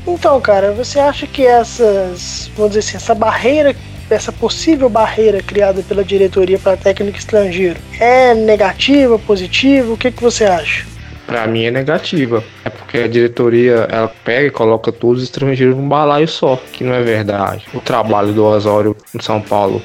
Então, 0.06 0.40
cara, 0.42 0.72
você 0.72 1.00
acha 1.00 1.26
que 1.26 1.46
essas, 1.46 2.50
vamos 2.56 2.74
dizer 2.74 2.80
assim, 2.82 2.98
essa 2.98 3.16
barreira, 3.16 3.76
essa 4.10 4.32
possível 4.32 4.90
barreira 4.90 5.42
criada 5.42 5.82
pela 5.82 6.04
diretoria 6.04 6.60
para 6.60 6.76
técnico 6.76 7.18
estrangeiro 7.18 7.80
é 8.00 8.34
negativa, 8.34 9.18
positiva? 9.18 9.94
O 9.94 9.98
que, 9.98 10.12
que 10.12 10.22
você 10.22 10.44
acha? 10.44 10.93
Para 11.26 11.48
mim 11.48 11.66
é 11.66 11.72
negativa. 11.72 12.44
É 12.66 12.70
porque 12.70 12.98
a 12.98 13.08
diretoria 13.08 13.88
ela 13.90 14.12
pega 14.24 14.48
e 14.48 14.52
coloca 14.52 14.92
todos 14.92 15.20
os 15.20 15.24
estrangeiros 15.24 15.76
num 15.76 15.88
balaio 15.88 16.28
só, 16.28 16.62
que 16.72 16.84
não 16.84 16.94
é 16.94 17.02
verdade. 17.02 17.66
O 17.74 17.80
trabalho 17.80 18.34
do 18.34 18.44
Osório 18.44 18.96
no 19.14 19.22
São 19.22 19.42
Paulo 19.42 19.82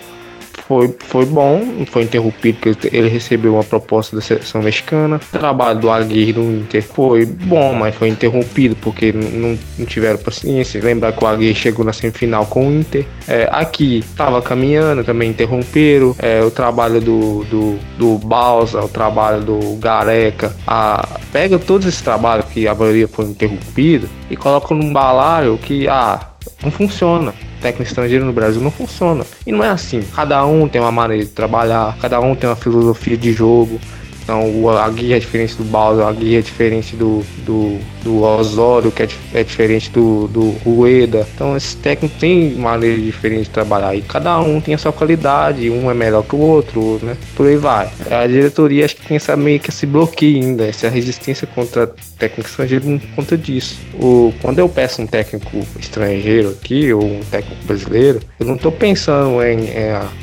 foi, 0.69 0.95
foi 0.99 1.25
bom, 1.25 1.63
foi 1.87 2.03
interrompido 2.03 2.59
porque 2.61 2.95
ele 2.95 3.09
recebeu 3.09 3.55
uma 3.55 3.65
proposta 3.65 4.15
da 4.15 4.21
seleção 4.21 4.61
mexicana. 4.61 5.17
O 5.17 5.39
trabalho 5.39 5.81
do 5.81 5.91
Aguirre 5.91 6.35
no 6.35 6.59
Inter 6.59 6.83
foi 6.83 7.25
bom, 7.25 7.73
mas 7.73 7.95
foi 7.95 8.09
interrompido 8.09 8.77
porque 8.77 9.11
não, 9.11 9.59
não 9.79 9.87
tiveram 9.87 10.19
paciência. 10.19 10.79
Lembrar 10.85 11.13
que 11.13 11.25
o 11.25 11.27
Aguirre 11.27 11.55
chegou 11.55 11.87
na 11.87 11.95
semifinal 11.95 12.45
com 12.45 12.69
o 12.69 12.71
Inter. 12.81 13.07
É, 13.27 13.49
aqui 13.51 14.01
estava 14.01 14.43
caminhando, 14.43 15.03
também 15.03 15.31
interromperam. 15.31 16.15
É, 16.19 16.45
o 16.45 16.51
trabalho 16.51 17.01
do, 17.01 17.45
do, 17.45 17.79
do 17.97 18.19
Balsa, 18.19 18.79
o 18.81 18.89
trabalho 18.89 19.41
do 19.43 19.77
Gareca. 19.77 20.55
A, 20.67 21.19
pega 21.33 21.59
todos 21.59 21.87
esses 21.87 22.03
trabalhos 22.03 22.45
que 22.45 22.69
a 22.69 22.75
maioria 22.75 23.09
foi 23.09 23.25
interrompido 23.25 24.07
e 24.31 24.37
coloca 24.37 24.75
num 24.75 24.93
balaio 24.93 25.57
que 25.57 25.89
ah, 25.89 26.21
não 26.63 26.71
funciona 26.71 27.33
técnico 27.61 27.89
estrangeiro 27.89 28.25
no 28.25 28.33
Brasil 28.33 28.61
não 28.61 28.71
funciona. 28.71 29.25
E 29.47 29.53
não 29.53 29.63
é 29.63 29.69
assim. 29.69 30.03
Cada 30.15 30.45
um 30.47 30.69
tem 30.69 30.81
uma 30.81 30.93
maneira 30.93 31.25
de 31.25 31.31
trabalhar, 31.31 31.97
cada 32.01 32.21
um 32.21 32.35
tem 32.35 32.49
uma 32.49 32.57
filosofia 32.57 33.17
de 33.17 33.33
jogo. 33.33 33.81
Então 34.29 34.69
a 34.77 34.91
guia 34.91 35.17
é 35.17 35.19
diferente 35.19 35.55
do 35.55 35.65
Bowser, 35.65 36.07
a 36.07 36.13
guia 36.13 36.41
é 36.41 36.43
diferente 36.43 36.95
do, 36.95 37.25
do, 37.47 37.79
do 38.05 38.23
Osório, 38.23 38.93
que 38.93 39.03
é, 39.03 39.09
é 39.33 39.43
diferente 39.43 39.89
do, 39.89 40.29
do 40.29 40.51
Rueda. 40.63 41.27
Então 41.35 41.57
esses 41.57 41.75
técnicos 41.75 42.19
têm 42.19 42.51
maneira 42.55 43.01
diferente 43.01 43.45
de 43.45 43.51
trabalhar 43.51 43.97
e 43.97 44.03
cada 44.03 44.39
um 44.39 44.61
tem 44.61 44.75
a 44.75 44.79
sua 44.79 44.93
qualidade, 44.93 45.71
um 45.71 45.91
é 45.91 45.95
melhor 45.95 46.23
que 46.23 46.37
o 46.37 46.41
outro, 46.41 47.01
né? 47.03 47.17
Por 47.35 47.47
aí 47.47 47.57
vai. 47.57 47.91
A 48.11 48.27
diretoria 48.27 48.85
acho 48.85 48.97
que 48.97 49.07
tem 49.07 49.17
essa 49.17 49.35
meio 49.35 49.61
que 49.61 49.71
esse 49.71 49.87
bloqueio 49.87 50.45
ainda, 50.45 50.67
essa 50.67 50.91
resistência 50.91 51.47
contra 51.47 51.91
técnico 52.19 52.51
estrangeiro 52.51 52.85
por 52.85 53.09
conta 53.17 53.39
disso. 53.39 53.79
O, 53.95 54.35
quando 54.43 54.59
eu 54.59 54.69
peço 54.69 55.01
um 55.01 55.07
técnico 55.07 55.59
estrangeiro 55.79 56.51
aqui, 56.51 56.93
ou 56.93 57.03
um 57.03 57.21
técnico 57.31 57.65
brasileiro, 57.65 58.21
eu 58.39 58.45
não 58.45 58.57
estou 58.57 58.73
pensando 58.73 59.43
em, 59.43 59.71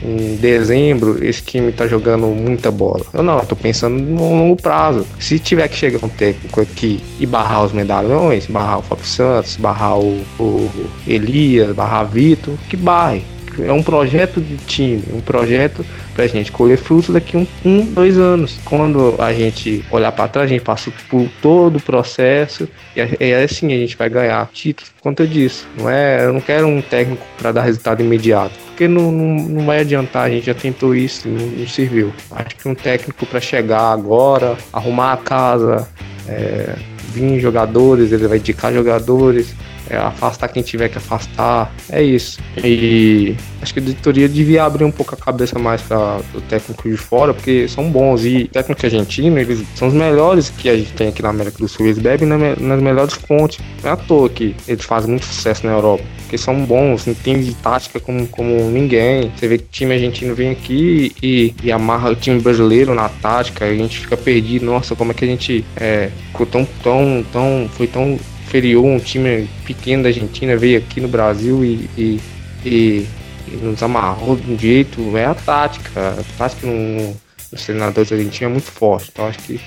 em 0.04 0.36
dezembro 0.36 1.26
esse 1.26 1.42
time 1.42 1.70
está 1.70 1.88
jogando 1.88 2.28
muita 2.28 2.70
bola. 2.70 3.04
Eu 3.14 3.24
não, 3.24 3.40
estou 3.40 3.58
pensando 3.58 3.95
no 3.96 4.36
longo 4.36 4.56
prazo. 4.56 5.06
Se 5.20 5.40
tiver 5.40 5.68
que 5.68 5.76
chegar 5.76 6.04
um 6.04 6.10
técnico 6.10 6.62
aqui 6.62 7.02
e 7.20 7.26
barrar 7.26 7.64
os 7.64 7.72
medalhões, 7.72 8.46
barrar 8.48 8.80
o 8.80 8.82
Fábio 8.82 9.06
Santos, 9.06 9.56
barrar 9.58 9.98
o, 9.98 10.22
o 10.40 10.70
Elias, 11.08 11.76
barrar 11.76 12.04
Vitor, 12.04 12.56
que 12.70 12.78
barre 12.78 13.24
é 13.64 13.72
um 13.72 13.82
projeto 13.82 14.42
de 14.42 14.58
time, 14.58 15.04
um 15.14 15.22
projeto 15.22 15.86
para 16.16 16.24
a 16.24 16.28
gente 16.28 16.52
colher 16.52 16.78
frutos 16.78 17.14
daqui 17.14 17.36
um, 17.36 17.46
um, 17.64 17.82
dois 17.94 18.18
anos. 18.18 18.58
Quando 18.64 19.16
a 19.20 19.34
gente 19.34 19.86
olhar 19.92 20.12
para 20.14 20.30
trás, 20.30 20.50
a 20.50 20.54
gente 20.54 20.64
passa 20.64 20.92
por 21.10 21.28
todo 21.42 21.76
o 21.76 21.82
processo 21.82 22.68
e 22.96 23.02
é 23.20 23.44
assim 23.44 23.74
a 23.74 23.78
gente 23.78 23.98
vai 23.98 24.10
ganhar 24.10 24.50
títulos 24.54 24.90
por 24.92 25.02
conta 25.02 25.28
disso. 25.28 25.68
Não 25.78 25.90
é, 25.90 26.26
eu 26.26 26.34
não 26.34 26.40
quero 26.40 26.66
um 26.68 26.82
técnico 26.82 27.24
para 27.38 27.52
dar 27.52 27.64
resultado 27.64 28.02
imediato, 28.02 28.54
porque 28.68 28.88
não, 28.88 29.12
não, 29.12 29.36
não, 29.44 29.66
vai 29.66 29.82
adiantar. 29.82 30.26
A 30.26 30.30
gente 30.30 30.46
já 30.46 30.54
tentou 30.54 30.96
isso, 30.96 31.28
não, 31.28 31.46
não 31.46 31.68
serviu. 31.68 32.14
Acho 32.32 32.56
que 32.56 32.68
um 32.68 32.76
técnico 32.76 33.26
para 33.26 33.42
chegar 33.42 33.92
agora, 33.92 34.58
arrumar 34.72 35.14
a 35.14 35.18
casa, 35.18 35.88
é, 36.28 36.76
vir 37.12 37.40
jogadores, 37.40 38.12
ele 38.14 38.28
vai 38.28 38.38
indicar 38.38 38.74
jogadores 38.74 39.54
é, 39.90 39.98
afastar 39.98 40.48
quem 40.48 40.64
tiver 40.64 40.90
que 40.90 40.98
afastar. 40.98 41.74
É 41.90 42.02
isso. 42.02 42.40
E 42.64 43.36
acho 43.62 43.74
que 43.74 43.80
a 43.80 43.84
diretoria 43.84 44.30
devia 44.30 44.64
abrir 44.64 44.84
um 44.84 44.92
pouco 44.92 45.16
a 45.16 45.18
cabeça 45.18 45.58
mais 45.60 45.82
para 45.82 46.20
o 46.34 46.42
técnico 46.42 46.90
de 46.90 46.98
fora, 46.98 47.34
porque 47.34 47.68
são 47.68 47.90
bons. 47.90 48.26
E 48.26 48.48
técnico 48.48 48.86
argentino, 48.86 49.38
eles 49.38 49.64
são 49.76 49.88
os 49.88 49.94
melhores 49.94 50.50
que 50.50 50.70
a 50.70 50.76
gente 50.76 50.94
tem 50.94 51.10
aqui 51.10 51.22
na 51.22 51.30
América 51.30 51.58
do 51.58 51.68
Sul. 51.68 51.86
Eles 51.86 52.00
bebem 52.00 52.28
nas 52.28 52.82
melhores 52.82 53.14
fontes. 53.14 53.60
Não 53.84 53.90
é 53.90 53.94
à 53.94 53.98
toa 53.98 54.30
que 54.30 54.56
eles 54.68 54.86
fazem 54.86 55.10
muito 55.10 55.26
sucesso 55.26 55.66
na 55.66 55.74
Europa. 55.74 56.04
Porque 56.22 56.38
são 56.38 56.66
bons, 56.66 57.08
entendem 57.08 57.44
de 57.44 57.54
tática 57.56 58.00
como, 58.00 58.28
como 58.28 58.70
ninguém. 58.72 59.32
Você 59.36 59.48
vê 59.48 59.58
que 59.58 59.66
o 59.66 59.68
time 59.70 59.94
argentino 59.94 60.34
vem 60.34 60.52
aqui 60.52 61.12
e, 61.22 61.54
e 61.64 61.72
amarra 61.72 62.10
o 62.10 62.16
time 62.16 62.40
brasileiro 62.40 62.94
na 62.96 63.10
tática, 63.10 63.66
a 63.66 63.76
gente 63.76 64.00
fica 64.00 64.18
perdido. 64.18 64.66
Nossa, 64.66 64.96
como 64.96 65.12
é 65.12 65.14
que 65.14 65.24
a 65.24 65.28
gente 65.28 65.64
é, 65.76 66.10
ficou 66.28 66.46
tão, 66.46 66.68
tão, 66.84 67.26
tão, 67.32 67.70
foi 67.74 67.88
tão 67.88 68.18
inferior, 68.46 68.86
um 68.86 69.00
time 69.00 69.50
pequeno 69.66 70.04
da 70.04 70.10
Argentina 70.10 70.56
veio 70.56 70.78
aqui 70.78 71.02
no 71.02 71.08
Brasil 71.08 71.64
e, 71.64 71.90
e, 71.98 72.22
e, 72.66 73.08
e 73.48 73.56
nos 73.62 73.82
amarrou 73.82 74.36
de 74.36 74.52
um 74.52 74.58
jeito. 74.58 75.18
É 75.18 75.26
a 75.26 75.34
tática. 75.34 76.16
A 76.20 76.38
tática 76.38 76.68
no, 76.68 77.16
nos 77.52 77.66
treinadores 77.66 78.12
argentinos 78.12 78.42
é 78.42 78.48
muito 78.48 78.72
forte. 78.72 79.10
Então 79.12 79.26
acho 79.28 79.40
que 79.40 79.60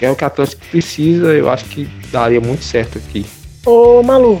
é 0.00 0.10
o 0.10 0.16
que 0.16 0.24
a 0.24 0.28
Atlético 0.28 0.62
precisa, 0.70 1.28
eu 1.34 1.50
acho 1.50 1.64
que 1.66 1.88
daria 2.10 2.40
muito 2.40 2.64
certo 2.64 2.98
aqui. 2.98 3.26
Ô 3.66 4.02
Malu, 4.02 4.40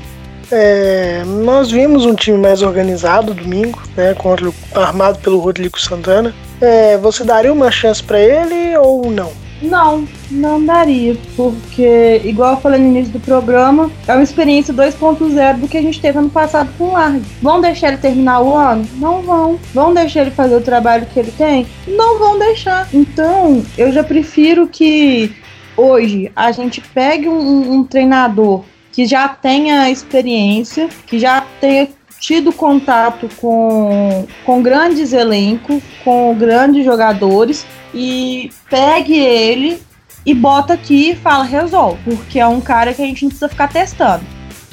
é, 0.50 1.22
nós 1.24 1.70
vimos 1.70 2.06
um 2.06 2.14
time 2.14 2.38
mais 2.38 2.62
organizado 2.62 3.34
domingo, 3.34 3.80
né, 3.96 4.14
contra, 4.14 4.50
armado 4.74 5.18
pelo 5.18 5.38
Rodrigo 5.38 5.78
Santana. 5.80 6.34
É, 6.60 6.96
você 6.98 7.24
daria 7.24 7.52
uma 7.52 7.70
chance 7.70 8.02
para 8.02 8.18
ele 8.20 8.76
ou 8.78 9.10
não? 9.10 9.32
Não, 9.62 10.06
não 10.30 10.64
daria, 10.64 11.16
porque, 11.36 12.20
igual 12.24 12.54
eu 12.54 12.60
falei 12.60 12.80
no 12.80 12.88
início 12.88 13.12
do 13.12 13.20
programa, 13.20 13.90
é 14.06 14.14
uma 14.14 14.22
experiência 14.22 14.72
2.0 14.72 15.58
do 15.58 15.68
que 15.68 15.76
a 15.76 15.82
gente 15.82 16.00
teve 16.00 16.18
ano 16.18 16.30
passado 16.30 16.70
com 16.78 16.84
o 16.84 16.92
Largue. 16.92 17.24
Vão 17.42 17.60
deixar 17.60 17.88
ele 17.88 17.98
terminar 17.98 18.40
o 18.40 18.56
ano? 18.56 18.86
Não 18.96 19.22
vão. 19.22 19.58
Vão 19.74 19.92
deixar 19.92 20.22
ele 20.22 20.30
fazer 20.30 20.56
o 20.56 20.60
trabalho 20.60 21.06
que 21.06 21.18
ele 21.18 21.32
tem? 21.32 21.66
Não 21.86 22.18
vão 22.18 22.38
deixar. 22.38 22.88
Então, 22.92 23.62
eu 23.76 23.92
já 23.92 24.02
prefiro 24.02 24.66
que 24.66 25.34
hoje 25.76 26.30
a 26.34 26.52
gente 26.52 26.80
pegue 26.80 27.28
um, 27.28 27.72
um 27.74 27.84
treinador 27.84 28.64
que 28.92 29.06
já 29.06 29.28
tenha 29.28 29.90
experiência, 29.90 30.88
que 31.06 31.18
já 31.18 31.44
tenha 31.60 31.88
tido 32.20 32.52
contato 32.52 33.28
com, 33.40 34.26
com 34.44 34.62
grandes 34.62 35.12
elencos, 35.12 35.82
com 36.04 36.34
grandes 36.38 36.84
jogadores 36.84 37.66
e 37.94 38.50
pegue 38.68 39.18
ele 39.18 39.82
e 40.24 40.34
bota 40.34 40.74
aqui 40.74 41.10
e 41.10 41.16
fala 41.16 41.44
resolve, 41.44 41.98
porque 42.04 42.38
é 42.38 42.46
um 42.46 42.60
cara 42.60 42.92
que 42.92 43.02
a 43.02 43.06
gente 43.06 43.22
não 43.22 43.30
precisa 43.30 43.48
ficar 43.48 43.68
testando. 43.68 44.24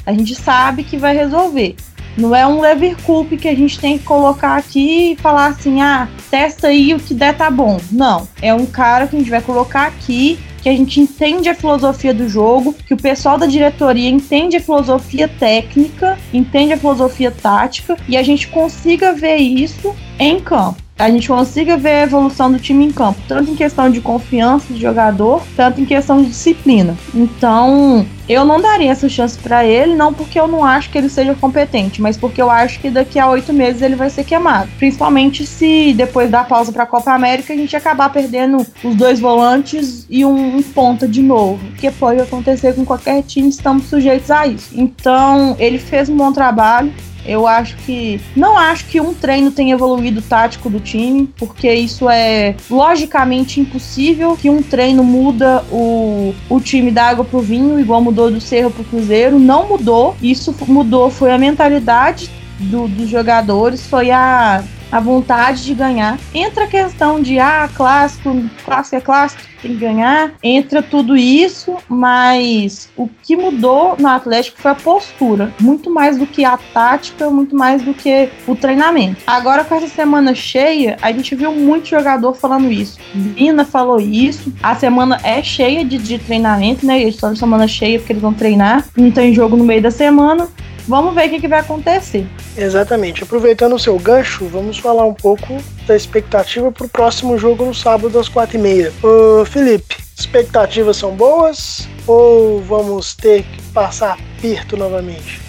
A 0.04 0.12
gente 0.12 0.34
sabe 0.34 0.84
que 0.84 0.96
vai 0.96 1.16
resolver. 1.16 1.74
Não 2.16 2.34
é 2.34 2.46
um 2.46 2.60
lever 2.60 2.96
culp 3.02 3.32
que 3.32 3.48
a 3.48 3.54
gente 3.54 3.78
tem 3.78 3.96
que 3.96 4.04
colocar 4.04 4.56
aqui 4.56 5.12
e 5.12 5.16
falar 5.16 5.46
assim: 5.46 5.80
"Ah, 5.80 6.08
testa 6.30 6.68
aí 6.68 6.92
o 6.92 6.98
que 6.98 7.14
der 7.14 7.36
tá 7.36 7.50
bom". 7.50 7.80
Não, 7.92 8.28
é 8.42 8.52
um 8.52 8.66
cara 8.66 9.06
que 9.06 9.16
a 9.16 9.18
gente 9.18 9.30
vai 9.30 9.40
colocar 9.40 9.86
aqui 9.86 10.38
que 10.62 10.68
a 10.68 10.72
gente 10.72 11.00
entende 11.00 11.48
a 11.48 11.54
filosofia 11.54 12.12
do 12.12 12.28
jogo, 12.28 12.74
que 12.74 12.94
o 12.94 12.96
pessoal 12.96 13.38
da 13.38 13.46
diretoria 13.46 14.08
entende 14.08 14.56
a 14.56 14.60
filosofia 14.60 15.28
técnica, 15.28 16.18
entende 16.32 16.72
a 16.72 16.78
filosofia 16.78 17.30
tática 17.30 17.96
e 18.08 18.16
a 18.16 18.22
gente 18.22 18.48
consiga 18.48 19.12
ver 19.12 19.36
isso 19.36 19.94
em 20.18 20.40
campo 20.40 20.87
a 20.98 21.08
gente 21.08 21.28
consiga 21.28 21.76
ver 21.76 21.90
a 21.90 22.02
evolução 22.02 22.50
do 22.50 22.58
time 22.58 22.84
em 22.84 22.90
campo, 22.90 23.20
tanto 23.28 23.52
em 23.52 23.54
questão 23.54 23.88
de 23.88 24.00
confiança 24.00 24.74
de 24.74 24.80
jogador, 24.80 25.42
tanto 25.56 25.80
em 25.80 25.84
questão 25.84 26.20
de 26.20 26.28
disciplina. 26.28 26.96
Então, 27.14 28.04
eu 28.28 28.44
não 28.44 28.60
daria 28.60 28.90
essa 28.90 29.08
chance 29.08 29.38
para 29.38 29.64
ele, 29.64 29.94
não 29.94 30.12
porque 30.12 30.38
eu 30.38 30.48
não 30.48 30.64
acho 30.64 30.90
que 30.90 30.98
ele 30.98 31.08
seja 31.08 31.36
competente, 31.36 32.02
mas 32.02 32.16
porque 32.16 32.42
eu 32.42 32.50
acho 32.50 32.80
que 32.80 32.90
daqui 32.90 33.18
a 33.18 33.30
oito 33.30 33.52
meses 33.52 33.80
ele 33.80 33.94
vai 33.94 34.10
ser 34.10 34.24
queimado. 34.24 34.68
Principalmente 34.76 35.46
se 35.46 35.94
depois 35.94 36.28
da 36.30 36.42
pausa 36.42 36.72
para 36.72 36.82
a 36.82 36.86
Copa 36.86 37.12
América 37.12 37.52
a 37.52 37.56
gente 37.56 37.76
acabar 37.76 38.10
perdendo 38.12 38.66
os 38.82 38.94
dois 38.96 39.20
volantes 39.20 40.04
e 40.10 40.24
um, 40.24 40.56
um 40.56 40.62
ponta 40.62 41.06
de 41.06 41.22
novo, 41.22 41.64
que 41.78 41.88
pode 41.92 42.20
acontecer 42.20 42.74
com 42.74 42.84
qualquer 42.84 43.22
time, 43.22 43.48
estamos 43.48 43.84
sujeitos 43.84 44.32
a 44.32 44.48
isso. 44.48 44.70
Então, 44.74 45.54
ele 45.60 45.78
fez 45.78 46.08
um 46.08 46.16
bom 46.16 46.32
trabalho, 46.32 46.92
eu 47.24 47.46
acho 47.46 47.76
que. 47.78 48.20
Não 48.34 48.56
acho 48.56 48.86
que 48.86 49.00
um 49.00 49.14
treino 49.14 49.50
tenha 49.50 49.74
evoluído 49.74 50.20
o 50.20 50.22
tático 50.22 50.70
do 50.70 50.80
time, 50.80 51.28
porque 51.36 51.72
isso 51.72 52.08
é 52.08 52.54
logicamente 52.70 53.60
impossível 53.60 54.36
que 54.36 54.48
um 54.48 54.62
treino 54.62 55.02
muda 55.04 55.64
o, 55.70 56.34
o 56.48 56.60
time 56.60 56.90
da 56.90 57.04
água 57.04 57.24
pro 57.24 57.40
vinho, 57.40 57.78
igual 57.78 58.00
mudou 58.00 58.30
do 58.30 58.40
Cerro 58.40 58.70
pro 58.70 58.84
Cruzeiro. 58.84 59.38
Não 59.38 59.68
mudou. 59.68 60.16
Isso 60.22 60.54
mudou 60.66 61.10
foi 61.10 61.32
a 61.32 61.38
mentalidade 61.38 62.30
do, 62.58 62.88
dos 62.88 63.08
jogadores, 63.08 63.86
foi 63.86 64.10
a 64.10 64.62
a 64.90 65.00
vontade 65.00 65.64
de 65.64 65.74
ganhar. 65.74 66.18
Entra 66.34 66.64
a 66.64 66.66
questão 66.66 67.20
de, 67.20 67.38
ah, 67.38 67.68
clássico, 67.74 68.44
clássico 68.64 68.96
é 68.96 69.00
clássico, 69.00 69.42
tem 69.60 69.72
que 69.72 69.78
ganhar. 69.78 70.32
Entra 70.42 70.82
tudo 70.82 71.16
isso, 71.16 71.76
mas 71.88 72.88
o 72.96 73.08
que 73.08 73.36
mudou 73.36 73.96
no 73.98 74.08
Atlético 74.08 74.60
foi 74.60 74.70
a 74.70 74.74
postura. 74.74 75.52
Muito 75.60 75.90
mais 75.90 76.16
do 76.16 76.26
que 76.26 76.44
a 76.44 76.56
tática, 76.56 77.28
muito 77.30 77.56
mais 77.56 77.82
do 77.82 77.92
que 77.92 78.28
o 78.46 78.54
treinamento. 78.54 79.22
Agora, 79.26 79.64
com 79.64 79.74
essa 79.74 79.88
semana 79.88 80.34
cheia, 80.34 80.96
a 81.02 81.12
gente 81.12 81.34
viu 81.34 81.52
muito 81.52 81.88
jogador 81.88 82.34
falando 82.34 82.70
isso. 82.70 82.98
Vina 83.14 83.64
falou 83.64 84.00
isso. 84.00 84.52
A 84.62 84.74
semana 84.74 85.20
é 85.22 85.42
cheia 85.42 85.84
de, 85.84 85.98
de 85.98 86.18
treinamento, 86.18 86.86
né? 86.86 87.00
Eles 87.00 87.14
estão 87.14 87.32
de 87.32 87.38
semana 87.38 87.66
cheia 87.66 87.98
porque 87.98 88.12
eles 88.12 88.22
vão 88.22 88.32
treinar. 88.32 88.84
Não 88.96 89.10
tem 89.10 89.34
jogo 89.34 89.56
no 89.56 89.64
meio 89.64 89.82
da 89.82 89.90
semana. 89.90 90.48
Vamos 90.88 91.14
ver 91.14 91.26
o 91.26 91.30
que, 91.30 91.40
que 91.40 91.48
vai 91.48 91.60
acontecer. 91.60 92.26
Exatamente. 92.56 93.22
Aproveitando 93.22 93.74
o 93.74 93.78
seu 93.78 93.98
gancho, 93.98 94.46
vamos 94.46 94.78
falar 94.78 95.04
um 95.04 95.12
pouco 95.12 95.62
da 95.86 95.94
expectativa 95.94 96.72
para 96.72 96.86
o 96.86 96.88
próximo 96.88 97.36
jogo 97.36 97.66
no 97.66 97.74
sábado 97.74 98.18
às 98.18 98.26
quatro 98.26 98.56
e 98.56 98.60
meia. 98.60 98.90
Ô, 99.02 99.44
Felipe, 99.44 99.98
expectativas 100.18 100.96
são 100.96 101.14
boas 101.14 101.86
ou 102.06 102.62
vamos 102.62 103.14
ter 103.14 103.42
que 103.42 103.62
passar 103.74 104.16
perto 104.40 104.78
novamente? 104.78 105.42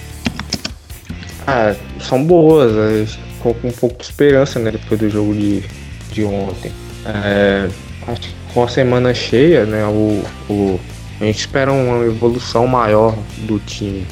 Ah, 1.47 1.73
são 2.01 2.21
boas. 2.21 3.13
ficou 3.37 3.53
com 3.53 3.69
um 3.69 3.71
pouco 3.71 3.97
de 3.97 4.03
esperança, 4.03 4.59
né, 4.59 4.71
depois 4.71 4.99
do 4.99 5.09
jogo 5.09 5.33
de, 5.33 5.63
de 6.11 6.25
ontem. 6.25 6.73
É, 7.05 7.69
acho 8.07 8.21
que 8.21 8.35
com 8.53 8.61
a 8.61 8.67
semana 8.67 9.13
cheia, 9.13 9.65
né, 9.65 9.85
o, 9.85 10.21
o, 10.49 10.79
a 11.21 11.23
gente 11.23 11.39
espera 11.39 11.71
uma 11.71 12.05
evolução 12.05 12.67
maior 12.67 13.17
do 13.37 13.57
time 13.59 14.05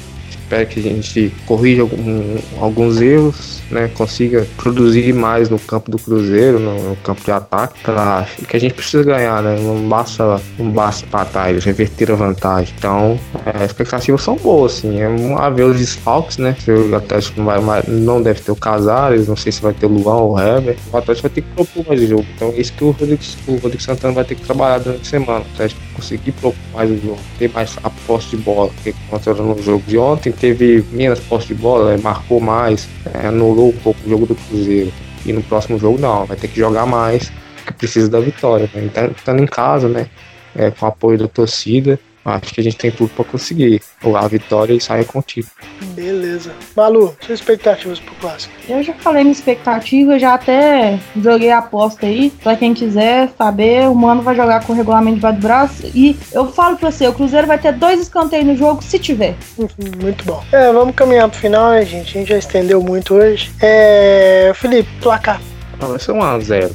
espero 0.47 0.65
que 0.65 0.79
a 0.79 0.83
gente 0.83 1.33
corrija 1.45 1.81
algum, 1.81 2.37
alguns 2.59 3.01
erros, 3.01 3.61
né, 3.69 3.91
consiga 3.93 4.47
produzir 4.55 5.13
mais 5.13 5.49
no 5.49 5.59
campo 5.59 5.91
do 5.91 5.99
Cruzeiro, 5.99 6.57
no, 6.57 6.89
no 6.89 6.95
campo 6.97 7.21
de 7.23 7.31
ataque, 7.31 7.79
pra, 7.83 8.25
que 8.47 8.55
a 8.55 8.59
gente 8.59 8.73
precisa 8.73 9.03
ganhar, 9.03 9.43
né, 9.43 9.57
não 9.59 9.87
basta, 9.89 10.41
não 10.57 10.71
basta 10.71 11.05
empatar, 11.05 11.49
eles 11.49 11.65
reverter 11.65 12.11
a 12.11 12.15
vantagem. 12.15 12.73
Então, 12.77 13.19
é, 13.45 13.63
as 13.63 13.71
expectativas 13.71 14.21
são 14.21 14.37
boas, 14.37 14.77
assim, 14.77 15.01
é 15.01 15.07
uma 15.07 15.49
ver 15.49 15.63
os 15.63 15.77
desfalques, 15.77 16.37
né, 16.37 16.55
o 16.67 16.95
Atlético 16.95 17.41
não, 17.41 17.61
vai, 17.61 17.83
não 17.87 18.21
deve 18.21 18.39
ter 18.39 18.51
o 18.51 18.55
Casares, 18.55 19.27
não 19.27 19.35
sei 19.35 19.51
se 19.51 19.61
vai 19.61 19.73
ter 19.73 19.85
o 19.85 19.89
Luan 19.89 20.15
ou 20.15 20.35
o 20.35 20.39
Heber, 20.39 20.77
o 20.91 20.97
Atlético 20.97 21.27
vai 21.27 21.35
ter 21.35 21.41
que 21.41 21.49
propor 21.49 21.85
mais 21.87 22.01
o 22.01 22.07
jogo, 22.07 22.25
então 22.35 22.53
isso 22.55 22.71
que 22.71 22.83
o 22.83 22.91
Rodrigo, 22.91 23.21
o 23.47 23.55
Rodrigo 23.55 23.83
Santana 23.83 24.13
vai 24.13 24.23
ter 24.23 24.35
que 24.35 24.43
trabalhar 24.43 24.79
durante 24.79 25.01
a 25.01 25.05
semana, 25.05 25.39
o 25.39 25.53
Atlético 25.53 25.81
conseguir 25.97 26.31
propor 26.33 26.55
mais 26.73 26.89
o 26.89 26.97
jogo, 26.97 27.19
ter 27.37 27.49
mais 27.49 27.75
a 27.83 27.89
posse 27.89 28.29
de 28.29 28.37
bola, 28.37 28.71
que 28.83 28.93
aconteceu 29.07 29.35
no 29.35 29.61
jogo 29.61 29.83
de 29.85 29.97
ontem, 29.97 30.31
teve 30.31 30.85
menos 30.91 31.19
posse 31.19 31.47
de 31.47 31.55
bola, 31.55 31.93
é, 31.93 31.97
marcou 31.97 32.39
mais, 32.39 32.87
é, 33.13 33.27
anulou 33.27 33.69
um 33.69 33.77
pouco 33.77 33.99
o 34.05 34.09
jogo 34.09 34.25
do 34.25 34.35
Cruzeiro. 34.35 34.93
E 35.25 35.33
no 35.33 35.43
próximo 35.43 35.77
jogo 35.77 35.99
não, 35.99 36.25
vai 36.25 36.37
ter 36.37 36.47
que 36.47 36.57
jogar 36.57 36.85
mais, 36.85 37.29
porque 37.57 37.73
precisa 37.73 38.07
da 38.07 38.19
vitória. 38.19 38.69
Né? 38.73 38.85
Então, 38.85 39.07
estando 39.07 39.43
em 39.43 39.47
casa, 39.47 39.89
né? 39.89 40.07
É, 40.55 40.71
com 40.71 40.85
apoio 40.85 41.17
da 41.19 41.27
torcida, 41.27 41.99
acho 42.27 42.53
que 42.53 42.61
a 42.61 42.63
gente 42.63 42.77
tem 42.77 42.91
tudo 42.91 43.09
para 43.09 43.25
conseguir 43.25 43.81
a 44.03 44.27
vitória 44.27 44.73
e 44.73 44.81
sair 44.81 45.05
com 45.05 45.19
o 45.19 45.21
título. 45.21 45.53
Beleza. 45.93 46.51
Malu, 46.75 47.15
suas 47.21 47.39
expectativas 47.39 47.99
pro 47.99 48.13
clássico? 48.15 48.53
Eu 48.67 48.83
já 48.83 48.93
falei 48.95 49.23
minha 49.23 49.31
expectativa, 49.31 50.19
já 50.19 50.33
até 50.33 50.99
joguei 51.15 51.51
a 51.51 51.59
aposta 51.59 52.05
aí. 52.05 52.29
Pra 52.43 52.55
quem 52.55 52.73
quiser 52.73 53.29
saber, 53.37 53.87
o 53.87 53.95
Mano 53.95 54.21
vai 54.21 54.35
jogar 54.35 54.65
com 54.65 54.73
o 54.73 54.75
regulamento 54.75 55.19
de 55.19 55.27
do 55.27 55.41
braço. 55.41 55.89
E 55.93 56.17
eu 56.31 56.51
falo 56.51 56.77
pra 56.77 56.91
você, 56.91 57.07
o 57.07 57.13
Cruzeiro 57.13 57.47
vai 57.47 57.57
ter 57.57 57.73
dois 57.73 58.01
escanteios 58.01 58.45
no 58.45 58.55
jogo, 58.55 58.83
se 58.83 58.99
tiver. 58.99 59.35
Uhum, 59.57 59.67
muito 60.01 60.25
bom. 60.25 60.43
É, 60.51 60.71
vamos 60.71 60.95
caminhar 60.95 61.29
pro 61.29 61.39
final, 61.39 61.71
né, 61.71 61.85
gente? 61.85 62.17
A 62.17 62.19
gente 62.19 62.29
já 62.29 62.37
estendeu 62.37 62.81
muito 62.81 63.13
hoje. 63.13 63.51
É. 63.61 64.51
Felipe, 64.55 64.89
placar. 65.01 65.41
Ah, 65.79 65.85
vai 65.85 65.99
ser 65.99 66.11
1x0. 66.11 66.71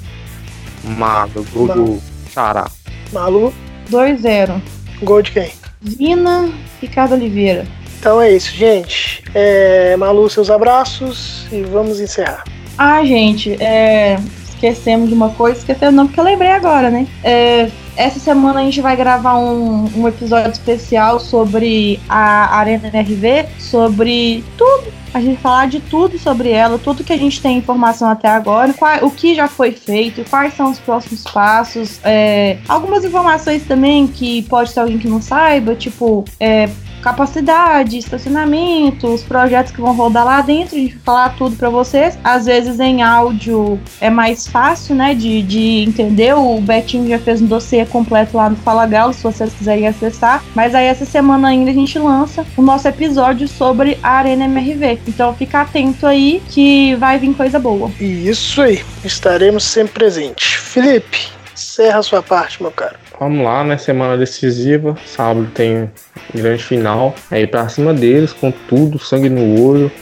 Mago, 0.85 1.45
gol 1.53 1.69
do 1.69 2.03
Xará. 2.33 2.71
Malu. 3.13 3.53
2-0. 3.91 4.61
Gol 5.03 5.23
de 5.23 5.33
quem? 5.33 5.53
Vina, 5.81 6.51
Ricardo 6.81 7.15
Oliveira. 7.15 7.67
Então 7.99 8.21
é 8.21 8.33
isso, 8.33 8.53
gente. 8.53 9.23
É, 9.35 9.97
Malu, 9.97 10.29
seus 10.29 10.51
abraços 10.51 11.47
e 11.53 11.63
vamos 11.63 12.01
encerrar. 12.01 12.45
Ah, 12.79 13.05
gente, 13.05 13.57
é, 13.63 14.19
esquecemos 14.49 15.09
de 15.09 15.15
uma 15.15 15.31
coisa, 15.31 15.59
esquecemos 15.59 15.95
não, 15.95 16.07
porque 16.07 16.19
eu 16.19 16.25
lembrei 16.25 16.51
agora, 16.51 16.91
né? 16.91 17.07
É, 17.23 17.71
essa 17.97 18.19
semana 18.19 18.61
a 18.61 18.65
gente 18.65 18.81
vai 18.81 18.97
gravar 18.97 19.39
um, 19.39 19.91
um 19.97 20.09
episódio 20.09 20.51
especial 20.51 21.21
sobre 21.21 22.01
a 22.09 22.57
Arena 22.57 22.89
NRV, 22.89 23.47
sobre 23.59 24.43
tudo 24.57 25.02
a 25.15 25.21
gente 25.21 25.41
falar 25.41 25.69
de 25.69 25.81
tudo 25.81 26.19
sobre 26.19 26.51
ela, 26.51 26.79
tudo 26.79 27.05
que 27.05 27.13
a 27.13 27.17
gente 27.17 27.41
tem 27.41 27.59
informação 27.59 28.09
até 28.09 28.29
agora, 28.29 28.73
qual, 28.73 29.05
o 29.05 29.11
que 29.11 29.35
já 29.35 29.49
foi 29.49 29.73
feito, 29.73 30.25
quais 30.29 30.55
são 30.55 30.71
os 30.71 30.79
próximos 30.79 31.23
passos, 31.25 32.01
é, 32.03 32.59
algumas 32.69 33.05
informações 33.05 33.65
também 33.65 34.07
que 34.07 34.43
pode 34.43 34.73
ter 34.73 34.81
alguém 34.81 34.99
que 34.99 35.09
não 35.09 35.21
saiba, 35.21 35.75
tipo, 35.75 36.25
é, 36.41 36.69
capacidade, 37.03 37.99
estacionamento, 37.99 39.09
os 39.09 39.23
projetos 39.23 39.73
que 39.73 39.81
vão 39.81 39.95
rodar 39.95 40.25
lá 40.25 40.41
dentro, 40.41 40.77
a 40.77 40.79
gente 40.79 40.95
vai 40.95 41.03
falar 41.05 41.29
tudo 41.37 41.57
para 41.57 41.69
vocês. 41.69 42.19
Às 42.23 42.47
vezes 42.47 42.79
em 42.81 43.03
áudio 43.03 43.81
é 44.01 44.09
mais 44.09 44.47
fácil, 44.47 44.95
né, 44.95 45.15
de, 45.15 45.43
de 45.43 45.85
entender. 45.87 46.35
O 46.35 46.61
Betinho 46.61 47.09
já 47.09 47.19
fez 47.19 47.43
um 47.43 47.47
dossiê 47.47 47.85
completo 47.85 48.37
lá 48.37 48.49
no 48.49 48.57
Fala 48.57 48.87
Galo, 48.87 49.13
se 49.13 49.23
vocês 49.23 49.53
quiserem 49.53 49.87
acessar. 49.87 50.43
Mas 50.55 50.75
aí 50.75 50.87
essa 50.87 51.05
semana 51.05 51.49
ainda 51.49 51.71
a 51.71 51.75
gente 51.75 51.99
lança 51.99 52.47
o 52.57 52.63
nosso 52.63 52.87
episódio 52.89 53.49
sobre 53.49 53.99
a 54.03 54.11
Arena 54.11 54.45
MRV. 54.45 55.01
Então 55.09 55.35
fica 55.35 55.63
atento 55.63 56.07
aí 56.07 56.43
que 56.49 56.95
vai 56.97 57.19
vir 57.19 57.35
coisa 57.35 57.59
boa. 57.59 57.91
Isso 58.01 58.63
aí, 58.63 58.85
estaremos 59.05 59.65
sempre 59.65 59.93
presentes. 59.93 60.53
Felipe, 60.53 61.29
encerra 61.55 61.99
a 61.99 62.03
sua 62.03 62.23
parte, 62.23 62.63
meu 62.63 62.71
caro. 62.71 62.97
Vamos 63.23 63.45
lá, 63.45 63.63
né? 63.63 63.79
Semana 63.79 64.19
decisiva. 64.19 64.97
Sábado 65.07 65.47
tem 65.55 65.89
grande 66.35 66.65
final. 66.65 67.15
É 67.31 67.41
ir 67.41 67.47
pra 67.47 67.69
cima 67.69 67.95
deles 67.95 68.33
com 68.33 68.51
tudo, 68.51 68.99
sangue 68.99 69.29
no 69.29 69.63
olho. 69.63 69.93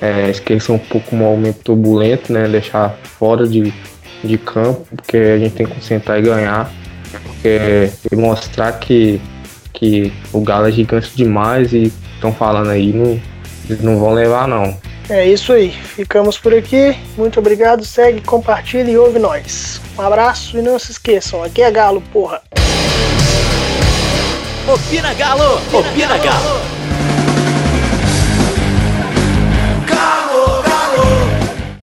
É, 0.00 0.06
é, 0.06 0.30
esquecer 0.30 0.70
um 0.70 0.78
pouco 0.78 1.16
o 1.16 1.18
momento 1.18 1.64
turbulento, 1.64 2.32
né? 2.32 2.46
Deixar 2.46 2.90
fora 3.02 3.44
de, 3.44 3.74
de 4.22 4.38
campo, 4.38 4.86
porque 4.94 5.16
a 5.16 5.38
gente 5.38 5.56
tem 5.56 5.66
que 5.66 5.74
concentrar 5.74 6.20
e 6.20 6.22
ganhar. 6.22 6.70
Porque 7.24 7.90
e 8.12 8.14
mostrar 8.14 8.70
que, 8.78 9.20
que 9.72 10.12
o 10.32 10.40
Galo 10.40 10.68
é 10.68 10.70
gigante 10.70 11.10
demais 11.16 11.72
e 11.72 11.92
estão 12.14 12.32
falando 12.32 12.70
aí, 12.70 12.92
não, 12.92 13.20
eles 13.68 13.82
não 13.82 13.98
vão 13.98 14.14
levar 14.14 14.46
não. 14.46 14.76
É 15.10 15.26
isso 15.26 15.52
aí. 15.52 15.70
Ficamos 15.70 16.38
por 16.38 16.54
aqui. 16.54 16.96
Muito 17.18 17.40
obrigado. 17.40 17.84
Segue, 17.84 18.20
compartilha 18.20 18.90
e 18.90 18.96
ouve 18.96 19.18
nós. 19.18 19.80
Um 19.98 20.02
abraço 20.02 20.56
e 20.56 20.62
não 20.62 20.78
se 20.78 20.92
esqueçam, 20.92 21.42
aqui 21.42 21.60
é 21.60 21.70
Galo, 21.70 22.00
porra. 22.12 22.40
Opina 24.72 25.12
Galo! 25.14 25.56
Opina, 25.72 25.78
Opina 25.90 26.18
Galo. 26.18 26.44
Galo. 26.44 26.79